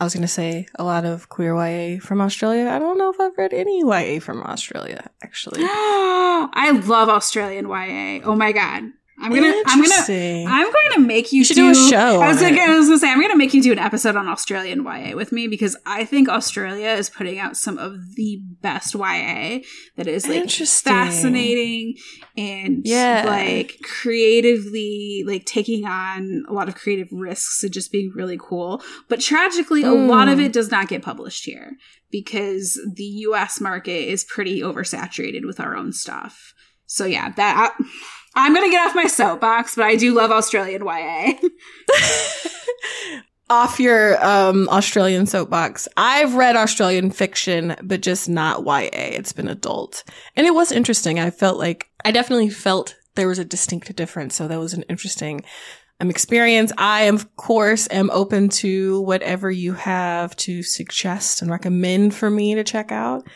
I 0.00 0.04
was 0.04 0.12
going 0.12 0.22
to 0.22 0.28
say 0.28 0.66
a 0.74 0.84
lot 0.84 1.04
of 1.04 1.28
queer 1.28 1.54
YA 1.54 2.00
from 2.00 2.20
Australia. 2.20 2.68
I 2.68 2.78
don't 2.78 2.98
know 2.98 3.10
if 3.10 3.20
I've 3.20 3.38
read 3.38 3.54
any 3.54 3.80
YA 3.80 4.20
from 4.20 4.42
Australia, 4.42 5.08
actually. 5.22 5.60
I 5.62 6.82
love 6.84 7.08
Australian 7.08 7.68
YA. 7.68 8.20
Oh 8.24 8.34
my 8.34 8.52
God. 8.52 8.90
I'm 9.22 9.32
gonna, 9.32 9.54
I'm 9.66 9.82
gonna, 9.82 10.44
I'm 10.48 10.72
going 10.72 10.92
to 10.94 11.00
make 11.00 11.32
you, 11.32 11.40
you 11.40 11.44
do, 11.44 11.54
do, 11.54 11.70
a 11.70 11.74
show. 11.74 12.20
I 12.20 12.28
was, 12.28 12.40
like, 12.40 12.54
I 12.54 12.76
was 12.76 12.88
gonna 12.88 12.98
say, 12.98 13.10
I'm 13.10 13.20
gonna 13.20 13.36
make 13.36 13.52
you 13.52 13.62
do 13.62 13.72
an 13.72 13.78
episode 13.78 14.16
on 14.16 14.28
Australian 14.28 14.84
YA 14.84 15.14
with 15.14 15.32
me 15.32 15.46
because 15.46 15.76
I 15.84 16.04
think 16.04 16.28
Australia 16.28 16.88
is 16.88 17.10
putting 17.10 17.38
out 17.38 17.56
some 17.56 17.78
of 17.78 18.16
the 18.16 18.40
best 18.62 18.94
YA 18.94 19.60
that 19.96 20.06
is 20.06 20.26
like 20.26 20.50
fascinating 20.50 21.96
and 22.36 22.82
yeah. 22.84 23.24
like 23.26 23.78
creatively 23.82 25.24
like 25.26 25.44
taking 25.44 25.84
on 25.84 26.44
a 26.48 26.52
lot 26.52 26.68
of 26.68 26.74
creative 26.74 27.08
risks 27.12 27.62
and 27.62 27.72
just 27.72 27.92
being 27.92 28.12
really 28.14 28.38
cool. 28.40 28.82
But 29.08 29.20
tragically, 29.20 29.82
mm. 29.82 29.90
a 29.90 29.94
lot 29.94 30.28
of 30.28 30.38
mm. 30.38 30.46
it 30.46 30.52
does 30.52 30.70
not 30.70 30.88
get 30.88 31.02
published 31.02 31.44
here 31.44 31.72
because 32.10 32.80
the 32.94 33.04
U.S. 33.04 33.60
market 33.60 34.10
is 34.10 34.24
pretty 34.24 34.60
oversaturated 34.60 35.44
with 35.44 35.60
our 35.60 35.76
own 35.76 35.92
stuff. 35.92 36.54
So 36.86 37.04
yeah, 37.04 37.30
that. 37.32 37.72
I, 37.78 37.84
I'm 38.34 38.54
going 38.54 38.64
to 38.64 38.70
get 38.70 38.86
off 38.86 38.94
my 38.94 39.06
soapbox, 39.06 39.74
but 39.74 39.84
I 39.84 39.96
do 39.96 40.14
love 40.14 40.30
Australian 40.30 40.84
YA. 40.84 41.32
off 43.50 43.80
your 43.80 44.24
um, 44.24 44.68
Australian 44.68 45.26
soapbox. 45.26 45.88
I've 45.96 46.36
read 46.36 46.54
Australian 46.54 47.10
fiction, 47.10 47.74
but 47.82 48.00
just 48.00 48.28
not 48.28 48.64
YA. 48.64 48.88
It's 48.92 49.32
been 49.32 49.48
adult. 49.48 50.04
And 50.36 50.46
it 50.46 50.54
was 50.54 50.70
interesting. 50.70 51.18
I 51.18 51.30
felt 51.30 51.58
like, 51.58 51.90
I 52.04 52.12
definitely 52.12 52.50
felt 52.50 52.96
there 53.16 53.26
was 53.26 53.40
a 53.40 53.44
distinct 53.44 53.94
difference. 53.96 54.36
So 54.36 54.46
that 54.46 54.58
was 54.60 54.72
an 54.72 54.84
interesting 54.84 55.42
um, 55.98 56.10
experience. 56.10 56.72
I, 56.78 57.02
of 57.02 57.34
course, 57.36 57.88
am 57.90 58.08
open 58.10 58.48
to 58.50 59.00
whatever 59.02 59.50
you 59.50 59.72
have 59.72 60.36
to 60.36 60.62
suggest 60.62 61.42
and 61.42 61.50
recommend 61.50 62.14
for 62.14 62.30
me 62.30 62.54
to 62.54 62.62
check 62.62 62.92
out. 62.92 63.26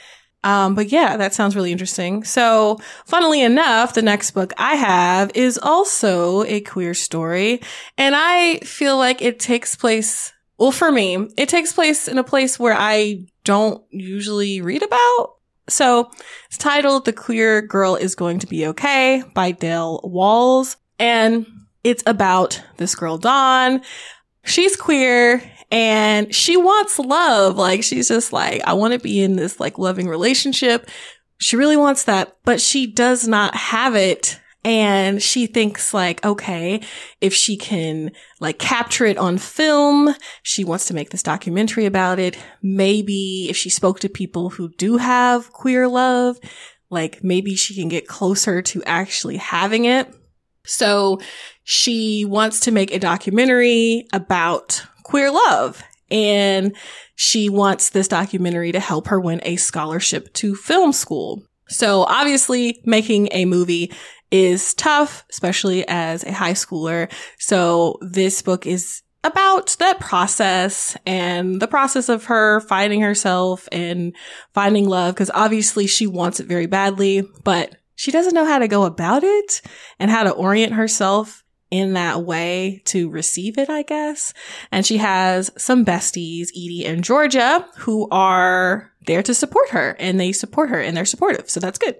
Um, 0.45 0.75
but 0.75 0.93
yeah, 0.93 1.17
that 1.17 1.33
sounds 1.35 1.57
really 1.57 1.73
interesting. 1.73 2.23
So, 2.23 2.79
funnily 3.07 3.41
enough, 3.43 3.95
the 3.95 4.03
next 4.03 4.33
book 4.33 4.53
I 4.59 4.77
have 4.77 5.33
is 5.35 5.59
also 5.61 6.45
a 6.45 6.61
queer 6.61 6.93
story. 6.93 7.63
And 7.97 8.15
I 8.15 8.59
feel 8.59 8.99
like 8.99 9.23
it 9.23 9.41
takes 9.41 9.75
place, 9.75 10.33
well, 10.59 10.71
for 10.71 10.93
me, 10.93 11.29
it 11.39 11.49
takes 11.49 11.73
place 11.73 12.07
in 12.07 12.19
a 12.19 12.25
place 12.25 12.59
where 12.59 12.77
I 12.79 13.25
don't 13.45 13.83
usually 13.91 14.61
read 14.61 14.83
about. 14.83 15.37
So, 15.67 16.11
it's 16.49 16.59
titled 16.59 17.07
The 17.07 17.15
Queer 17.15 17.63
Girl 17.63 17.97
is 17.97 18.15
Going 18.15 18.39
to 18.41 18.47
Be 18.47 18.67
Okay 18.67 19.23
by 19.33 19.53
Dale 19.53 19.99
Walls. 20.05 20.77
And 20.99 21.47
it's 21.83 22.03
about 22.07 22.63
this 22.77 22.95
girl, 22.95 23.17
Dawn. 23.17 23.81
She's 24.45 24.77
queer 24.77 25.43
and 25.71 26.35
she 26.35 26.57
wants 26.57 26.99
love. 26.99 27.57
Like 27.57 27.83
she's 27.83 28.09
just 28.09 28.33
like, 28.33 28.63
I 28.65 28.75
want 28.75 28.93
to 28.93 28.99
be 28.99 29.21
in 29.23 29.37
this 29.37 29.61
like 29.61 29.79
loving 29.79 30.09
relationship. 30.09 30.89
She 31.39 31.57
really 31.57 31.77
wants 31.77 32.05
that, 32.05 32.37
but 32.45 32.61
she 32.61 32.87
does 32.87 33.27
not 33.27 33.55
have 33.55 33.95
it. 33.95 34.41
And 34.67 35.23
she 35.23 35.47
thinks 35.47 35.93
like, 35.93 36.25
okay, 36.25 36.81
if 37.21 37.35
she 37.35 37.59
can 37.59 38.13
like 38.41 38.59
capture 38.59 39.05
it 39.05 39.19
on 39.19 39.37
film, 39.37 40.15
she 40.43 40.65
wants 40.65 40.87
to 40.87 40.95
make 40.95 41.11
this 41.11 41.23
documentary 41.23 41.85
about 41.85 42.19
it. 42.19 42.39
Maybe 42.63 43.49
if 43.51 43.57
she 43.59 43.69
spoke 43.69 44.01
to 44.01 44.09
people 44.09 44.49
who 44.49 44.71
do 44.79 44.97
have 44.97 45.53
queer 45.53 45.87
love, 45.87 46.39
like 46.89 47.23
maybe 47.23 47.57
she 47.57 47.75
can 47.75 47.89
get 47.89 48.07
closer 48.07 48.63
to 48.63 48.83
actually 48.85 49.37
having 49.37 49.85
it. 49.85 50.09
So 50.65 51.21
she 51.65 52.25
wants 52.25 52.61
to 52.61 52.71
make 52.71 52.91
a 52.91 52.99
documentary 52.99 54.07
about 54.15 54.83
queer 55.05 55.31
love. 55.31 55.83
And 56.11 56.77
she 57.15 57.49
wants 57.49 57.91
this 57.91 58.09
documentary 58.09 58.73
to 58.73 58.81
help 58.81 59.07
her 59.07 59.21
win 59.21 59.41
a 59.45 59.57
scholarship 59.57 60.33
to 60.35 60.57
film 60.57 60.93
school. 60.93 61.43
So 61.69 62.03
obviously 62.03 62.81
making 62.85 63.29
a 63.31 63.45
movie 63.45 63.93
is 64.31 64.75
tough, 64.75 65.25
especially 65.31 65.87
as 65.87 66.25
a 66.25 66.33
high 66.33 66.53
schooler. 66.53 67.11
So 67.39 67.99
this 68.01 68.43
book 68.43 68.67
is 68.67 69.03
about 69.23 69.77
that 69.79 70.01
process 70.01 70.97
and 71.07 71.61
the 71.61 71.69
process 71.69 72.09
of 72.09 72.25
her 72.25 72.61
finding 72.61 73.01
herself 73.01 73.69
and 73.73 74.15
finding 74.53 74.89
love. 74.89 75.15
Cause 75.15 75.31
obviously 75.33 75.87
she 75.87 76.07
wants 76.07 76.41
it 76.41 76.47
very 76.47 76.67
badly, 76.67 77.23
but 77.45 77.77
she 77.95 78.11
doesn't 78.11 78.35
know 78.35 78.45
how 78.45 78.59
to 78.59 78.69
go 78.69 78.85
about 78.85 79.23
it 79.23 79.63
and 79.99 80.11
how 80.11 80.25
to 80.25 80.31
orient 80.31 80.75
herself 80.75 81.44
in 81.71 81.95
that 81.95 82.23
way 82.23 82.83
to 82.87 83.09
receive 83.11 83.59
it, 83.59 83.69
I 83.69 83.83
guess. 83.83 84.33
And 84.71 84.87
she 84.87 84.99
has 84.99 85.51
some 85.57 85.85
besties, 85.85 86.49
Edie 86.51 86.85
and 86.87 87.03
Georgia, 87.03 87.67
who 87.79 88.09
are 88.11 88.93
there 89.07 89.23
to 89.23 89.35
support 89.35 89.71
her 89.71 89.97
and 89.99 90.19
they 90.19 90.33
support 90.33 90.71
her 90.71 90.81
and 90.81 90.97
they're 90.97 91.05
supportive. 91.05 91.51
So 91.51 91.61
that's 91.61 91.79
good. 91.79 91.97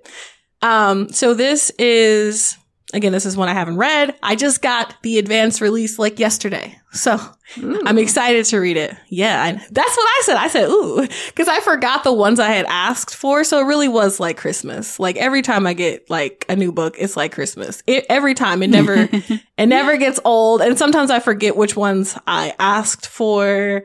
Um, 0.63 1.11
so 1.11 1.35
this 1.35 1.71
is 1.79 2.57
Again, 2.95 3.13
this 3.13 3.27
is 3.27 3.37
one 3.37 3.49
I 3.49 3.55
haven't 3.55 3.77
read. 3.77 4.15
I 4.23 4.37
just 4.37 4.63
got 4.63 4.95
the 5.03 5.19
advance 5.19 5.61
release 5.61 5.99
like 5.99 6.21
yesterday. 6.21 6.79
So 6.93 7.19
ooh. 7.59 7.83
I'm 7.85 7.99
excited 7.99 8.45
to 8.47 8.59
read 8.59 8.77
it. 8.77 8.97
Yeah. 9.09 9.43
I, 9.43 9.53
that's 9.53 9.97
what 9.97 10.07
I 10.07 10.23
said. 10.23 10.37
I 10.37 10.49
said, 10.49 10.69
ooh, 10.69 11.07
cause 11.35 11.49
I 11.49 11.59
forgot 11.59 12.05
the 12.05 12.13
ones 12.13 12.39
I 12.39 12.51
had 12.51 12.67
asked 12.67 13.17
for. 13.17 13.43
So 13.43 13.59
it 13.59 13.65
really 13.65 13.89
was 13.89 14.21
like 14.21 14.37
Christmas. 14.37 15.01
Like 15.01 15.17
every 15.17 15.43
time 15.43 15.67
I 15.67 15.75
get 15.75 16.09
like 16.09 16.47
a 16.49 16.55
new 16.55 16.71
book, 16.71 16.95
it's 16.97 17.17
like 17.17 17.33
Christmas. 17.33 17.83
It, 17.89 18.07
every 18.09 18.35
time 18.35 18.63
it 18.63 18.71
never, 18.71 18.95
it 19.59 19.67
never 19.67 19.97
gets 19.97 20.21
old. 20.25 20.63
And 20.63 20.79
sometimes 20.79 21.11
I 21.11 21.19
forget 21.19 21.57
which 21.57 21.77
ones 21.77 22.17
I 22.29 22.55
asked 22.61 23.09
for. 23.09 23.83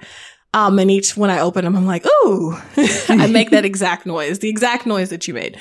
Um, 0.54 0.80
and 0.80 0.90
each 0.90 1.18
when 1.18 1.30
I 1.30 1.40
open 1.40 1.66
them, 1.66 1.76
I'm 1.76 1.86
like, 1.86 2.06
ooh, 2.06 2.56
I 3.10 3.28
make 3.28 3.50
that 3.52 3.66
exact 3.66 4.06
noise, 4.06 4.40
the 4.40 4.50
exact 4.50 4.86
noise 4.86 5.10
that 5.10 5.28
you 5.28 5.34
made. 5.34 5.58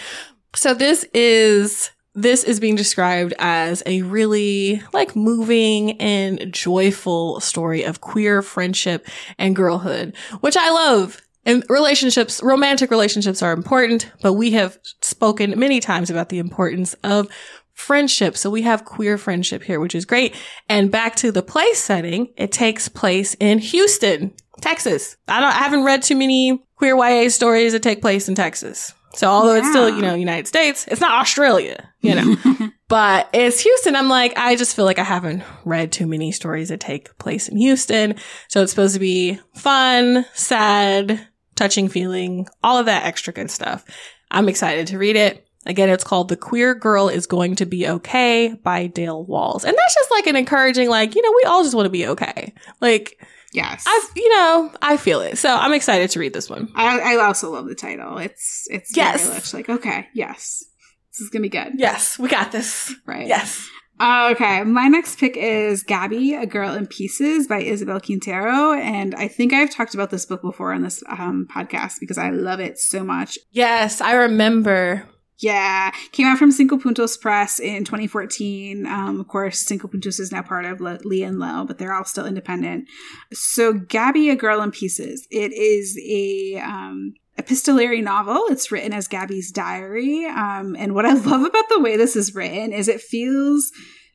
So 0.54 0.74
this 0.74 1.04
is 1.14 1.90
this 2.22 2.42
is 2.42 2.58
being 2.58 2.74
described 2.74 3.32
as 3.38 3.82
a 3.86 4.02
really 4.02 4.82
like 4.92 5.14
moving 5.14 6.00
and 6.00 6.52
joyful 6.52 7.40
story 7.40 7.84
of 7.84 8.00
queer 8.00 8.42
friendship 8.42 9.06
and 9.38 9.54
girlhood, 9.54 10.16
which 10.40 10.56
I 10.56 10.70
love. 10.70 11.20
And 11.46 11.64
relationships, 11.68 12.42
romantic 12.42 12.90
relationships 12.90 13.42
are 13.42 13.52
important, 13.52 14.10
but 14.20 14.34
we 14.34 14.50
have 14.50 14.78
spoken 15.00 15.58
many 15.58 15.80
times 15.80 16.10
about 16.10 16.28
the 16.28 16.38
importance 16.38 16.94
of 17.04 17.28
friendship. 17.72 18.36
So 18.36 18.50
we 18.50 18.62
have 18.62 18.84
queer 18.84 19.16
friendship 19.16 19.62
here, 19.62 19.78
which 19.78 19.94
is 19.94 20.04
great. 20.04 20.34
And 20.68 20.90
back 20.90 21.14
to 21.16 21.30
the 21.30 21.42
place 21.42 21.78
setting, 21.78 22.32
it 22.36 22.50
takes 22.50 22.88
place 22.88 23.34
in 23.38 23.60
Houston, 23.60 24.34
Texas. 24.60 25.16
I 25.28 25.40
don't, 25.40 25.54
I 25.54 25.58
haven't 25.58 25.84
read 25.84 26.02
too 26.02 26.16
many 26.16 26.62
queer 26.74 26.96
YA 26.96 27.28
stories 27.28 27.72
that 27.72 27.82
take 27.82 28.00
place 28.00 28.28
in 28.28 28.34
Texas. 28.34 28.92
So 29.14 29.26
although 29.26 29.54
yeah. 29.54 29.60
it's 29.60 29.70
still, 29.70 29.88
you 29.88 30.02
know, 30.02 30.14
United 30.14 30.46
States, 30.46 30.86
it's 30.88 31.00
not 31.00 31.20
Australia, 31.20 31.88
you 32.00 32.14
know, 32.14 32.36
but 32.88 33.28
it's 33.32 33.60
Houston. 33.60 33.96
I'm 33.96 34.08
like, 34.08 34.36
I 34.36 34.54
just 34.54 34.76
feel 34.76 34.84
like 34.84 34.98
I 34.98 35.04
haven't 35.04 35.42
read 35.64 35.92
too 35.92 36.06
many 36.06 36.30
stories 36.30 36.68
that 36.68 36.80
take 36.80 37.16
place 37.18 37.48
in 37.48 37.56
Houston. 37.56 38.16
So 38.48 38.62
it's 38.62 38.70
supposed 38.70 38.94
to 38.94 39.00
be 39.00 39.40
fun, 39.54 40.26
sad, 40.34 41.26
touching 41.54 41.88
feeling, 41.88 42.46
all 42.62 42.78
of 42.78 42.86
that 42.86 43.04
extra 43.04 43.32
good 43.32 43.50
stuff. 43.50 43.84
I'm 44.30 44.48
excited 44.48 44.88
to 44.88 44.98
read 44.98 45.16
it. 45.16 45.44
Again, 45.66 45.90
it's 45.90 46.04
called 46.04 46.28
The 46.28 46.36
Queer 46.36 46.74
Girl 46.74 47.08
is 47.08 47.26
Going 47.26 47.56
to 47.56 47.66
Be 47.66 47.88
Okay 47.88 48.54
by 48.62 48.86
Dale 48.86 49.24
Walls. 49.24 49.64
And 49.64 49.76
that's 49.76 49.94
just 49.94 50.10
like 50.10 50.26
an 50.26 50.36
encouraging, 50.36 50.88
like, 50.88 51.14
you 51.14 51.22
know, 51.22 51.32
we 51.36 51.48
all 51.48 51.62
just 51.62 51.74
want 51.74 51.86
to 51.86 51.90
be 51.90 52.06
okay. 52.06 52.54
Like, 52.80 53.20
Yes. 53.52 53.84
I, 53.86 54.08
you 54.14 54.28
know, 54.30 54.72
I 54.82 54.96
feel 54.96 55.20
it. 55.20 55.38
So 55.38 55.54
I'm 55.54 55.72
excited 55.72 56.10
to 56.10 56.20
read 56.20 56.32
this 56.32 56.50
one. 56.50 56.70
I, 56.74 57.14
I 57.14 57.24
also 57.24 57.50
love 57.50 57.66
the 57.66 57.74
title. 57.74 58.18
It's, 58.18 58.66
it's 58.70 58.96
yes. 58.96 59.54
like, 59.54 59.68
okay, 59.68 60.06
yes, 60.14 60.64
this 61.12 61.20
is 61.20 61.30
going 61.30 61.42
to 61.42 61.48
be 61.48 61.56
good. 61.56 61.72
Yes, 61.76 62.18
we 62.18 62.28
got 62.28 62.52
this. 62.52 62.94
Right. 63.06 63.26
Yes. 63.26 63.68
Uh, 64.00 64.28
okay, 64.32 64.62
my 64.62 64.86
next 64.86 65.18
pick 65.18 65.36
is 65.36 65.82
Gabi, 65.82 66.40
A 66.40 66.46
Girl 66.46 66.72
in 66.74 66.86
Pieces 66.86 67.48
by 67.48 67.60
Isabel 67.60 68.00
Quintero. 68.00 68.72
And 68.72 69.14
I 69.14 69.26
think 69.26 69.52
I've 69.52 69.74
talked 69.74 69.94
about 69.94 70.10
this 70.10 70.24
book 70.24 70.40
before 70.40 70.72
on 70.72 70.82
this 70.82 71.02
um, 71.08 71.48
podcast 71.52 71.94
because 71.98 72.18
I 72.18 72.30
love 72.30 72.60
it 72.60 72.78
so 72.78 73.02
much. 73.02 73.38
Yes, 73.50 74.00
I 74.00 74.12
remember. 74.12 75.08
Yeah, 75.40 75.92
came 76.10 76.26
out 76.26 76.38
from 76.38 76.50
Cinco 76.50 76.78
Puntos 76.78 77.20
Press 77.20 77.60
in 77.60 77.84
2014. 77.84 78.86
Um, 78.86 79.20
of 79.20 79.28
course, 79.28 79.60
Cinco 79.60 79.86
Puntos 79.86 80.18
is 80.18 80.32
now 80.32 80.42
part 80.42 80.64
of 80.64 80.80
Le- 80.80 80.98
Lee 81.04 81.22
and 81.22 81.38
Low, 81.38 81.64
but 81.64 81.78
they're 81.78 81.94
all 81.94 82.04
still 82.04 82.26
independent. 82.26 82.88
So, 83.32 83.72
Gabi, 83.72 84.32
A 84.32 84.36
Girl 84.36 84.60
in 84.62 84.72
Pieces. 84.72 85.28
It 85.30 85.52
is 85.52 85.96
a 86.04 86.60
um, 86.60 87.14
epistolary 87.38 88.00
novel. 88.00 88.46
It's 88.48 88.72
written 88.72 88.92
as 88.92 89.06
Gabi's 89.06 89.52
diary. 89.52 90.26
Um, 90.26 90.74
and 90.76 90.94
what 90.94 91.06
I 91.06 91.12
love 91.14 91.44
about 91.44 91.68
the 91.68 91.80
way 91.80 91.96
this 91.96 92.16
is 92.16 92.34
written 92.34 92.72
is 92.72 92.88
it 92.88 93.00
feels 93.00 93.70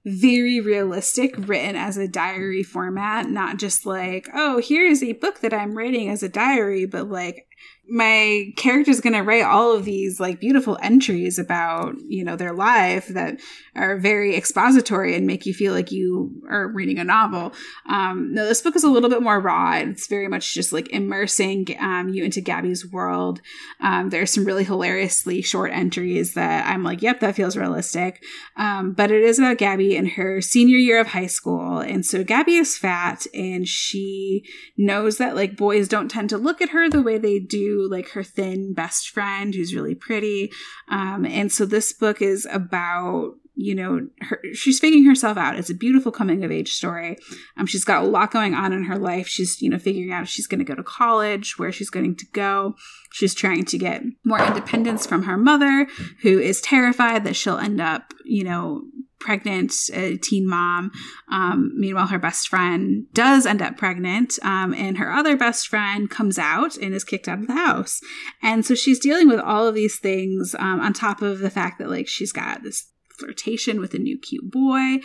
very 0.05 0.59
realistic, 0.59 1.33
written 1.37 1.77
as 1.77 1.95
a 1.95 2.07
diary 2.09 2.63
format, 2.63 3.29
not 3.29 3.57
just 3.57 3.85
like, 3.85 4.27
oh, 4.33 4.61
here's 4.61 5.01
a 5.01 5.13
book 5.13 5.39
that 5.39 5.53
I'm 5.53 5.77
writing 5.77 6.09
as 6.09 6.21
a 6.21 6.29
diary, 6.29 6.85
but 6.85 7.09
like 7.09 7.47
my 7.89 8.53
character's 8.55 9.01
going 9.01 9.13
to 9.13 9.21
write 9.21 9.43
all 9.43 9.75
of 9.75 9.83
these 9.83 10.17
like 10.17 10.39
beautiful 10.39 10.77
entries 10.81 11.37
about 11.37 11.95
you 12.07 12.23
know 12.23 12.37
their 12.37 12.53
life 12.53 13.07
that 13.09 13.39
are 13.75 13.97
very 13.97 14.37
expository 14.37 15.15
and 15.15 15.27
make 15.27 15.45
you 15.45 15.53
feel 15.53 15.73
like 15.73 15.91
you 15.91 16.31
are 16.49 16.69
reading 16.69 16.97
a 16.97 17.03
novel. 17.03 17.51
Um 17.89 18.33
no 18.33 18.45
this 18.45 18.61
book 18.61 18.77
is 18.77 18.85
a 18.85 18.89
little 18.89 19.09
bit 19.09 19.21
more 19.21 19.39
raw. 19.39 19.75
It's 19.75 20.07
very 20.07 20.29
much 20.29 20.53
just 20.53 20.71
like 20.71 20.89
immersing 20.91 21.67
um, 21.79 22.09
you 22.09 22.23
into 22.23 22.41
Gabi's 22.41 22.89
world. 22.89 23.41
Um, 23.81 24.09
there's 24.11 24.31
some 24.31 24.45
really 24.45 24.63
hilariously 24.63 25.41
short 25.41 25.71
entries 25.73 26.35
that 26.35 26.65
i'm 26.67 26.83
like 26.83 27.01
yep 27.01 27.19
that 27.19 27.35
feels 27.35 27.57
realistic. 27.57 28.23
Um, 28.55 28.93
but 28.93 29.11
it 29.11 29.23
is 29.23 29.39
about 29.39 29.57
Gabi 29.57 29.91
in 29.91 30.05
her 30.05 30.39
senior 30.39 30.77
year 30.77 31.01
of 31.01 31.07
high 31.07 31.27
school. 31.27 31.79
And 31.79 32.05
so 32.05 32.23
Gabi 32.23 32.59
is 32.59 32.77
fat 32.77 33.25
and 33.33 33.67
she 33.67 34.45
knows 34.77 35.17
that 35.17 35.35
like 35.35 35.57
boys 35.57 35.89
don't 35.89 36.09
tend 36.09 36.29
to 36.29 36.37
look 36.37 36.61
at 36.61 36.69
her 36.69 36.89
the 36.89 37.01
way 37.01 37.17
they 37.17 37.39
do 37.39 37.72
like 37.81 38.09
her 38.09 38.23
thin 38.23 38.73
best 38.73 39.09
friend 39.09 39.53
who's 39.53 39.75
really 39.75 39.95
pretty. 39.95 40.51
Um, 40.89 41.25
and 41.25 41.51
so 41.51 41.65
this 41.65 41.93
book 41.93 42.21
is 42.21 42.47
about 42.51 43.35
you 43.55 43.75
know 43.75 44.07
her, 44.21 44.41
she's 44.53 44.79
figuring 44.79 45.05
herself 45.05 45.37
out. 45.37 45.57
It's 45.57 45.69
a 45.69 45.75
beautiful 45.75 46.11
coming 46.11 46.43
of 46.43 46.51
age 46.51 46.73
story. 46.73 47.17
Um, 47.55 47.67
she's 47.67 47.85
got 47.85 48.03
a 48.03 48.07
lot 48.07 48.31
going 48.31 48.55
on 48.55 48.73
in 48.73 48.85
her 48.85 48.97
life. 48.97 49.27
She's 49.27 49.61
you 49.61 49.69
know 49.69 49.77
figuring 49.77 50.11
out 50.11 50.23
if 50.23 50.29
she's 50.29 50.47
going 50.47 50.59
to 50.59 50.65
go 50.65 50.75
to 50.75 50.83
college 50.83 51.59
where 51.59 51.71
she's 51.71 51.89
going 51.89 52.15
to 52.15 52.25
go. 52.33 52.75
She's 53.11 53.35
trying 53.35 53.65
to 53.65 53.77
get 53.77 54.03
more 54.23 54.41
independence 54.41 55.05
from 55.05 55.23
her 55.23 55.37
mother 55.37 55.87
who 56.21 56.39
is 56.39 56.61
terrified 56.61 57.23
that 57.25 57.35
she'll 57.35 57.57
end 57.57 57.79
up 57.79 58.13
you 58.25 58.43
know 58.43 58.83
pregnant, 59.23 59.73
a 59.93 60.17
teen 60.17 60.47
mom. 60.47 60.91
Um, 61.31 61.71
meanwhile, 61.75 62.07
her 62.07 62.19
best 62.19 62.47
friend 62.47 63.05
does 63.13 63.45
end 63.45 63.61
up 63.61 63.77
pregnant, 63.77 64.37
um, 64.43 64.73
and 64.73 64.97
her 64.97 65.11
other 65.11 65.35
best 65.35 65.67
friend 65.67 66.09
comes 66.09 66.37
out 66.37 66.77
and 66.77 66.93
is 66.93 67.03
kicked 67.03 67.27
out 67.27 67.39
of 67.39 67.47
the 67.47 67.53
house. 67.53 68.01
And 68.41 68.65
so 68.65 68.75
she's 68.75 68.99
dealing 68.99 69.27
with 69.27 69.39
all 69.39 69.67
of 69.67 69.75
these 69.75 69.97
things 69.99 70.55
um, 70.59 70.79
on 70.81 70.93
top 70.93 71.21
of 71.21 71.39
the 71.39 71.49
fact 71.49 71.79
that 71.79 71.89
like 71.89 72.07
she's 72.07 72.31
got 72.31 72.63
this 72.63 72.91
flirtation 73.17 73.79
with 73.79 73.93
a 73.93 73.99
new 73.99 74.19
cute 74.19 74.51
boy. 74.51 74.97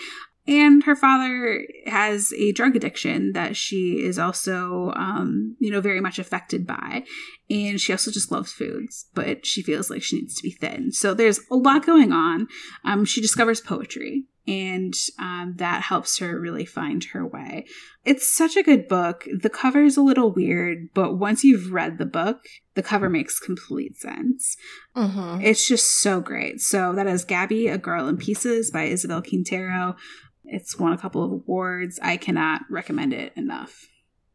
And 0.49 0.83
her 0.85 0.97
father 0.97 1.67
has 1.87 2.33
a 2.33 2.53
drug 2.53 2.75
addiction 2.75 3.33
that 3.33 3.55
she 3.55 4.03
is 4.03 4.19
also, 4.19 4.93
um, 4.97 5.57
you 5.61 5.71
know, 5.71 5.83
very 5.83 6.01
much 6.01 6.19
affected 6.19 6.67
by. 6.67 7.05
And 7.51 7.79
she 7.79 7.93
also 7.93 8.11
just 8.11 8.33
loves 8.33 8.51
foods, 8.51 9.07
but 9.15 9.45
she 9.45 9.63
feels 9.63 9.91
like 9.91 10.03
she 10.03 10.17
needs 10.17 10.35
to 10.37 10.43
be 10.43 10.51
thin. 10.51 10.91
So 10.91 11.13
there's 11.13 11.41
a 11.51 11.55
lot 11.55 11.85
going 11.85 12.13
on. 12.13 12.49
Um, 12.83 13.05
she 13.05 13.21
discovers 13.21 13.61
poetry, 13.61 14.25
and 14.47 14.95
um, 15.19 15.55
that 15.59 15.83
helps 15.83 16.19
her 16.19 16.41
really 16.41 16.65
find 16.65 17.05
her 17.13 17.27
way. 17.27 17.67
It's 18.07 18.27
such 18.27 18.57
a 18.57 18.63
good 18.63 18.89
book. 18.89 19.27
The 19.31 19.51
cover 19.51 19.85
is 19.85 19.99
a 19.99 20.03
little 20.03 20.33
weird, 20.33 20.89
but 20.95 21.19
once 21.19 21.45
you've 21.45 21.73
read 21.73 21.99
the 21.99 22.07
book, 22.07 22.47
the 22.75 22.83
cover 22.83 23.11
makes 23.11 23.39
complete 23.39 23.99
sense. 23.99 24.57
Mm-hmm. 24.97 25.43
It's 25.43 25.69
just 25.69 26.01
so 26.01 26.21
great. 26.21 26.61
So 26.61 26.95
that 26.95 27.07
is 27.07 27.27
Gabi, 27.27 27.71
A 27.71 27.77
Girl 27.77 28.09
in 28.09 28.17
Pieces 28.17 28.71
by 28.71 28.85
Isabel 28.85 29.21
Quintero. 29.21 29.97
It's 30.49 30.79
won 30.79 30.93
a 30.93 30.99
couple 30.99 31.25
of 31.25 31.31
awards. 31.31 31.99
I 32.03 32.17
cannot 32.17 32.63
recommend 32.71 33.13
it 33.13 33.33
enough. 33.37 33.87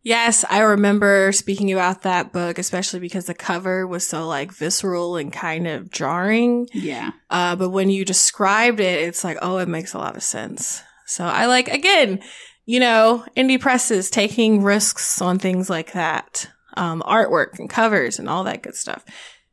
Yes, 0.03 0.43
I 0.49 0.59
remember 0.59 1.31
speaking 1.31 1.71
about 1.71 2.01
that 2.01 2.33
book, 2.33 2.57
especially 2.57 2.99
because 2.99 3.25
the 3.25 3.33
cover 3.33 3.87
was 3.87 4.05
so 4.05 4.27
like 4.27 4.51
visceral 4.51 5.15
and 5.15 5.31
kind 5.31 5.65
of 5.65 5.91
jarring. 5.91 6.67
Yeah. 6.73 7.11
Uh, 7.29 7.55
but 7.55 7.69
when 7.69 7.89
you 7.89 8.03
described 8.03 8.81
it, 8.81 9.01
it's 9.01 9.23
like, 9.23 9.37
oh, 9.41 9.57
it 9.59 9.69
makes 9.69 9.93
a 9.93 9.97
lot 9.97 10.17
of 10.17 10.23
sense. 10.23 10.83
So 11.05 11.23
I 11.23 11.45
like, 11.45 11.69
again, 11.69 12.21
you 12.65 12.81
know, 12.81 13.25
indie 13.37 13.59
presses 13.59 14.09
taking 14.09 14.61
risks 14.61 15.21
on 15.21 15.39
things 15.39 15.69
like 15.69 15.93
that, 15.93 16.49
um, 16.75 17.01
artwork 17.05 17.59
and 17.59 17.69
covers 17.69 18.19
and 18.19 18.27
all 18.27 18.43
that 18.43 18.61
good 18.61 18.75
stuff. 18.75 19.05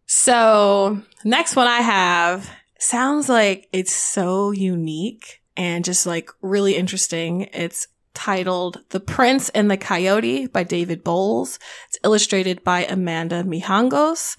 So 0.07 1.01
next 1.25 1.55
one 1.55 1.69
I 1.69 1.81
have 1.81 2.51
sounds 2.81 3.29
like 3.29 3.69
it's 3.73 3.93
so 3.93 4.51
unique 4.51 5.39
and 5.61 5.85
just 5.85 6.07
like 6.07 6.31
really 6.41 6.75
interesting. 6.75 7.43
It's 7.53 7.87
titled 8.15 8.81
The 8.89 8.99
Prince 8.99 9.51
and 9.51 9.71
the 9.71 9.77
Coyote 9.77 10.47
by 10.47 10.63
David 10.63 11.05
Bowles. 11.05 11.59
It's 11.89 11.99
illustrated 12.03 12.65
by 12.65 12.87
Amanda 12.87 13.45
Mijangos. 13.45 14.39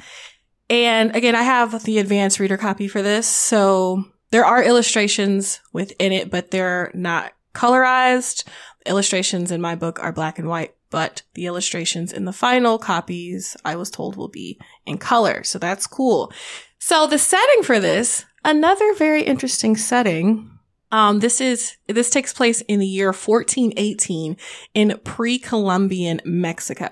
And 0.67 1.15
again, 1.15 1.35
I 1.35 1.43
have 1.43 1.83
the 1.83 1.99
advanced 1.99 2.39
reader 2.39 2.57
copy 2.57 2.87
for 2.87 3.03
this. 3.03 3.27
So 3.27 4.03
there 4.31 4.45
are 4.45 4.63
illustrations 4.63 5.61
within 5.71 6.11
it, 6.11 6.31
but 6.31 6.49
they're 6.49 6.89
not 6.95 7.33
colorized. 7.53 8.43
Illustrations 8.87 9.51
in 9.51 9.61
my 9.61 9.75
book 9.75 9.99
are 9.99 10.11
black 10.11 10.39
and 10.39 10.47
white, 10.47 10.73
but 10.89 11.21
the 11.35 11.45
illustrations 11.45 12.11
in 12.11 12.25
the 12.25 12.33
final 12.33 12.79
copies, 12.79 13.55
I 13.63 13.75
was 13.75 13.91
told 13.91 14.15
will 14.15 14.27
be 14.27 14.59
in 14.87 14.97
color. 14.97 15.43
So 15.43 15.59
that's 15.59 15.85
cool. 15.85 16.33
So 16.79 17.05
the 17.05 17.19
setting 17.19 17.61
for 17.61 17.79
this, 17.79 18.25
another 18.43 18.95
very 18.95 19.21
interesting 19.21 19.77
setting 19.77 20.47
um, 20.91 21.19
this 21.19 21.39
is, 21.39 21.77
this 21.87 22.09
takes 22.09 22.33
place 22.33 22.61
in 22.61 22.79
the 22.79 22.87
year 22.87 23.07
1418 23.07 24.37
in 24.73 24.99
pre-Columbian 25.03 26.21
Mexico. 26.25 26.89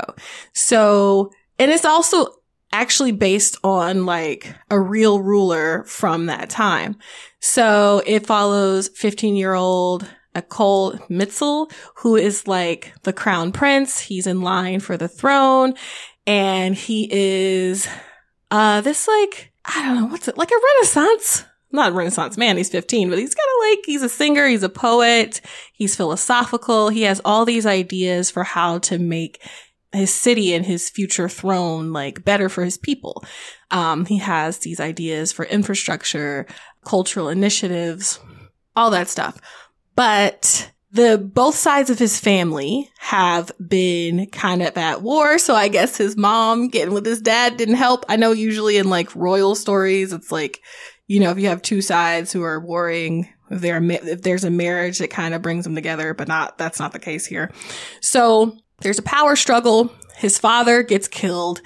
So, 0.53 1.31
and 1.57 1.71
it's 1.71 1.85
also 1.85 2.27
actually 2.71 3.11
based 3.11 3.57
on 3.63 4.05
like 4.05 4.55
a 4.69 4.79
real 4.79 5.21
ruler 5.21 5.83
from 5.85 6.27
that 6.27 6.49
time. 6.49 6.97
So 7.39 8.01
it 8.05 8.25
follows 8.25 8.89
15 8.89 9.35
year 9.35 9.53
old 9.53 10.07
Akol 10.35 10.99
Mitzel, 11.09 11.71
who 11.95 12.15
is 12.15 12.47
like 12.47 12.93
the 13.03 13.13
crown 13.13 13.51
prince. 13.51 13.99
He's 13.99 14.27
in 14.27 14.41
line 14.41 14.79
for 14.79 14.97
the 14.97 15.07
throne 15.07 15.73
and 16.27 16.75
he 16.75 17.09
is, 17.11 17.87
uh, 18.51 18.81
this 18.81 19.07
like, 19.07 19.51
I 19.65 19.83
don't 19.83 19.95
know, 19.95 20.05
what's 20.07 20.27
it, 20.27 20.37
like 20.37 20.51
a 20.51 20.61
renaissance 20.75 21.43
not 21.71 21.93
Renaissance 21.93 22.37
man, 22.37 22.57
he's 22.57 22.69
15, 22.69 23.09
but 23.09 23.19
he's 23.19 23.35
kind 23.35 23.47
of 23.55 23.69
like, 23.69 23.85
he's 23.85 24.03
a 24.03 24.09
singer, 24.09 24.47
he's 24.47 24.63
a 24.63 24.69
poet, 24.69 25.41
he's 25.73 25.95
philosophical, 25.95 26.89
he 26.89 27.03
has 27.03 27.21
all 27.23 27.45
these 27.45 27.65
ideas 27.65 28.31
for 28.31 28.43
how 28.43 28.79
to 28.79 28.97
make 28.97 29.39
his 29.91 30.13
city 30.13 30.53
and 30.53 30.65
his 30.65 30.89
future 30.89 31.29
throne 31.29 31.91
like 31.91 32.23
better 32.23 32.49
for 32.49 32.63
his 32.63 32.77
people. 32.77 33.23
Um, 33.71 34.05
he 34.05 34.17
has 34.19 34.59
these 34.59 34.79
ideas 34.79 35.31
for 35.31 35.45
infrastructure, 35.45 36.45
cultural 36.85 37.29
initiatives, 37.29 38.19
all 38.75 38.91
that 38.91 39.07
stuff. 39.07 39.39
But 39.95 40.71
the 40.91 41.17
both 41.17 41.55
sides 41.55 41.89
of 41.89 41.99
his 41.99 42.19
family 42.19 42.89
have 42.99 43.51
been 43.65 44.27
kind 44.27 44.61
of 44.61 44.75
at 44.77 45.01
war. 45.01 45.37
So 45.37 45.55
I 45.55 45.67
guess 45.67 45.97
his 45.97 46.17
mom 46.17 46.69
getting 46.69 46.93
with 46.93 47.05
his 47.05 47.21
dad 47.21 47.57
didn't 47.57 47.75
help. 47.75 48.05
I 48.09 48.15
know 48.15 48.31
usually 48.31 48.77
in 48.77 48.89
like 48.89 49.15
royal 49.15 49.55
stories, 49.55 50.13
it's 50.13 50.31
like, 50.31 50.61
you 51.09 51.19
know, 51.19 51.31
if 51.31 51.39
you 51.39 51.47
have 51.47 51.63
two 51.63 51.81
sides 51.81 52.31
who 52.31 52.43
are 52.43 52.59
warring, 52.59 53.27
if 53.49 53.61
there 53.61 53.83
if 53.83 54.21
there's 54.21 54.43
a 54.43 54.51
marriage 54.51 54.99
that 54.99 55.09
kind 55.09 55.33
of 55.33 55.41
brings 55.41 55.63
them 55.63 55.73
together, 55.73 56.13
but 56.13 56.27
not, 56.27 56.59
that's 56.59 56.79
not 56.79 56.93
the 56.93 56.99
case 56.99 57.25
here. 57.25 57.51
So 57.99 58.55
there's 58.81 58.99
a 58.99 59.03
power 59.03 59.35
struggle. 59.35 59.91
His 60.17 60.37
father 60.37 60.83
gets 60.83 61.07
killed. 61.07 61.61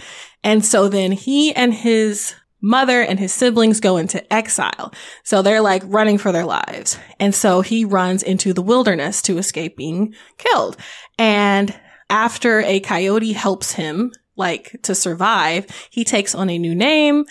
And 0.46 0.64
so 0.64 0.88
then 0.88 1.12
he 1.12 1.54
and 1.54 1.74
his 1.74 2.34
mother 2.62 3.02
and 3.02 3.20
his 3.20 3.34
siblings 3.34 3.82
go 3.82 3.98
into 3.98 4.34
exile. 4.34 4.94
So 5.26 5.42
they're 5.42 5.60
like 5.60 5.84
running 5.86 6.18
for 6.18 6.32
their 6.32 6.46
lives. 6.46 6.98
And 7.20 7.36
so 7.36 7.60
he 7.60 7.84
runs 7.84 8.24
into 8.24 8.54
the 8.54 8.62
wilderness 8.62 9.22
to 9.24 9.38
escape 9.38 9.76
being 9.76 10.16
killed. 10.38 10.78
And 11.20 11.78
after 12.10 12.62
a 12.62 12.80
coyote 12.80 13.34
helps 13.34 13.74
him 13.74 14.14
like 14.38 14.80
to 14.84 14.96
survive, 14.96 15.68
he 15.90 16.06
takes 16.06 16.34
on 16.34 16.50
a 16.50 16.58
new 16.58 16.74
name. 16.74 17.26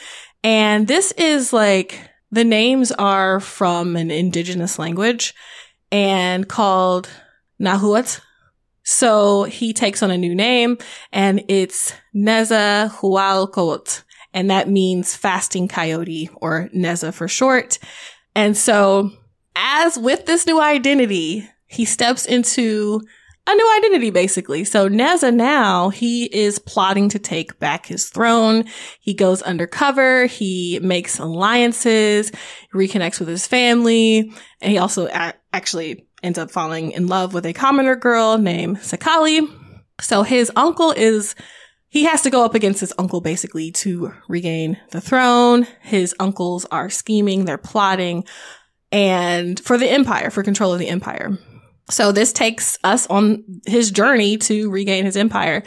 And 0.45 0.88
this 0.88 1.12
is 1.12 1.53
like 1.53 2.01
the 2.30 2.45
names 2.45 2.90
are 2.93 3.40
from 3.40 3.97
an 3.97 4.11
indigenous 4.11 4.78
language 4.78 5.34
and 5.90 6.49
called 6.49 7.09
Nahuatl. 7.59 8.20
So 8.84 9.45
he 9.45 9.72
takes 9.72 10.03
on 10.03 10.11
a 10.11 10.18
new 10.18 10.34
name 10.34 10.78
and 11.12 11.45
it's 11.49 11.95
Nezahualcoyotl 12.14 14.03
and 14.34 14.51
that 14.51 14.68
means 14.68 15.14
fasting 15.14 15.68
coyote 15.68 16.30
or 16.36 16.68
Neza 16.74 17.12
for 17.12 17.28
short. 17.28 17.78
And 18.34 18.57
so 18.57 19.11
as 19.55 19.99
with 19.99 20.26
this 20.26 20.47
new 20.47 20.61
identity, 20.61 21.49
he 21.66 21.84
steps 21.84 22.24
into 22.24 23.03
a 23.47 23.55
new 23.55 23.76
identity 23.78 24.11
basically. 24.11 24.64
So 24.64 24.88
Neza 24.88 25.34
now, 25.34 25.88
he 25.88 26.24
is 26.26 26.59
plotting 26.59 27.09
to 27.11 27.18
take 27.18 27.59
back 27.59 27.86
his 27.86 28.09
throne. 28.09 28.64
He 29.01 29.14
goes 29.14 29.43
undercover. 29.43 30.26
He 30.26 30.78
makes 30.82 31.18
alliances, 31.18 32.30
reconnects 32.74 33.18
with 33.18 33.28
his 33.28 33.47
family, 33.47 34.32
and 34.61 34.70
he 34.70 34.78
also 34.78 35.09
a- 35.09 35.34
actually 35.53 36.07
ends 36.22 36.38
up 36.38 36.51
falling 36.51 36.93
in 36.93 37.09
love 37.09 37.34
with 37.34 37.45
a 37.47 37.53
commoner 37.53 37.97
girl 37.97 38.38
named 38.38 38.78
Sakali. 38.78 39.49
So 40.01 40.22
his 40.22 40.51
uncle 40.55 40.93
is 40.93 41.34
he 41.88 42.05
has 42.05 42.22
to 42.22 42.30
go 42.30 42.45
up 42.45 42.55
against 42.55 42.80
his 42.80 42.95
uncle 42.97 43.20
basically 43.20 43.70
to 43.72 44.12
regain 44.28 44.78
the 44.93 45.01
throne. 45.01 45.66
His 45.82 46.14
uncles 46.18 46.64
are 46.66 46.88
scheming, 46.88 47.45
they're 47.45 47.59
plotting 47.59 48.24
and 48.93 49.59
for 49.59 49.78
the 49.78 49.90
empire, 49.90 50.30
for 50.30 50.43
control 50.43 50.72
of 50.72 50.78
the 50.78 50.88
empire. 50.88 51.38
So 51.93 52.11
this 52.11 52.32
takes 52.32 52.78
us 52.82 53.07
on 53.09 53.45
his 53.66 53.90
journey 53.90 54.38
to 54.38 54.70
regain 54.70 55.05
his 55.05 55.16
empire. 55.16 55.62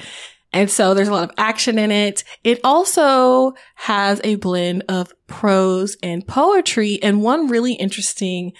And 0.51 0.71
so 0.71 0.93
there's 0.93 1.09
a 1.09 1.13
lot 1.13 1.29
of 1.29 1.35
action 1.37 1.77
in 1.77 1.91
it. 1.91 2.23
It 2.43 2.61
also 2.63 3.53
has 3.75 4.21
a 4.23 4.35
blend 4.35 4.83
of 4.87 5.13
prose 5.27 5.97
and 6.01 6.25
poetry. 6.25 6.97
And 7.03 7.21
one 7.21 7.47
really 7.47 7.73
interesting 7.73 8.53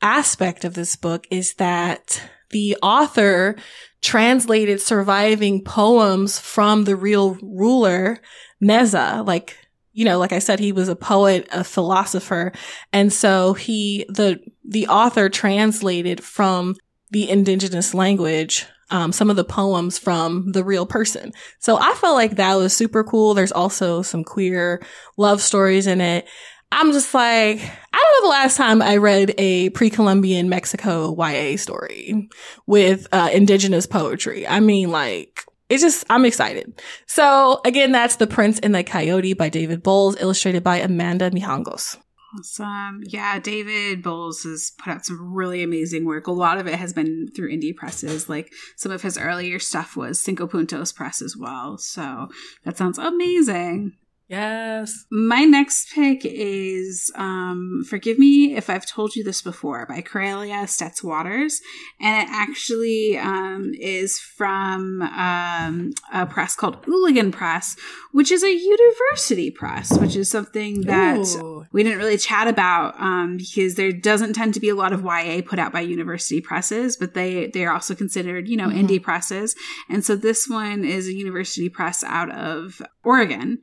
aspect 0.00 0.64
of 0.64 0.74
this 0.74 0.96
book 0.96 1.26
is 1.30 1.54
that 1.54 2.22
the 2.50 2.76
author 2.82 3.56
translated 4.00 4.80
surviving 4.80 5.62
poems 5.62 6.38
from 6.38 6.84
the 6.84 6.96
real 6.96 7.36
ruler, 7.42 8.20
Neza. 8.62 9.26
Like, 9.26 9.56
you 9.92 10.04
know, 10.04 10.18
like 10.18 10.32
I 10.32 10.38
said, 10.38 10.60
he 10.60 10.72
was 10.72 10.88
a 10.88 10.96
poet, 10.96 11.46
a 11.52 11.62
philosopher. 11.62 12.52
And 12.92 13.12
so 13.12 13.52
he, 13.52 14.06
the, 14.08 14.40
the 14.64 14.88
author 14.88 15.28
translated 15.28 16.24
from 16.24 16.74
the 17.14 17.30
indigenous 17.30 17.94
language 17.94 18.66
um, 18.90 19.12
some 19.12 19.30
of 19.30 19.36
the 19.36 19.44
poems 19.44 19.98
from 19.98 20.52
the 20.52 20.62
real 20.62 20.84
person. 20.84 21.32
So 21.58 21.78
I 21.78 21.94
felt 21.94 22.16
like 22.16 22.36
that 22.36 22.54
was 22.56 22.76
super 22.76 23.02
cool. 23.02 23.32
There's 23.32 23.50
also 23.50 24.02
some 24.02 24.24
queer 24.24 24.82
love 25.16 25.40
stories 25.40 25.86
in 25.86 26.02
it. 26.02 26.26
I'm 26.70 26.92
just 26.92 27.14
like, 27.14 27.60
I 27.60 27.96
don't 27.96 28.22
know 28.22 28.28
the 28.28 28.32
last 28.32 28.56
time 28.56 28.82
I 28.82 28.98
read 28.98 29.34
a 29.38 29.70
pre-Columbian 29.70 30.48
Mexico 30.48 31.14
YA 31.16 31.56
story 31.56 32.28
with 32.66 33.06
uh, 33.10 33.30
indigenous 33.32 33.86
poetry. 33.86 34.46
I 34.46 34.60
mean, 34.60 34.90
like, 34.90 35.44
it's 35.70 35.82
just, 35.82 36.04
I'm 36.10 36.26
excited. 36.26 36.82
So 37.06 37.62
again, 37.64 37.90
that's 37.90 38.16
The 38.16 38.26
Prince 38.26 38.58
and 38.58 38.74
the 38.74 38.84
Coyote 38.84 39.32
by 39.32 39.48
David 39.48 39.82
Bowles, 39.82 40.20
illustrated 40.20 40.62
by 40.62 40.76
Amanda 40.76 41.30
Mijangos. 41.30 41.96
Awesome. 42.36 43.02
Yeah, 43.04 43.38
David 43.38 44.02
Bowles 44.02 44.42
has 44.42 44.72
put 44.78 44.92
out 44.92 45.06
some 45.06 45.34
really 45.34 45.62
amazing 45.62 46.04
work. 46.04 46.26
A 46.26 46.32
lot 46.32 46.58
of 46.58 46.66
it 46.66 46.74
has 46.74 46.92
been 46.92 47.28
through 47.34 47.50
indie 47.50 47.74
presses. 47.74 48.28
Like 48.28 48.52
some 48.76 48.90
of 48.90 49.02
his 49.02 49.18
earlier 49.18 49.58
stuff 49.58 49.96
was 49.96 50.18
Cinco 50.18 50.46
Puntos 50.46 50.94
Press 50.94 51.22
as 51.22 51.36
well. 51.36 51.78
So 51.78 52.28
that 52.64 52.76
sounds 52.76 52.98
amazing. 52.98 53.96
Yes. 54.26 55.04
My 55.10 55.44
next 55.44 55.92
pick 55.94 56.24
is 56.24 57.12
um, 57.14 57.84
Forgive 57.86 58.18
Me 58.18 58.56
If 58.56 58.70
I've 58.70 58.86
Told 58.86 59.14
You 59.14 59.22
This 59.22 59.42
Before 59.42 59.84
by 59.86 60.00
Karelia 60.00 60.64
Stetz-Waters. 60.64 61.60
And 62.00 62.26
it 62.26 62.32
actually 62.32 63.18
um, 63.18 63.72
is 63.78 64.18
from 64.18 65.02
um, 65.02 65.92
a 66.10 66.24
press 66.24 66.56
called 66.56 66.82
Ooligan 66.86 67.32
Press, 67.32 67.76
which 68.12 68.30
is 68.30 68.42
a 68.42 68.50
university 68.50 69.50
press, 69.50 69.96
which 69.98 70.16
is 70.16 70.30
something 70.30 70.82
that 70.82 71.18
Ooh. 71.18 71.66
we 71.72 71.82
didn't 71.82 71.98
really 71.98 72.16
chat 72.16 72.48
about 72.48 72.98
um, 72.98 73.36
because 73.36 73.74
there 73.74 73.92
doesn't 73.92 74.32
tend 74.32 74.54
to 74.54 74.60
be 74.60 74.70
a 74.70 74.74
lot 74.74 74.94
of 74.94 75.04
YA 75.04 75.42
put 75.44 75.58
out 75.58 75.72
by 75.72 75.80
university 75.80 76.40
presses, 76.40 76.96
but 76.96 77.12
they, 77.12 77.48
they 77.48 77.66
are 77.66 77.74
also 77.74 77.94
considered, 77.94 78.48
you 78.48 78.56
know, 78.56 78.68
mm-hmm. 78.68 78.86
indie 78.86 79.02
presses. 79.02 79.54
And 79.90 80.02
so 80.02 80.16
this 80.16 80.48
one 80.48 80.82
is 80.82 81.08
a 81.08 81.12
university 81.12 81.68
press 81.68 82.02
out 82.02 82.30
of 82.30 82.80
Oregon 83.04 83.58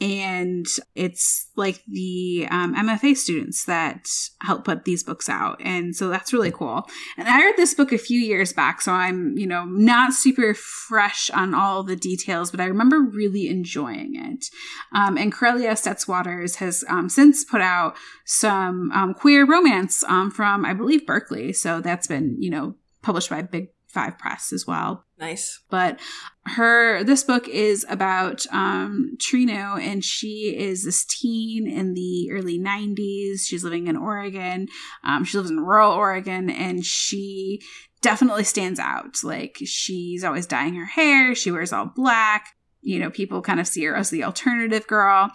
and 0.00 0.66
it's 0.94 1.50
like 1.56 1.82
the 1.88 2.46
um, 2.50 2.74
MFA 2.74 3.16
students 3.16 3.64
that 3.64 4.06
help 4.42 4.64
put 4.64 4.84
these 4.84 5.02
books 5.02 5.28
out, 5.28 5.58
and 5.64 5.96
so 5.96 6.08
that's 6.08 6.32
really 6.32 6.50
cool. 6.50 6.86
And 7.16 7.28
I 7.28 7.40
read 7.40 7.56
this 7.56 7.74
book 7.74 7.92
a 7.92 7.98
few 7.98 8.20
years 8.20 8.52
back, 8.52 8.82
so 8.82 8.92
I'm 8.92 9.36
you 9.38 9.46
know 9.46 9.64
not 9.64 10.12
super 10.12 10.52
fresh 10.54 11.30
on 11.30 11.54
all 11.54 11.82
the 11.82 11.96
details, 11.96 12.50
but 12.50 12.60
I 12.60 12.66
remember 12.66 13.00
really 13.00 13.48
enjoying 13.48 14.14
it. 14.16 14.46
Um, 14.94 15.16
and 15.16 15.32
Karelia 15.32 15.72
Stetz-Waters 15.72 16.56
has 16.56 16.84
um, 16.88 17.08
since 17.08 17.44
put 17.44 17.62
out 17.62 17.96
some 18.26 18.90
um, 18.92 19.14
queer 19.14 19.46
romance 19.46 20.04
um, 20.04 20.30
from 20.30 20.66
I 20.66 20.74
believe 20.74 21.06
Berkeley, 21.06 21.54
so 21.54 21.80
that's 21.80 22.06
been 22.06 22.36
you 22.38 22.50
know 22.50 22.74
published 23.02 23.30
by 23.30 23.40
Big 23.40 23.68
Five 23.96 24.18
Press 24.18 24.52
as 24.52 24.66
well. 24.66 25.06
Nice. 25.18 25.62
But 25.70 25.98
her 26.44 27.02
this 27.02 27.22
book 27.22 27.48
is 27.48 27.86
about 27.88 28.44
um 28.52 29.16
Trino 29.16 29.80
and 29.80 30.04
she 30.04 30.54
is 30.54 30.84
this 30.84 31.06
teen 31.06 31.66
in 31.66 31.94
the 31.94 32.30
early 32.30 32.58
90s. 32.58 33.46
She's 33.46 33.64
living 33.64 33.86
in 33.86 33.96
Oregon. 33.96 34.68
Um 35.02 35.24
she 35.24 35.38
lives 35.38 35.48
in 35.48 35.60
rural 35.60 35.92
Oregon 35.92 36.50
and 36.50 36.84
she 36.84 37.62
definitely 38.02 38.44
stands 38.44 38.78
out. 38.78 39.16
Like 39.24 39.56
she's 39.64 40.22
always 40.22 40.44
dyeing 40.44 40.74
her 40.74 40.84
hair, 40.84 41.34
she 41.34 41.50
wears 41.50 41.72
all 41.72 41.86
black. 41.86 42.48
You 42.82 42.98
know, 42.98 43.08
people 43.08 43.40
kind 43.40 43.60
of 43.60 43.66
see 43.66 43.84
her 43.84 43.96
as 43.96 44.10
the 44.10 44.24
alternative 44.24 44.86
girl 44.86 45.30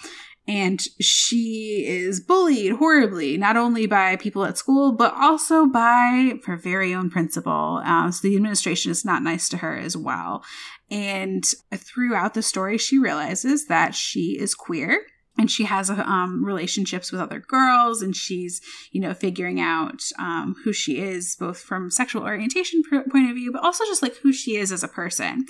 and 0.47 0.81
she 0.99 1.85
is 1.87 2.19
bullied 2.19 2.73
horribly, 2.73 3.37
not 3.37 3.57
only 3.57 3.85
by 3.85 4.15
people 4.15 4.43
at 4.43 4.57
school, 4.57 4.91
but 4.91 5.13
also 5.15 5.65
by 5.65 6.33
her 6.45 6.57
very 6.57 6.93
own 6.93 7.09
principal. 7.09 7.81
Uh, 7.85 8.09
so 8.11 8.27
the 8.27 8.35
administration 8.35 8.91
is 8.91 9.05
not 9.05 9.23
nice 9.23 9.47
to 9.49 9.57
her 9.57 9.77
as 9.77 9.95
well. 9.95 10.43
And 10.89 11.45
throughout 11.73 12.33
the 12.33 12.41
story, 12.41 12.77
she 12.77 12.97
realizes 12.97 13.67
that 13.67 13.95
she 13.95 14.37
is 14.39 14.55
queer 14.55 15.05
and 15.41 15.49
she 15.49 15.63
has 15.63 15.89
um, 15.89 16.45
relationships 16.45 17.11
with 17.11 17.19
other 17.19 17.39
girls 17.39 18.03
and 18.03 18.15
she's 18.15 18.61
you 18.91 19.01
know 19.01 19.13
figuring 19.13 19.59
out 19.59 20.01
um, 20.19 20.55
who 20.63 20.71
she 20.71 20.99
is 20.99 21.35
both 21.39 21.59
from 21.59 21.89
sexual 21.89 22.23
orientation 22.23 22.83
point 22.89 23.29
of 23.29 23.35
view 23.35 23.51
but 23.51 23.63
also 23.63 23.83
just 23.85 24.03
like 24.03 24.15
who 24.17 24.31
she 24.31 24.55
is 24.55 24.71
as 24.71 24.83
a 24.83 24.87
person. 24.87 25.45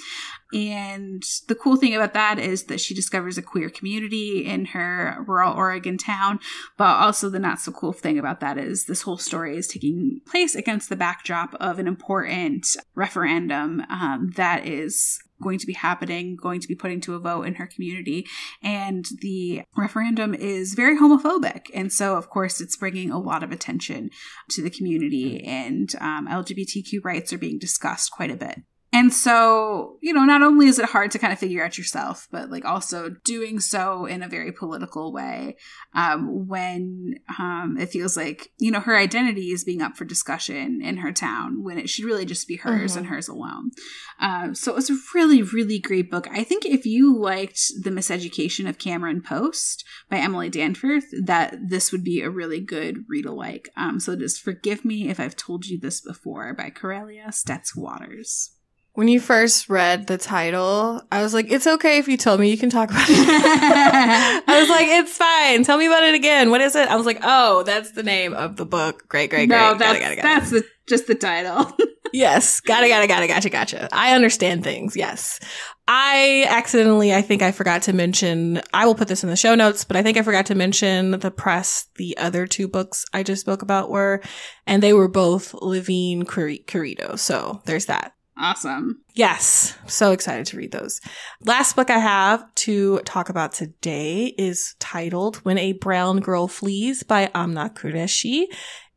And 0.54 1.24
the 1.48 1.56
cool 1.56 1.78
thing 1.78 1.96
about 1.96 2.14
that 2.14 2.40
is 2.40 2.66
that 2.66 2.82
she 2.82 2.94
discovers 2.94 3.38
a 3.38 3.42
queer 3.42 3.70
community 3.70 4.46
in 4.46 4.66
her 4.66 5.24
rural 5.28 5.54
oregon 5.54 5.98
town 5.98 6.40
but 6.78 6.96
also 6.98 7.30
the 7.30 7.40
not 7.40 7.60
so 7.60 7.72
cool 7.72 7.94
thing 7.94 8.18
about 8.18 8.40
that 8.40 8.58
is 8.58 8.86
this 8.86 9.02
whole 9.02 9.18
story 9.18 9.58
is 9.58 9.68
taking 9.68 10.22
place 10.26 10.56
against 10.56 10.90
the 10.90 10.96
backdrop 10.96 11.54
of 11.56 11.80
an 11.80 11.88
important 11.88 12.66
referendum 12.96 13.82
um, 13.90 14.32
that 14.36 14.66
is 14.66 15.20
going 15.42 15.60
to 15.60 15.68
be 15.68 15.74
happening, 15.74 16.36
going 16.36 16.62
to 16.62 16.68
be 16.68 16.76
putting 16.76 17.02
to 17.02 17.16
a 17.16 17.20
vote 17.20 17.44
in 17.44 17.56
her 17.56 17.68
community. 17.68 18.26
And 18.64 19.06
the 19.22 19.64
referendum 19.76 20.34
is 20.34 20.74
very 20.74 20.98
homophobic. 20.98 21.66
And 21.74 21.92
so, 21.92 22.16
of 22.16 22.30
course, 22.30 22.62
it's 22.62 22.78
bringing 22.78 23.12
a 23.12 23.20
lot 23.20 23.44
of 23.44 23.52
attention 23.52 24.10
to 24.50 24.62
the 24.62 24.70
community, 24.70 25.44
and 25.44 25.94
um, 26.00 26.28
LGBTQ 26.28 27.04
rights 27.04 27.34
are 27.34 27.38
being 27.38 27.60
discussed 27.60 28.12
quite 28.12 28.32
a 28.32 28.36
bit. 28.36 28.60
And 28.94 29.14
so, 29.14 29.98
you 30.02 30.14
know, 30.14 30.26
not 30.26 30.42
only 30.42 30.68
is 30.68 30.78
it 30.78 30.90
hard 30.90 31.12
to 31.12 31.20
kind 31.20 31.32
of 31.32 31.40
figure 31.40 31.64
out 31.64 31.78
yourself, 31.78 32.28
but 32.30 32.50
like 32.50 32.66
also 32.66 33.10
doing 33.24 33.62
so 33.62 34.06
in 34.06 34.22
a 34.22 34.28
very 34.28 34.52
political 34.52 35.14
way 35.14 35.56
um, 35.96 36.48
when 36.48 37.16
um, 37.40 37.78
it 37.80 37.90
feels 37.90 38.18
like, 38.18 38.50
you 38.60 38.70
know, 38.70 38.82
her 38.82 38.98
identity 38.98 39.52
is 39.52 39.64
being 39.64 39.82
up 39.82 39.96
for 39.96 40.04
discussion 40.04 40.82
in 40.82 40.98
her 40.98 41.14
town 41.14 41.64
when 41.64 41.78
it 41.78 41.90
should 41.90 42.04
really 42.04 42.26
just 42.26 42.50
be 42.50 42.58
hers 42.58 42.92
mm-hmm. 42.92 43.00
and 43.00 43.08
hers 43.08 43.30
alone. 43.30 43.72
Um, 44.20 44.56
so 44.56 44.74
it 44.74 44.76
was 44.76 44.90
a 44.90 44.98
really, 45.16 45.42
really 45.42 45.80
great 45.80 46.12
book. 46.12 46.28
I 46.30 46.44
think 46.44 46.66
if 46.66 46.86
you 46.86 47.18
liked 47.18 47.62
The 47.82 47.92
Miseducation 47.92 48.68
of 48.68 48.78
Cameron 48.78 49.22
Post 49.22 49.86
by 50.10 50.18
Emily 50.18 50.50
Danforth, 50.50 51.06
that 51.24 51.56
this 51.70 51.94
would 51.94 52.04
be 52.04 52.20
a 52.20 52.30
really 52.30 52.60
good 52.60 53.06
read 53.08 53.26
alike. 53.26 53.70
Um, 53.78 54.02
so 54.02 54.18
just 54.18 54.42
forgive 54.42 54.84
me 54.84 55.10
if 55.10 55.18
I've 55.18 55.38
told 55.38 55.68
you 55.68 55.80
this 55.80 56.02
before 56.02 56.54
by 56.54 56.70
Karelia 56.70 57.28
Stetz-Waters. 57.28 58.52
When 58.94 59.08
you 59.08 59.22
first 59.22 59.70
read 59.70 60.08
the 60.08 60.18
title, 60.18 61.02
I 61.10 61.22
was 61.22 61.34
like, 61.34 61.50
it's 61.50 61.66
okay 61.66 61.98
if 61.98 62.10
you 62.10 62.18
told 62.18 62.42
me 62.42 62.50
you 62.50 62.58
can 62.58 62.70
talk 62.70 62.92
about 62.92 63.10
it. 63.10 63.16
I 64.48 64.60
was 64.60 64.70
like, 64.70 64.88
it's 64.88 65.16
fine. 65.16 65.64
Tell 65.64 65.78
me 65.78 65.86
about 65.86 66.04
it 66.04 66.14
again. 66.14 66.50
What 66.50 66.60
is 66.60 66.76
it? 66.76 66.90
I 66.90 66.98
was 66.98 67.06
like, 67.06 67.20
oh, 67.24 67.64
that's 67.64 67.92
the 67.92 68.04
name 68.04 68.34
of 68.34 68.58
the 68.58 68.66
book. 68.66 69.08
Great, 69.08 69.30
great, 69.30 69.48
great. 69.48 69.58
No, 69.58 69.76
that's, 69.76 69.80
got 69.80 69.96
it, 69.96 70.00
got 70.02 70.12
it, 70.12 70.16
got 70.18 70.24
that's 70.24 70.50
the, 70.50 70.66
just 70.90 71.08
the 71.08 71.16
title. 71.16 71.72
yes. 72.14 72.60
Got 72.60 72.84
it, 72.84 72.90
got 72.90 73.02
it, 73.02 73.08
got 73.08 73.24
it, 73.24 73.30
gotcha, 73.30 73.50
gotcha. 73.50 73.88
I 73.94 74.14
understand 74.14 74.66
things. 74.66 74.98
Yes. 74.98 75.40
I 75.88 76.46
accidentally, 76.50 77.14
I 77.14 77.22
think 77.22 77.42
I 77.42 77.54
forgot 77.54 77.84
to 77.84 77.94
mention, 77.94 78.62
I 78.74 78.86
will 78.86 78.96
put 78.96 79.08
this 79.08 79.24
in 79.24 79.30
the 79.30 79.38
show 79.38 79.56
notes, 79.56 79.86
but 79.86 79.96
I 79.96 80.04
think 80.04 80.18
I 80.18 80.22
forgot 80.22 80.48
to 80.48 80.56
mention 80.56 81.12
the 81.12 81.32
press 81.32 81.88
the 81.96 82.18
other 82.18 82.46
two 82.46 82.68
books 82.68 83.06
I 83.14 83.24
just 83.24 83.40
spoke 83.40 83.62
about 83.62 83.90
were, 83.90 84.22
and 84.68 84.84
they 84.84 84.92
were 84.92 85.08
both 85.08 85.54
Levine 85.54 86.24
Querido. 86.24 87.18
So 87.18 87.62
there's 87.64 87.86
that. 87.86 88.16
Awesome. 88.42 89.04
Yes. 89.14 89.78
So 89.86 90.12
excited 90.12 90.48
to 90.48 90.58
read 90.58 90.72
those. 90.72 91.00
Last 91.42 91.76
book 91.76 91.92
I 91.92 92.00
have 92.00 92.44
to 92.56 93.00
talk 93.06 93.30
about 93.30 93.52
today 93.52 94.34
is 94.36 94.76
titled 94.80 95.36
When 95.38 95.60
a 95.60 95.74
Brown 95.74 96.22
Girl 96.22 96.48
Flees 96.48 97.04
by 97.04 97.28
Aamna 97.36 97.72
Qureshi. 97.72 98.46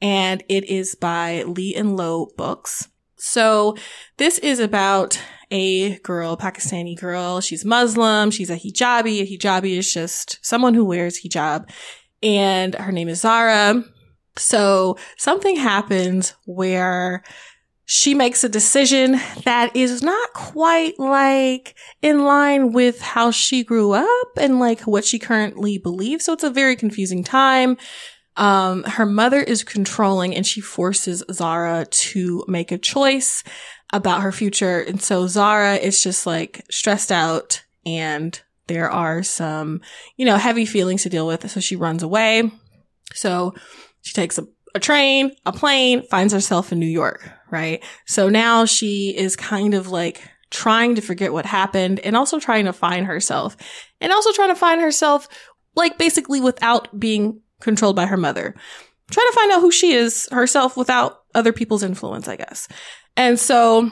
And 0.00 0.42
it 0.48 0.64
is 0.64 0.94
by 0.94 1.42
Lee 1.42 1.74
and 1.74 1.94
Low 1.94 2.28
Books. 2.38 2.88
So 3.16 3.76
this 4.16 4.38
is 4.38 4.60
about 4.60 5.20
a 5.50 5.98
girl, 5.98 6.38
Pakistani 6.38 6.98
girl. 6.98 7.42
She's 7.42 7.66
Muslim. 7.66 8.30
She's 8.30 8.50
a 8.50 8.56
hijabi. 8.56 9.20
A 9.20 9.36
hijabi 9.36 9.76
is 9.76 9.92
just 9.92 10.38
someone 10.40 10.72
who 10.72 10.86
wears 10.86 11.20
hijab. 11.20 11.68
And 12.22 12.74
her 12.76 12.92
name 12.92 13.08
is 13.08 13.20
Zara. 13.20 13.84
So 14.36 14.96
something 15.18 15.56
happens 15.56 16.34
where 16.46 17.22
she 17.86 18.14
makes 18.14 18.42
a 18.42 18.48
decision 18.48 19.20
that 19.44 19.74
is 19.76 20.02
not 20.02 20.32
quite 20.32 20.98
like 20.98 21.74
in 22.00 22.24
line 22.24 22.72
with 22.72 23.00
how 23.00 23.30
she 23.30 23.62
grew 23.62 23.92
up 23.92 24.28
and 24.38 24.58
like 24.58 24.82
what 24.82 25.04
she 25.04 25.18
currently 25.18 25.76
believes. 25.78 26.24
So 26.24 26.32
it's 26.32 26.44
a 26.44 26.50
very 26.50 26.76
confusing 26.76 27.22
time. 27.22 27.76
Um, 28.36 28.84
her 28.84 29.06
mother 29.06 29.40
is 29.40 29.62
controlling 29.62 30.34
and 30.34 30.46
she 30.46 30.60
forces 30.60 31.22
Zara 31.30 31.84
to 31.84 32.44
make 32.48 32.72
a 32.72 32.78
choice 32.78 33.44
about 33.92 34.22
her 34.22 34.32
future. 34.32 34.80
And 34.80 35.00
so 35.00 35.26
Zara 35.26 35.76
is 35.76 36.02
just 36.02 36.26
like 36.26 36.64
stressed 36.70 37.12
out 37.12 37.64
and 37.84 38.40
there 38.66 38.90
are 38.90 39.22
some, 39.22 39.82
you 40.16 40.24
know, 40.24 40.36
heavy 40.36 40.64
feelings 40.64 41.02
to 41.02 41.10
deal 41.10 41.26
with. 41.26 41.48
So 41.50 41.60
she 41.60 41.76
runs 41.76 42.02
away. 42.02 42.50
So 43.12 43.54
she 44.00 44.14
takes 44.14 44.38
a 44.38 44.46
a 44.74 44.80
train, 44.80 45.30
a 45.46 45.52
plane, 45.52 46.02
finds 46.08 46.32
herself 46.32 46.72
in 46.72 46.80
New 46.80 46.86
York, 46.86 47.30
right? 47.54 47.84
So 48.04 48.28
now 48.28 48.64
she 48.64 49.16
is 49.16 49.36
kind 49.36 49.74
of 49.74 49.88
like 49.88 50.28
trying 50.50 50.96
to 50.96 51.00
forget 51.00 51.32
what 51.32 51.46
happened 51.46 52.00
and 52.00 52.16
also 52.16 52.40
trying 52.40 52.64
to 52.64 52.72
find 52.72 53.06
herself 53.06 53.56
and 54.00 54.12
also 54.12 54.32
trying 54.32 54.48
to 54.48 54.56
find 54.56 54.80
herself 54.80 55.28
like 55.76 55.96
basically 55.96 56.40
without 56.40 56.98
being 56.98 57.40
controlled 57.60 57.94
by 57.94 58.06
her 58.06 58.16
mother. 58.16 58.54
Trying 59.10 59.26
to 59.28 59.32
find 59.34 59.52
out 59.52 59.60
who 59.60 59.70
she 59.70 59.92
is 59.92 60.28
herself 60.32 60.76
without 60.76 61.22
other 61.34 61.52
people's 61.52 61.84
influence, 61.84 62.26
I 62.26 62.36
guess. 62.36 62.66
And 63.16 63.38
so 63.38 63.90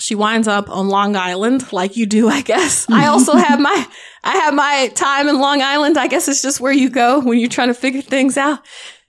she 0.00 0.16
winds 0.16 0.48
up 0.48 0.68
on 0.68 0.88
Long 0.88 1.14
Island, 1.14 1.72
like 1.72 1.96
you 1.96 2.06
do, 2.06 2.28
I 2.28 2.40
guess. 2.40 2.88
I 2.90 3.06
also 3.06 3.34
have 3.36 3.60
my, 3.60 3.86
I 4.24 4.36
have 4.38 4.54
my 4.54 4.90
time 4.94 5.28
in 5.28 5.38
Long 5.38 5.62
Island. 5.62 5.96
I 5.96 6.08
guess 6.08 6.26
it's 6.26 6.42
just 6.42 6.60
where 6.60 6.72
you 6.72 6.90
go 6.90 7.20
when 7.20 7.38
you're 7.38 7.48
trying 7.48 7.68
to 7.68 7.74
figure 7.74 8.02
things 8.02 8.36
out 8.36 8.60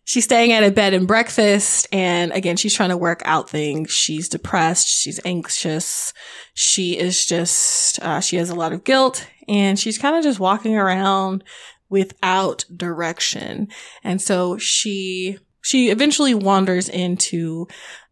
she's 0.08 0.24
staying 0.24 0.54
at 0.54 0.64
a 0.64 0.72
bed 0.72 0.94
and 0.94 1.06
breakfast. 1.06 1.86
And 1.92 2.32
again, 2.32 2.56
she's 2.56 2.74
trying 2.74 2.90
to 2.90 2.98
work 2.98 3.22
out 3.26 3.50
things. 3.50 3.92
She's 3.92 4.30
depressed. 4.30 4.88
She's 4.88 5.20
anxious. 5.26 6.14
She 6.54 6.98
is 6.98 7.26
just, 7.26 8.00
uh, 8.00 8.22
she 8.22 8.38
has 8.38 8.50
a 8.50 8.56
lot 8.56 8.72
of 8.72 8.86
guilt 8.86 9.28
and 9.50 9.78
she's 9.78 9.98
kind 9.98 10.16
of 10.16 10.24
just 10.24 10.40
walking 10.40 10.78
around 10.78 11.44
without 11.90 12.64
direction. 12.74 13.68
And 14.02 14.22
so 14.22 14.58
she, 14.58 15.40
she 15.62 15.90
eventually 15.90 16.34
wanders 16.34 16.88
into 16.88 17.68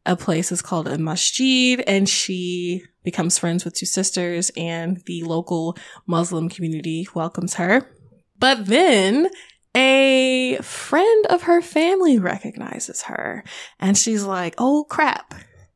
a 0.06 0.18
place 0.18 0.50
that's 0.50 0.62
called 0.62 0.89
a 0.89 0.98
masjid 0.98 1.82
and 1.88 2.10
she 2.10 2.84
becomes 3.06 3.39
friends 3.39 3.64
with 3.64 3.74
two 3.74 3.86
sisters 3.86 4.52
and 4.58 5.02
the 5.06 5.24
local 5.24 5.78
Muslim 6.08 6.50
community 6.50 7.08
welcomes 7.16 7.54
her. 7.54 7.89
But 8.38 8.66
then 8.66 9.30
a 9.76 10.57
friend 10.61 11.26
of 11.28 11.43
her 11.43 11.61
family 11.61 12.17
recognizes 12.17 13.03
her 13.03 13.43
and 13.80 13.97
she's 13.97 14.23
like, 14.23 14.55
Oh 14.57 14.86
crap. 14.89 15.34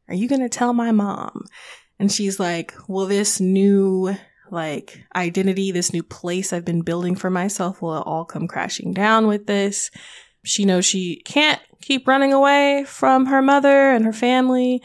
Are 0.08 0.16
you 0.16 0.28
going 0.28 0.42
to 0.42 0.50
tell 0.50 0.74
my 0.74 0.92
mom? 0.92 1.46
And 2.00 2.12
she's 2.12 2.40
like, 2.40 2.74
Will 2.88 3.06
this 3.06 3.40
new 3.40 4.16
like 4.52 5.04
identity, 5.16 5.72
this 5.72 5.94
new 5.94 6.02
place 6.02 6.52
I've 6.52 6.66
been 6.66 6.82
building 6.82 7.16
for 7.16 7.30
myself, 7.30 7.82
will 7.82 8.02
all 8.02 8.26
come 8.26 8.48
crashing 8.48 8.94
down 8.94 9.28
with 9.28 9.46
this? 9.46 9.92
She 10.44 10.66
knows 10.66 10.86
she 10.86 11.22
can't 11.26 11.62
keep 11.82 12.08
running 12.08 12.34
away 12.34 12.86
from 12.88 13.28
her 13.28 13.42
mother 13.42 13.92
and 13.92 14.06
her 14.06 14.14
family, 14.14 14.82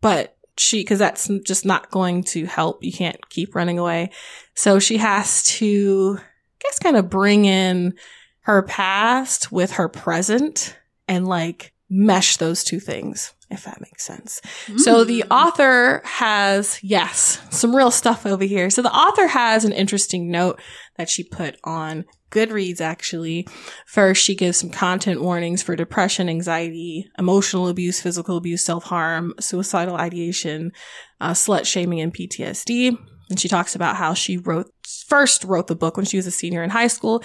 but 0.00 0.36
she, 0.56 0.84
cause 0.84 0.98
that's 0.98 1.28
just 1.44 1.64
not 1.64 1.90
going 1.90 2.24
to 2.24 2.46
help. 2.46 2.82
You 2.82 2.92
can't 2.92 3.28
keep 3.28 3.54
running 3.54 3.78
away. 3.78 4.10
So 4.54 4.78
she 4.78 4.98
has 4.98 5.42
to, 5.58 6.18
I 6.18 6.22
guess, 6.62 6.78
kind 6.78 6.96
of 6.96 7.10
bring 7.10 7.44
in 7.44 7.94
her 8.42 8.62
past 8.62 9.52
with 9.52 9.72
her 9.72 9.88
present 9.88 10.76
and 11.08 11.26
like 11.26 11.72
mesh 11.88 12.38
those 12.38 12.64
two 12.64 12.80
things, 12.80 13.34
if 13.50 13.64
that 13.64 13.80
makes 13.80 14.04
sense. 14.04 14.40
Mm. 14.66 14.78
So 14.80 15.04
the 15.04 15.24
author 15.24 16.00
has, 16.04 16.82
yes, 16.82 17.40
some 17.50 17.76
real 17.76 17.90
stuff 17.90 18.24
over 18.24 18.44
here. 18.44 18.70
So 18.70 18.80
the 18.80 18.92
author 18.92 19.26
has 19.26 19.64
an 19.64 19.72
interesting 19.72 20.30
note 20.30 20.60
that 20.96 21.10
she 21.10 21.22
put 21.22 21.58
on 21.64 22.04
Goodreads 22.30 22.80
actually. 22.80 23.46
First, 23.86 24.24
she 24.24 24.34
gives 24.34 24.56
some 24.56 24.70
content 24.70 25.20
warnings 25.20 25.62
for 25.62 25.76
depression, 25.76 26.30
anxiety, 26.30 27.06
emotional 27.18 27.68
abuse, 27.68 28.00
physical 28.00 28.38
abuse, 28.38 28.64
self-harm, 28.64 29.34
suicidal 29.38 29.96
ideation, 29.96 30.72
uh, 31.20 31.32
slut 31.32 31.66
shaming, 31.66 32.00
and 32.00 32.14
PTSD. 32.14 32.96
And 33.28 33.38
she 33.38 33.48
talks 33.48 33.74
about 33.74 33.96
how 33.96 34.14
she 34.14 34.38
wrote, 34.38 34.72
first 35.06 35.44
wrote 35.44 35.66
the 35.66 35.74
book 35.74 35.96
when 35.96 36.06
she 36.06 36.16
was 36.16 36.26
a 36.26 36.30
senior 36.30 36.62
in 36.62 36.70
high 36.70 36.86
school 36.86 37.22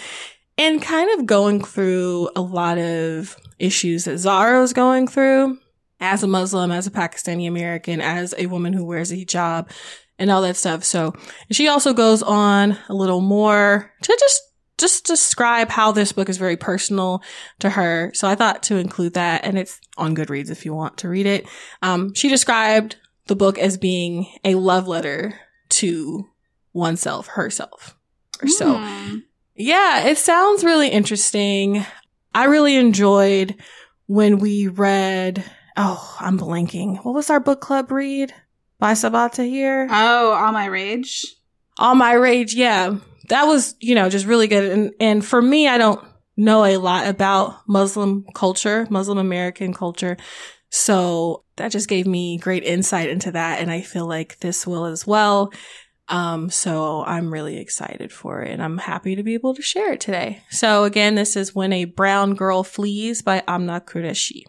and 0.57 0.81
kind 0.81 1.19
of 1.19 1.25
going 1.25 1.63
through 1.63 2.29
a 2.35 2.41
lot 2.41 2.77
of 2.77 3.37
issues 3.59 4.05
that 4.05 4.17
Zara 4.17 4.59
was 4.59 4.73
going 4.73 5.07
through 5.07 5.57
as 5.99 6.23
a 6.23 6.27
Muslim, 6.27 6.71
as 6.71 6.87
a 6.87 6.91
Pakistani 6.91 7.47
American, 7.47 8.01
as 8.01 8.33
a 8.37 8.47
woman 8.47 8.73
who 8.73 8.85
wears 8.85 9.11
a 9.11 9.15
hijab 9.15 9.69
and 10.19 10.31
all 10.31 10.41
that 10.41 10.57
stuff. 10.57 10.83
So 10.83 11.13
she 11.51 11.67
also 11.67 11.93
goes 11.93 12.23
on 12.23 12.77
a 12.89 12.93
little 12.93 13.21
more 13.21 13.91
to 14.01 14.17
just 14.19 14.41
just 14.77 15.05
describe 15.05 15.69
how 15.69 15.91
this 15.91 16.11
book 16.11 16.29
is 16.29 16.37
very 16.37 16.55
personal 16.55 17.23
to 17.57 17.71
her. 17.71 18.11
So 18.13 18.27
I 18.27 18.35
thought 18.35 18.61
to 18.63 18.77
include 18.77 19.15
that 19.15 19.43
and 19.43 19.57
it's 19.57 19.79
on 19.97 20.15
Goodreads 20.15 20.51
if 20.51 20.65
you 20.65 20.73
want 20.73 20.97
to 20.97 21.09
read 21.09 21.25
it. 21.25 21.47
Um, 21.81 22.13
she 22.13 22.29
described 22.29 22.95
the 23.25 23.35
book 23.35 23.57
as 23.57 23.77
being 23.77 24.27
a 24.43 24.53
love 24.53 24.87
letter 24.87 25.39
to 25.69 26.29
oneself, 26.73 27.25
herself. 27.27 27.97
Or 28.39 28.47
so. 28.47 28.75
Yeah, 29.57 30.05
it 30.05 30.19
sounds 30.19 30.63
really 30.63 30.89
interesting. 30.89 31.83
I 32.33 32.45
really 32.45 32.75
enjoyed 32.75 33.55
when 34.05 34.37
we 34.37 34.67
read, 34.67 35.43
oh, 35.75 36.15
I'm 36.19 36.37
blanking. 36.37 37.03
What 37.03 37.15
was 37.15 37.31
our 37.31 37.39
book 37.39 37.59
club 37.59 37.91
read 37.91 38.33
by 38.77 38.93
Sabaa 38.93 39.31
Tahir? 39.31 39.87
Oh, 39.89 40.33
All 40.33 40.51
My 40.51 40.65
Rage. 40.65 41.25
All 41.79 41.95
My 41.95 42.13
Rage, 42.13 42.53
yeah. 42.53 42.97
That 43.29 43.45
was, 43.45 43.75
you 43.79 43.95
know, 43.95 44.09
just 44.09 44.27
really 44.27 44.47
good. 44.47 44.71
And, 44.71 44.91
and 44.99 45.25
for 45.25 45.41
me, 45.41 45.67
I 45.67 45.79
don't 45.79 46.05
know 46.37 46.63
a 46.63 46.77
lot 46.77 47.07
about 47.07 47.67
Muslim 47.67 48.25
culture, 48.35 48.87
Muslim 48.91 49.17
American 49.17 49.73
culture. 49.73 50.17
So 50.69 51.43
that 51.55 51.71
just 51.71 51.89
gave 51.89 52.05
me 52.05 52.37
great 52.37 52.63
insight 52.63 53.09
into 53.09 53.31
that. 53.31 53.59
And 53.59 53.71
I 53.71 53.81
feel 53.81 54.07
like 54.07 54.37
this 54.39 54.67
will 54.67 54.85
as 54.85 55.07
well. 55.07 55.51
Um, 56.09 56.49
so 56.49 57.03
I'm 57.05 57.33
really 57.33 57.57
excited 57.57 58.11
for 58.11 58.41
it 58.41 58.51
and 58.51 58.63
I'm 58.63 58.77
happy 58.77 59.15
to 59.15 59.23
be 59.23 59.33
able 59.33 59.53
to 59.55 59.61
share 59.61 59.93
it 59.93 59.99
today. 59.99 60.41
So 60.49 60.83
again, 60.83 61.15
this 61.15 61.35
is 61.35 61.53
When 61.53 61.73
a 61.73 61.85
Brown 61.85 62.33
Girl 62.33 62.63
Flees 62.63 63.21
by 63.21 63.41
Aamna 63.47 63.81
Qureshi. 63.81 64.43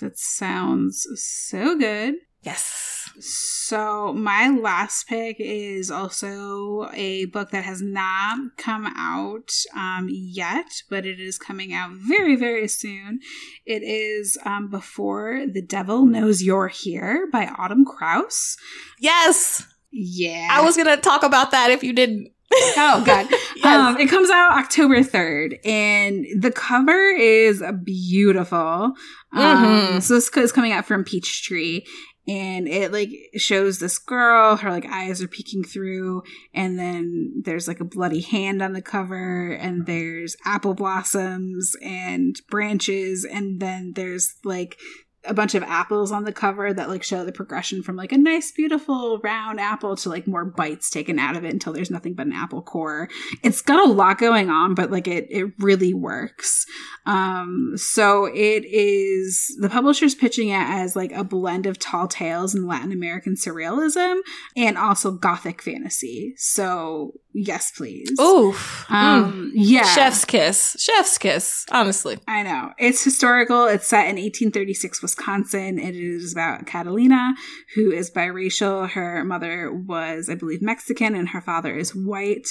That 0.00 0.18
sounds 0.18 1.06
so 1.16 1.76
good. 1.76 2.14
Yes. 2.42 3.10
So, 3.18 4.14
my 4.14 4.48
last 4.48 5.06
pick 5.06 5.36
is 5.38 5.90
also 5.90 6.88
a 6.94 7.26
book 7.26 7.50
that 7.50 7.64
has 7.64 7.82
not 7.82 8.56
come 8.56 8.86
out 8.96 9.50
um, 9.76 10.08
yet, 10.10 10.82
but 10.88 11.04
it 11.04 11.20
is 11.20 11.36
coming 11.36 11.74
out 11.74 11.92
very, 11.92 12.36
very 12.36 12.66
soon. 12.66 13.20
It 13.66 13.82
is 13.82 14.38
um, 14.44 14.70
Before 14.70 15.44
the 15.46 15.60
Devil 15.60 16.06
Knows 16.06 16.42
You're 16.42 16.68
Here 16.68 17.28
by 17.30 17.46
Autumn 17.58 17.84
Krause. 17.84 18.56
Yes! 18.98 19.66
Yeah. 19.92 20.48
I 20.50 20.62
was 20.62 20.76
going 20.76 20.88
to 20.88 20.96
talk 20.96 21.22
about 21.22 21.50
that 21.50 21.70
if 21.70 21.82
you 21.82 21.92
didn't. 21.92 22.32
oh 22.76 23.00
god 23.06 23.28
yes. 23.56 23.64
um 23.64 23.96
it 23.96 24.08
comes 24.08 24.28
out 24.28 24.58
october 24.58 24.96
3rd 24.96 25.64
and 25.64 26.26
the 26.36 26.50
cover 26.50 27.12
is 27.12 27.62
beautiful 27.84 28.58
um 28.58 28.94
mm-hmm. 29.32 29.98
so 30.00 30.14
this 30.14 30.28
is 30.36 30.50
coming 30.50 30.72
out 30.72 30.84
from 30.84 31.04
peachtree 31.04 31.82
and 32.26 32.68
it 32.68 32.92
like 32.92 33.10
shows 33.36 33.78
this 33.78 33.98
girl 33.98 34.56
her 34.56 34.70
like 34.70 34.86
eyes 34.86 35.22
are 35.22 35.28
peeking 35.28 35.64
through 35.64 36.22
and 36.52 36.78
then 36.78 37.42
there's 37.44 37.66
like 37.66 37.80
a 37.80 37.84
bloody 37.84 38.20
hand 38.20 38.62
on 38.62 38.72
the 38.72 38.82
cover 38.82 39.50
and 39.52 39.86
there's 39.86 40.36
apple 40.44 40.74
blossoms 40.74 41.74
and 41.82 42.40
branches 42.48 43.24
and 43.24 43.60
then 43.60 43.92
there's 43.96 44.34
like 44.44 44.76
a 45.24 45.34
bunch 45.34 45.54
of 45.54 45.62
apples 45.64 46.12
on 46.12 46.24
the 46.24 46.32
cover 46.32 46.72
that 46.72 46.88
like 46.88 47.02
show 47.02 47.24
the 47.26 47.32
progression 47.32 47.82
from 47.82 47.94
like 47.94 48.10
a 48.10 48.16
nice 48.16 48.50
beautiful 48.52 49.18
round 49.18 49.60
apple 49.60 49.94
to 49.94 50.08
like 50.08 50.26
more 50.26 50.46
bites 50.46 50.88
taken 50.88 51.18
out 51.18 51.36
of 51.36 51.44
it 51.44 51.52
until 51.52 51.74
there's 51.74 51.90
nothing 51.90 52.14
but 52.14 52.26
an 52.26 52.32
apple 52.32 52.62
core. 52.62 53.08
It's 53.42 53.60
got 53.60 53.86
a 53.86 53.92
lot 53.92 54.18
going 54.18 54.48
on 54.48 54.74
but 54.74 54.90
like 54.90 55.06
it 55.06 55.26
it 55.28 55.52
really 55.58 55.92
works. 55.92 56.64
Um 57.04 57.72
so 57.76 58.26
it 58.26 58.64
is 58.64 59.54
the 59.60 59.68
publisher's 59.68 60.14
pitching 60.14 60.48
it 60.48 60.54
as 60.54 60.96
like 60.96 61.12
a 61.12 61.22
blend 61.22 61.66
of 61.66 61.78
tall 61.78 62.08
tales 62.08 62.54
and 62.54 62.66
latin 62.66 62.92
american 62.92 63.34
surrealism 63.34 64.20
and 64.56 64.78
also 64.78 65.10
gothic 65.10 65.60
fantasy. 65.60 66.32
So 66.38 67.12
yes 67.34 67.72
please. 67.72 68.10
Oh 68.18 68.52
um 68.88 69.32
mm. 69.32 69.50
yeah. 69.52 69.84
Chef's 69.84 70.24
kiss. 70.24 70.76
Chef's 70.78 71.18
kiss 71.18 71.66
honestly. 71.70 72.18
I 72.26 72.42
know. 72.42 72.72
It's 72.78 73.04
historical. 73.04 73.66
It's 73.66 73.86
set 73.86 74.04
in 74.04 74.16
1836 74.16 75.09
wisconsin 75.16 75.78
it 75.78 75.96
is 75.96 76.32
about 76.32 76.66
catalina 76.66 77.34
who 77.74 77.90
is 77.90 78.10
biracial. 78.10 78.88
Her 78.90 79.24
mother 79.24 79.72
was 79.72 80.28
i 80.28 80.34
believe 80.34 80.62
mexican 80.62 81.14
and 81.14 81.30
her 81.30 81.40
father 81.40 81.74
is 81.74 81.94
white. 81.94 82.46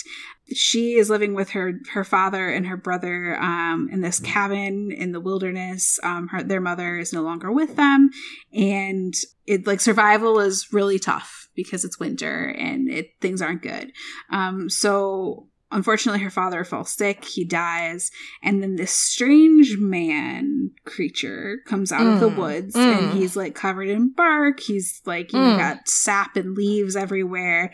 She 0.51 0.93
is 0.93 1.09
living 1.09 1.35
with 1.35 1.51
her 1.51 1.73
her 1.93 2.03
father 2.03 2.49
and 2.49 2.65
her 2.67 2.77
brother 2.77 3.37
um, 3.39 3.87
in 3.91 4.01
this 4.01 4.19
cabin 4.19 4.91
in 4.91 5.11
the 5.11 5.19
wilderness. 5.19 5.99
Um, 6.03 6.27
her, 6.29 6.43
their 6.43 6.61
mother 6.61 6.97
is 6.97 7.13
no 7.13 7.21
longer 7.21 7.51
with 7.51 7.75
them. 7.75 8.09
And 8.51 9.13
it 9.45 9.67
like 9.67 9.79
survival 9.79 10.39
is 10.39 10.67
really 10.71 10.97
tough 10.97 11.49
because 11.55 11.85
it's 11.85 11.99
winter 11.99 12.45
and 12.57 12.89
it 12.89 13.11
things 13.21 13.41
aren't 13.41 13.61
good. 13.61 13.91
Um, 14.31 14.69
so 14.69 15.48
unfortunately 15.71 16.21
her 16.21 16.29
father 16.29 16.63
falls 16.63 16.89
sick 16.89 17.25
he 17.25 17.43
dies 17.43 18.11
and 18.41 18.61
then 18.61 18.75
this 18.75 18.91
strange 18.91 19.77
man 19.77 20.71
creature 20.85 21.59
comes 21.65 21.91
out 21.91 22.01
mm, 22.01 22.13
of 22.13 22.19
the 22.19 22.29
mm, 22.29 22.37
woods 22.37 22.75
mm. 22.75 22.97
and 22.97 23.17
he's 23.17 23.35
like 23.35 23.55
covered 23.55 23.89
in 23.89 24.09
bark 24.09 24.59
he's 24.59 25.01
like 25.05 25.31
you 25.33 25.39
mm. 25.39 25.51
know 25.51 25.57
got 25.57 25.87
sap 25.87 26.35
and 26.35 26.55
leaves 26.55 26.95
everywhere 26.95 27.71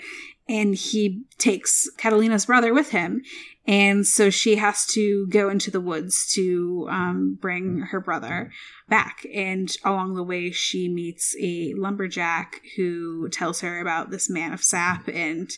and 0.47 0.75
he 0.75 1.23
takes 1.37 1.89
catalina's 1.97 2.45
brother 2.45 2.73
with 2.73 2.91
him 2.91 3.21
and 3.67 4.05
so 4.05 4.29
she 4.29 4.57
has 4.57 4.85
to 4.87 5.25
go 5.27 5.49
into 5.49 5.71
the 5.71 5.81
woods 5.81 6.31
to 6.33 6.87
um, 6.89 7.37
bring 7.41 7.79
her 7.79 7.99
brother 7.99 8.51
back. 8.87 9.25
And 9.33 9.75
along 9.83 10.13
the 10.13 10.23
way, 10.23 10.51
she 10.51 10.87
meets 10.87 11.35
a 11.41 11.73
lumberjack 11.75 12.61
who 12.75 13.27
tells 13.29 13.61
her 13.61 13.79
about 13.79 14.11
this 14.11 14.29
man 14.29 14.53
of 14.53 14.63
sap 14.63 15.07
and 15.07 15.49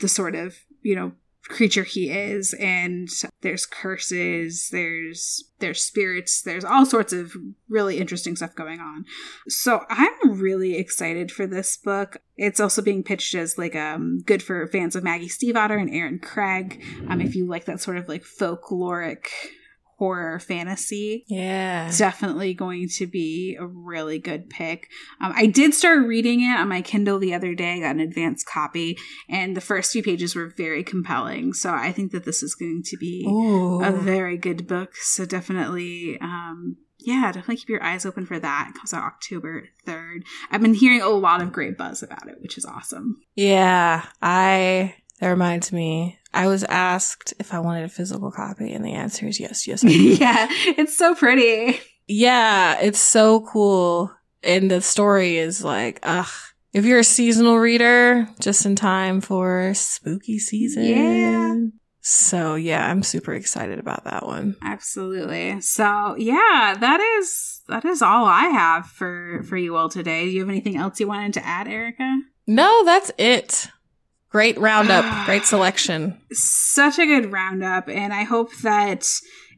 the 0.00 0.08
sort 0.08 0.34
of, 0.34 0.56
you 0.80 0.94
know, 0.94 1.12
creature 1.50 1.82
he 1.82 2.10
is 2.10 2.54
and 2.54 3.08
there's 3.42 3.66
curses 3.66 4.68
there's 4.70 5.44
there's 5.58 5.82
spirits 5.82 6.42
there's 6.42 6.64
all 6.64 6.86
sorts 6.86 7.12
of 7.12 7.32
really 7.68 7.98
interesting 7.98 8.36
stuff 8.36 8.54
going 8.54 8.80
on. 8.80 9.04
So 9.48 9.84
i'm 9.90 10.40
really 10.40 10.76
excited 10.76 11.30
for 11.30 11.46
this 11.46 11.76
book. 11.76 12.18
It's 12.36 12.60
also 12.60 12.80
being 12.80 13.02
pitched 13.02 13.34
as 13.34 13.58
like 13.58 13.74
um 13.74 14.20
good 14.24 14.42
for 14.42 14.66
fans 14.68 14.96
of 14.96 15.04
maggie 15.04 15.28
stiefvater 15.28 15.80
and 15.80 15.90
Erin 15.90 16.20
Craig. 16.20 16.82
Um 17.08 17.20
if 17.20 17.34
you 17.34 17.46
like 17.46 17.64
that 17.66 17.80
sort 17.80 17.96
of 17.96 18.08
like 18.08 18.22
folkloric 18.22 19.26
horror 20.00 20.40
fantasy. 20.40 21.24
Yeah. 21.28 21.92
Definitely 21.94 22.54
going 22.54 22.88
to 22.96 23.06
be 23.06 23.54
a 23.60 23.66
really 23.66 24.18
good 24.18 24.48
pick. 24.48 24.88
Um, 25.20 25.34
I 25.36 25.44
did 25.44 25.74
start 25.74 26.06
reading 26.06 26.40
it 26.40 26.58
on 26.58 26.70
my 26.70 26.80
Kindle 26.80 27.18
the 27.18 27.34
other 27.34 27.54
day, 27.54 27.74
I 27.74 27.80
got 27.80 27.96
an 27.96 28.00
advanced 28.00 28.46
copy, 28.46 28.96
and 29.28 29.54
the 29.54 29.60
first 29.60 29.92
few 29.92 30.02
pages 30.02 30.34
were 30.34 30.54
very 30.56 30.82
compelling. 30.82 31.52
So 31.52 31.74
I 31.74 31.92
think 31.92 32.12
that 32.12 32.24
this 32.24 32.42
is 32.42 32.54
going 32.54 32.82
to 32.86 32.96
be 32.96 33.26
Ooh. 33.28 33.84
a 33.84 33.92
very 33.92 34.38
good 34.38 34.66
book. 34.66 34.96
So 34.96 35.26
definitely, 35.26 36.18
um, 36.22 36.78
yeah, 36.98 37.26
definitely 37.26 37.56
keep 37.56 37.68
your 37.68 37.82
eyes 37.82 38.06
open 38.06 38.24
for 38.24 38.38
that. 38.38 38.68
It 38.70 38.78
comes 38.78 38.94
out 38.94 39.04
October 39.04 39.68
3rd. 39.86 40.22
I've 40.50 40.62
been 40.62 40.72
hearing 40.72 41.02
a 41.02 41.08
lot 41.10 41.42
of 41.42 41.52
great 41.52 41.76
buzz 41.76 42.02
about 42.02 42.26
it, 42.26 42.40
which 42.40 42.56
is 42.56 42.64
awesome. 42.64 43.18
Yeah, 43.34 44.06
I 44.22 44.94
that 45.20 45.28
reminds 45.28 45.72
me. 45.72 46.18
I 46.32 46.46
was 46.46 46.64
asked 46.64 47.34
if 47.38 47.52
I 47.52 47.58
wanted 47.60 47.84
a 47.84 47.88
physical 47.88 48.30
copy, 48.30 48.72
and 48.72 48.84
the 48.84 48.92
answer 48.92 49.26
is 49.26 49.40
yes, 49.40 49.66
yes. 49.66 49.82
yeah, 49.84 50.46
it's 50.50 50.96
so 50.96 51.14
pretty. 51.14 51.80
Yeah, 52.06 52.78
it's 52.80 53.00
so 53.00 53.40
cool. 53.42 54.12
And 54.42 54.70
the 54.70 54.80
story 54.80 55.36
is 55.36 55.62
like, 55.62 56.00
ugh. 56.02 56.28
If 56.72 56.84
you're 56.84 57.00
a 57.00 57.04
seasonal 57.04 57.58
reader, 57.58 58.28
just 58.38 58.64
in 58.64 58.76
time 58.76 59.20
for 59.20 59.72
spooky 59.74 60.38
season. 60.38 60.84
Yeah. 60.84 61.56
So 62.00 62.54
yeah, 62.54 62.88
I'm 62.88 63.02
super 63.02 63.34
excited 63.34 63.80
about 63.80 64.04
that 64.04 64.24
one. 64.24 64.56
Absolutely. 64.62 65.60
So 65.60 66.14
yeah, 66.16 66.76
that 66.78 67.00
is 67.18 67.62
that 67.68 67.84
is 67.84 68.02
all 68.02 68.24
I 68.24 68.46
have 68.46 68.86
for 68.86 69.42
for 69.48 69.56
you 69.56 69.76
all 69.76 69.88
today. 69.88 70.24
Do 70.24 70.30
you 70.30 70.40
have 70.40 70.48
anything 70.48 70.76
else 70.76 71.00
you 71.00 71.08
wanted 71.08 71.34
to 71.34 71.46
add, 71.46 71.66
Erica? 71.66 72.20
No, 72.46 72.84
that's 72.84 73.10
it. 73.18 73.68
Great 74.30 74.58
roundup, 74.58 75.26
great 75.26 75.44
selection. 75.44 76.20
Such 76.32 76.98
a 76.98 77.06
good 77.06 77.32
roundup. 77.32 77.88
And 77.88 78.12
I 78.12 78.22
hope 78.22 78.54
that, 78.58 79.08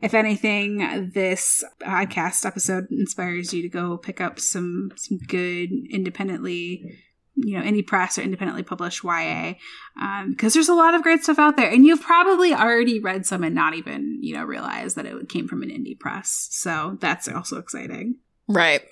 if 0.00 0.14
anything, 0.14 1.10
this 1.14 1.62
podcast 1.82 2.46
episode 2.46 2.86
inspires 2.90 3.52
you 3.52 3.62
to 3.62 3.68
go 3.68 3.98
pick 3.98 4.20
up 4.20 4.40
some, 4.40 4.90
some 4.96 5.18
good 5.28 5.70
independently 5.90 7.02
you 7.34 7.56
know 7.56 7.64
any 7.64 7.82
press 7.82 8.18
or 8.18 8.22
independently 8.22 8.62
published 8.62 9.04
YA 9.04 9.54
because 9.94 10.22
um, 10.22 10.50
there's 10.54 10.68
a 10.68 10.74
lot 10.74 10.94
of 10.94 11.02
great 11.02 11.22
stuff 11.22 11.38
out 11.38 11.56
there, 11.56 11.70
and 11.70 11.84
you've 11.84 12.02
probably 12.02 12.52
already 12.52 13.00
read 13.00 13.26
some 13.26 13.42
and 13.42 13.54
not 13.54 13.74
even 13.74 14.18
you 14.20 14.34
know 14.34 14.44
realize 14.44 14.94
that 14.94 15.06
it 15.06 15.28
came 15.28 15.48
from 15.48 15.62
an 15.62 15.70
indie 15.70 15.98
press. 15.98 16.48
So 16.50 16.98
that's 17.00 17.28
also 17.28 17.58
exciting, 17.58 18.16
right? 18.48 18.82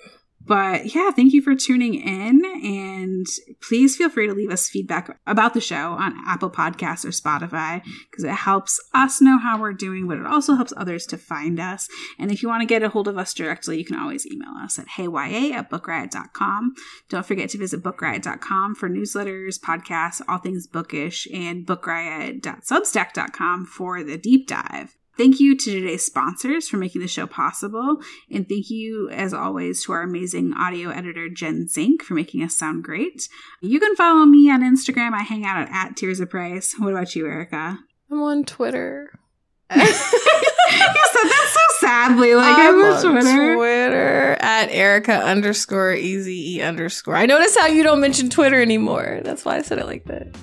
But 0.45 0.95
yeah, 0.95 1.11
thank 1.11 1.33
you 1.33 1.41
for 1.41 1.55
tuning 1.55 1.95
in. 1.95 2.41
And 2.63 3.25
please 3.61 3.95
feel 3.95 4.09
free 4.09 4.27
to 4.27 4.33
leave 4.33 4.51
us 4.51 4.69
feedback 4.69 5.19
about 5.27 5.53
the 5.53 5.61
show 5.61 5.93
on 5.93 6.15
Apple 6.27 6.49
Podcasts 6.49 7.05
or 7.05 7.09
Spotify 7.09 7.83
because 8.09 8.23
it 8.23 8.31
helps 8.31 8.79
us 8.93 9.21
know 9.21 9.37
how 9.37 9.59
we're 9.59 9.73
doing, 9.73 10.07
but 10.07 10.17
it 10.17 10.25
also 10.25 10.55
helps 10.55 10.73
others 10.75 11.05
to 11.07 11.17
find 11.17 11.59
us. 11.59 11.87
And 12.17 12.31
if 12.31 12.41
you 12.41 12.49
want 12.49 12.61
to 12.61 12.67
get 12.67 12.83
a 12.83 12.89
hold 12.89 13.07
of 13.07 13.17
us 13.17 13.33
directly, 13.33 13.77
you 13.77 13.85
can 13.85 13.99
always 13.99 14.25
email 14.25 14.53
us 14.61 14.79
at 14.79 14.87
heyya 14.87 15.51
at 15.51 15.69
bookriot.com. 15.69 16.73
Don't 17.09 17.25
forget 17.25 17.49
to 17.51 17.57
visit 17.57 17.83
bookriot.com 17.83 18.75
for 18.75 18.89
newsletters, 18.89 19.59
podcasts, 19.59 20.21
all 20.27 20.39
things 20.39 20.67
bookish, 20.67 21.27
and 21.33 21.65
bookriot.substack.com 21.65 23.65
for 23.65 24.03
the 24.03 24.17
deep 24.17 24.47
dive. 24.47 24.97
Thank 25.17 25.39
you 25.39 25.57
to 25.57 25.71
today's 25.71 26.05
sponsors 26.05 26.67
for 26.67 26.77
making 26.77 27.01
the 27.01 27.07
show 27.07 27.27
possible. 27.27 27.97
And 28.31 28.47
thank 28.47 28.69
you, 28.69 29.09
as 29.09 29.33
always, 29.33 29.83
to 29.83 29.91
our 29.91 30.01
amazing 30.03 30.53
audio 30.53 30.89
editor, 30.89 31.29
Jen 31.29 31.67
Zink, 31.67 32.01
for 32.01 32.13
making 32.13 32.43
us 32.43 32.55
sound 32.55 32.83
great. 32.83 33.27
You 33.61 33.79
can 33.79 33.95
follow 33.95 34.25
me 34.25 34.49
on 34.49 34.61
Instagram. 34.61 35.13
I 35.13 35.23
hang 35.23 35.45
out 35.45 35.57
at, 35.57 35.69
at 35.71 35.95
Tirzah 35.95 36.29
Price. 36.29 36.75
What 36.77 36.93
about 36.93 37.15
you, 37.15 37.27
Erica? 37.27 37.79
I'm 38.09 38.21
on 38.21 38.45
Twitter. 38.45 39.19
you 39.75 39.85
said 39.85 39.87
that 39.87 41.49
so 41.53 41.60
sadly. 41.91 42.35
Like 42.35 42.57
I'm, 42.57 42.75
I'm 42.75 42.93
on 42.93 43.01
Twitter. 43.01 43.55
Twitter 43.55 44.37
at 44.39 44.69
Erica 44.69 45.13
underscore 45.13 45.93
easy 45.93 46.55
e 46.55 46.61
underscore. 46.61 47.15
I 47.15 47.25
notice 47.25 47.55
how 47.57 47.67
you 47.67 47.83
don't 47.83 47.99
mention 47.99 48.29
Twitter 48.29 48.61
anymore. 48.61 49.21
That's 49.23 49.45
why 49.45 49.57
I 49.57 49.61
said 49.61 49.79
it 49.79 49.85
like 49.85 50.05
that. 50.05 50.33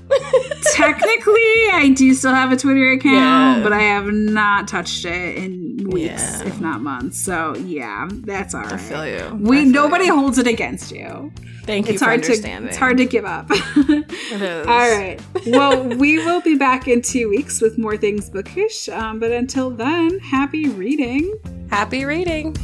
Technically, 0.74 1.70
I 1.72 1.92
do 1.94 2.12
still 2.14 2.34
have 2.34 2.52
a 2.52 2.56
Twitter 2.56 2.90
account, 2.92 3.58
yeah. 3.58 3.60
but 3.62 3.72
I 3.72 3.80
have 3.80 4.06
not 4.06 4.68
touched 4.68 5.04
it 5.04 5.36
in 5.36 5.88
weeks, 5.90 6.40
yeah. 6.40 6.46
if 6.46 6.60
not 6.60 6.80
months. 6.80 7.18
So 7.18 7.56
yeah, 7.56 8.08
that's 8.10 8.54
all 8.54 8.62
right. 8.62 8.72
I 8.72 8.76
feel 8.76 9.06
you. 9.06 9.36
We 9.40 9.64
nobody 9.64 10.06
you. 10.06 10.16
holds 10.16 10.38
it 10.38 10.46
against 10.46 10.92
you. 10.92 11.32
Thank 11.68 11.88
you 11.88 11.92
it's 11.92 12.02
hard 12.02 12.22
To, 12.22 12.32
it's 12.32 12.78
hard 12.78 12.96
to 12.96 13.04
give 13.04 13.26
up. 13.26 13.46
it 13.50 14.10
is. 14.40 14.66
All 14.66 14.90
right. 14.90 15.20
Well, 15.46 15.84
we 15.86 16.16
will 16.16 16.40
be 16.40 16.56
back 16.56 16.88
in 16.88 17.02
two 17.02 17.28
weeks 17.28 17.60
with 17.60 17.76
more 17.76 17.98
things 17.98 18.30
bookish. 18.30 18.88
Um, 18.88 19.20
but 19.20 19.32
until 19.32 19.68
then, 19.68 20.18
happy 20.18 20.70
reading. 20.70 21.38
Happy 21.68 22.06
reading. 22.06 22.56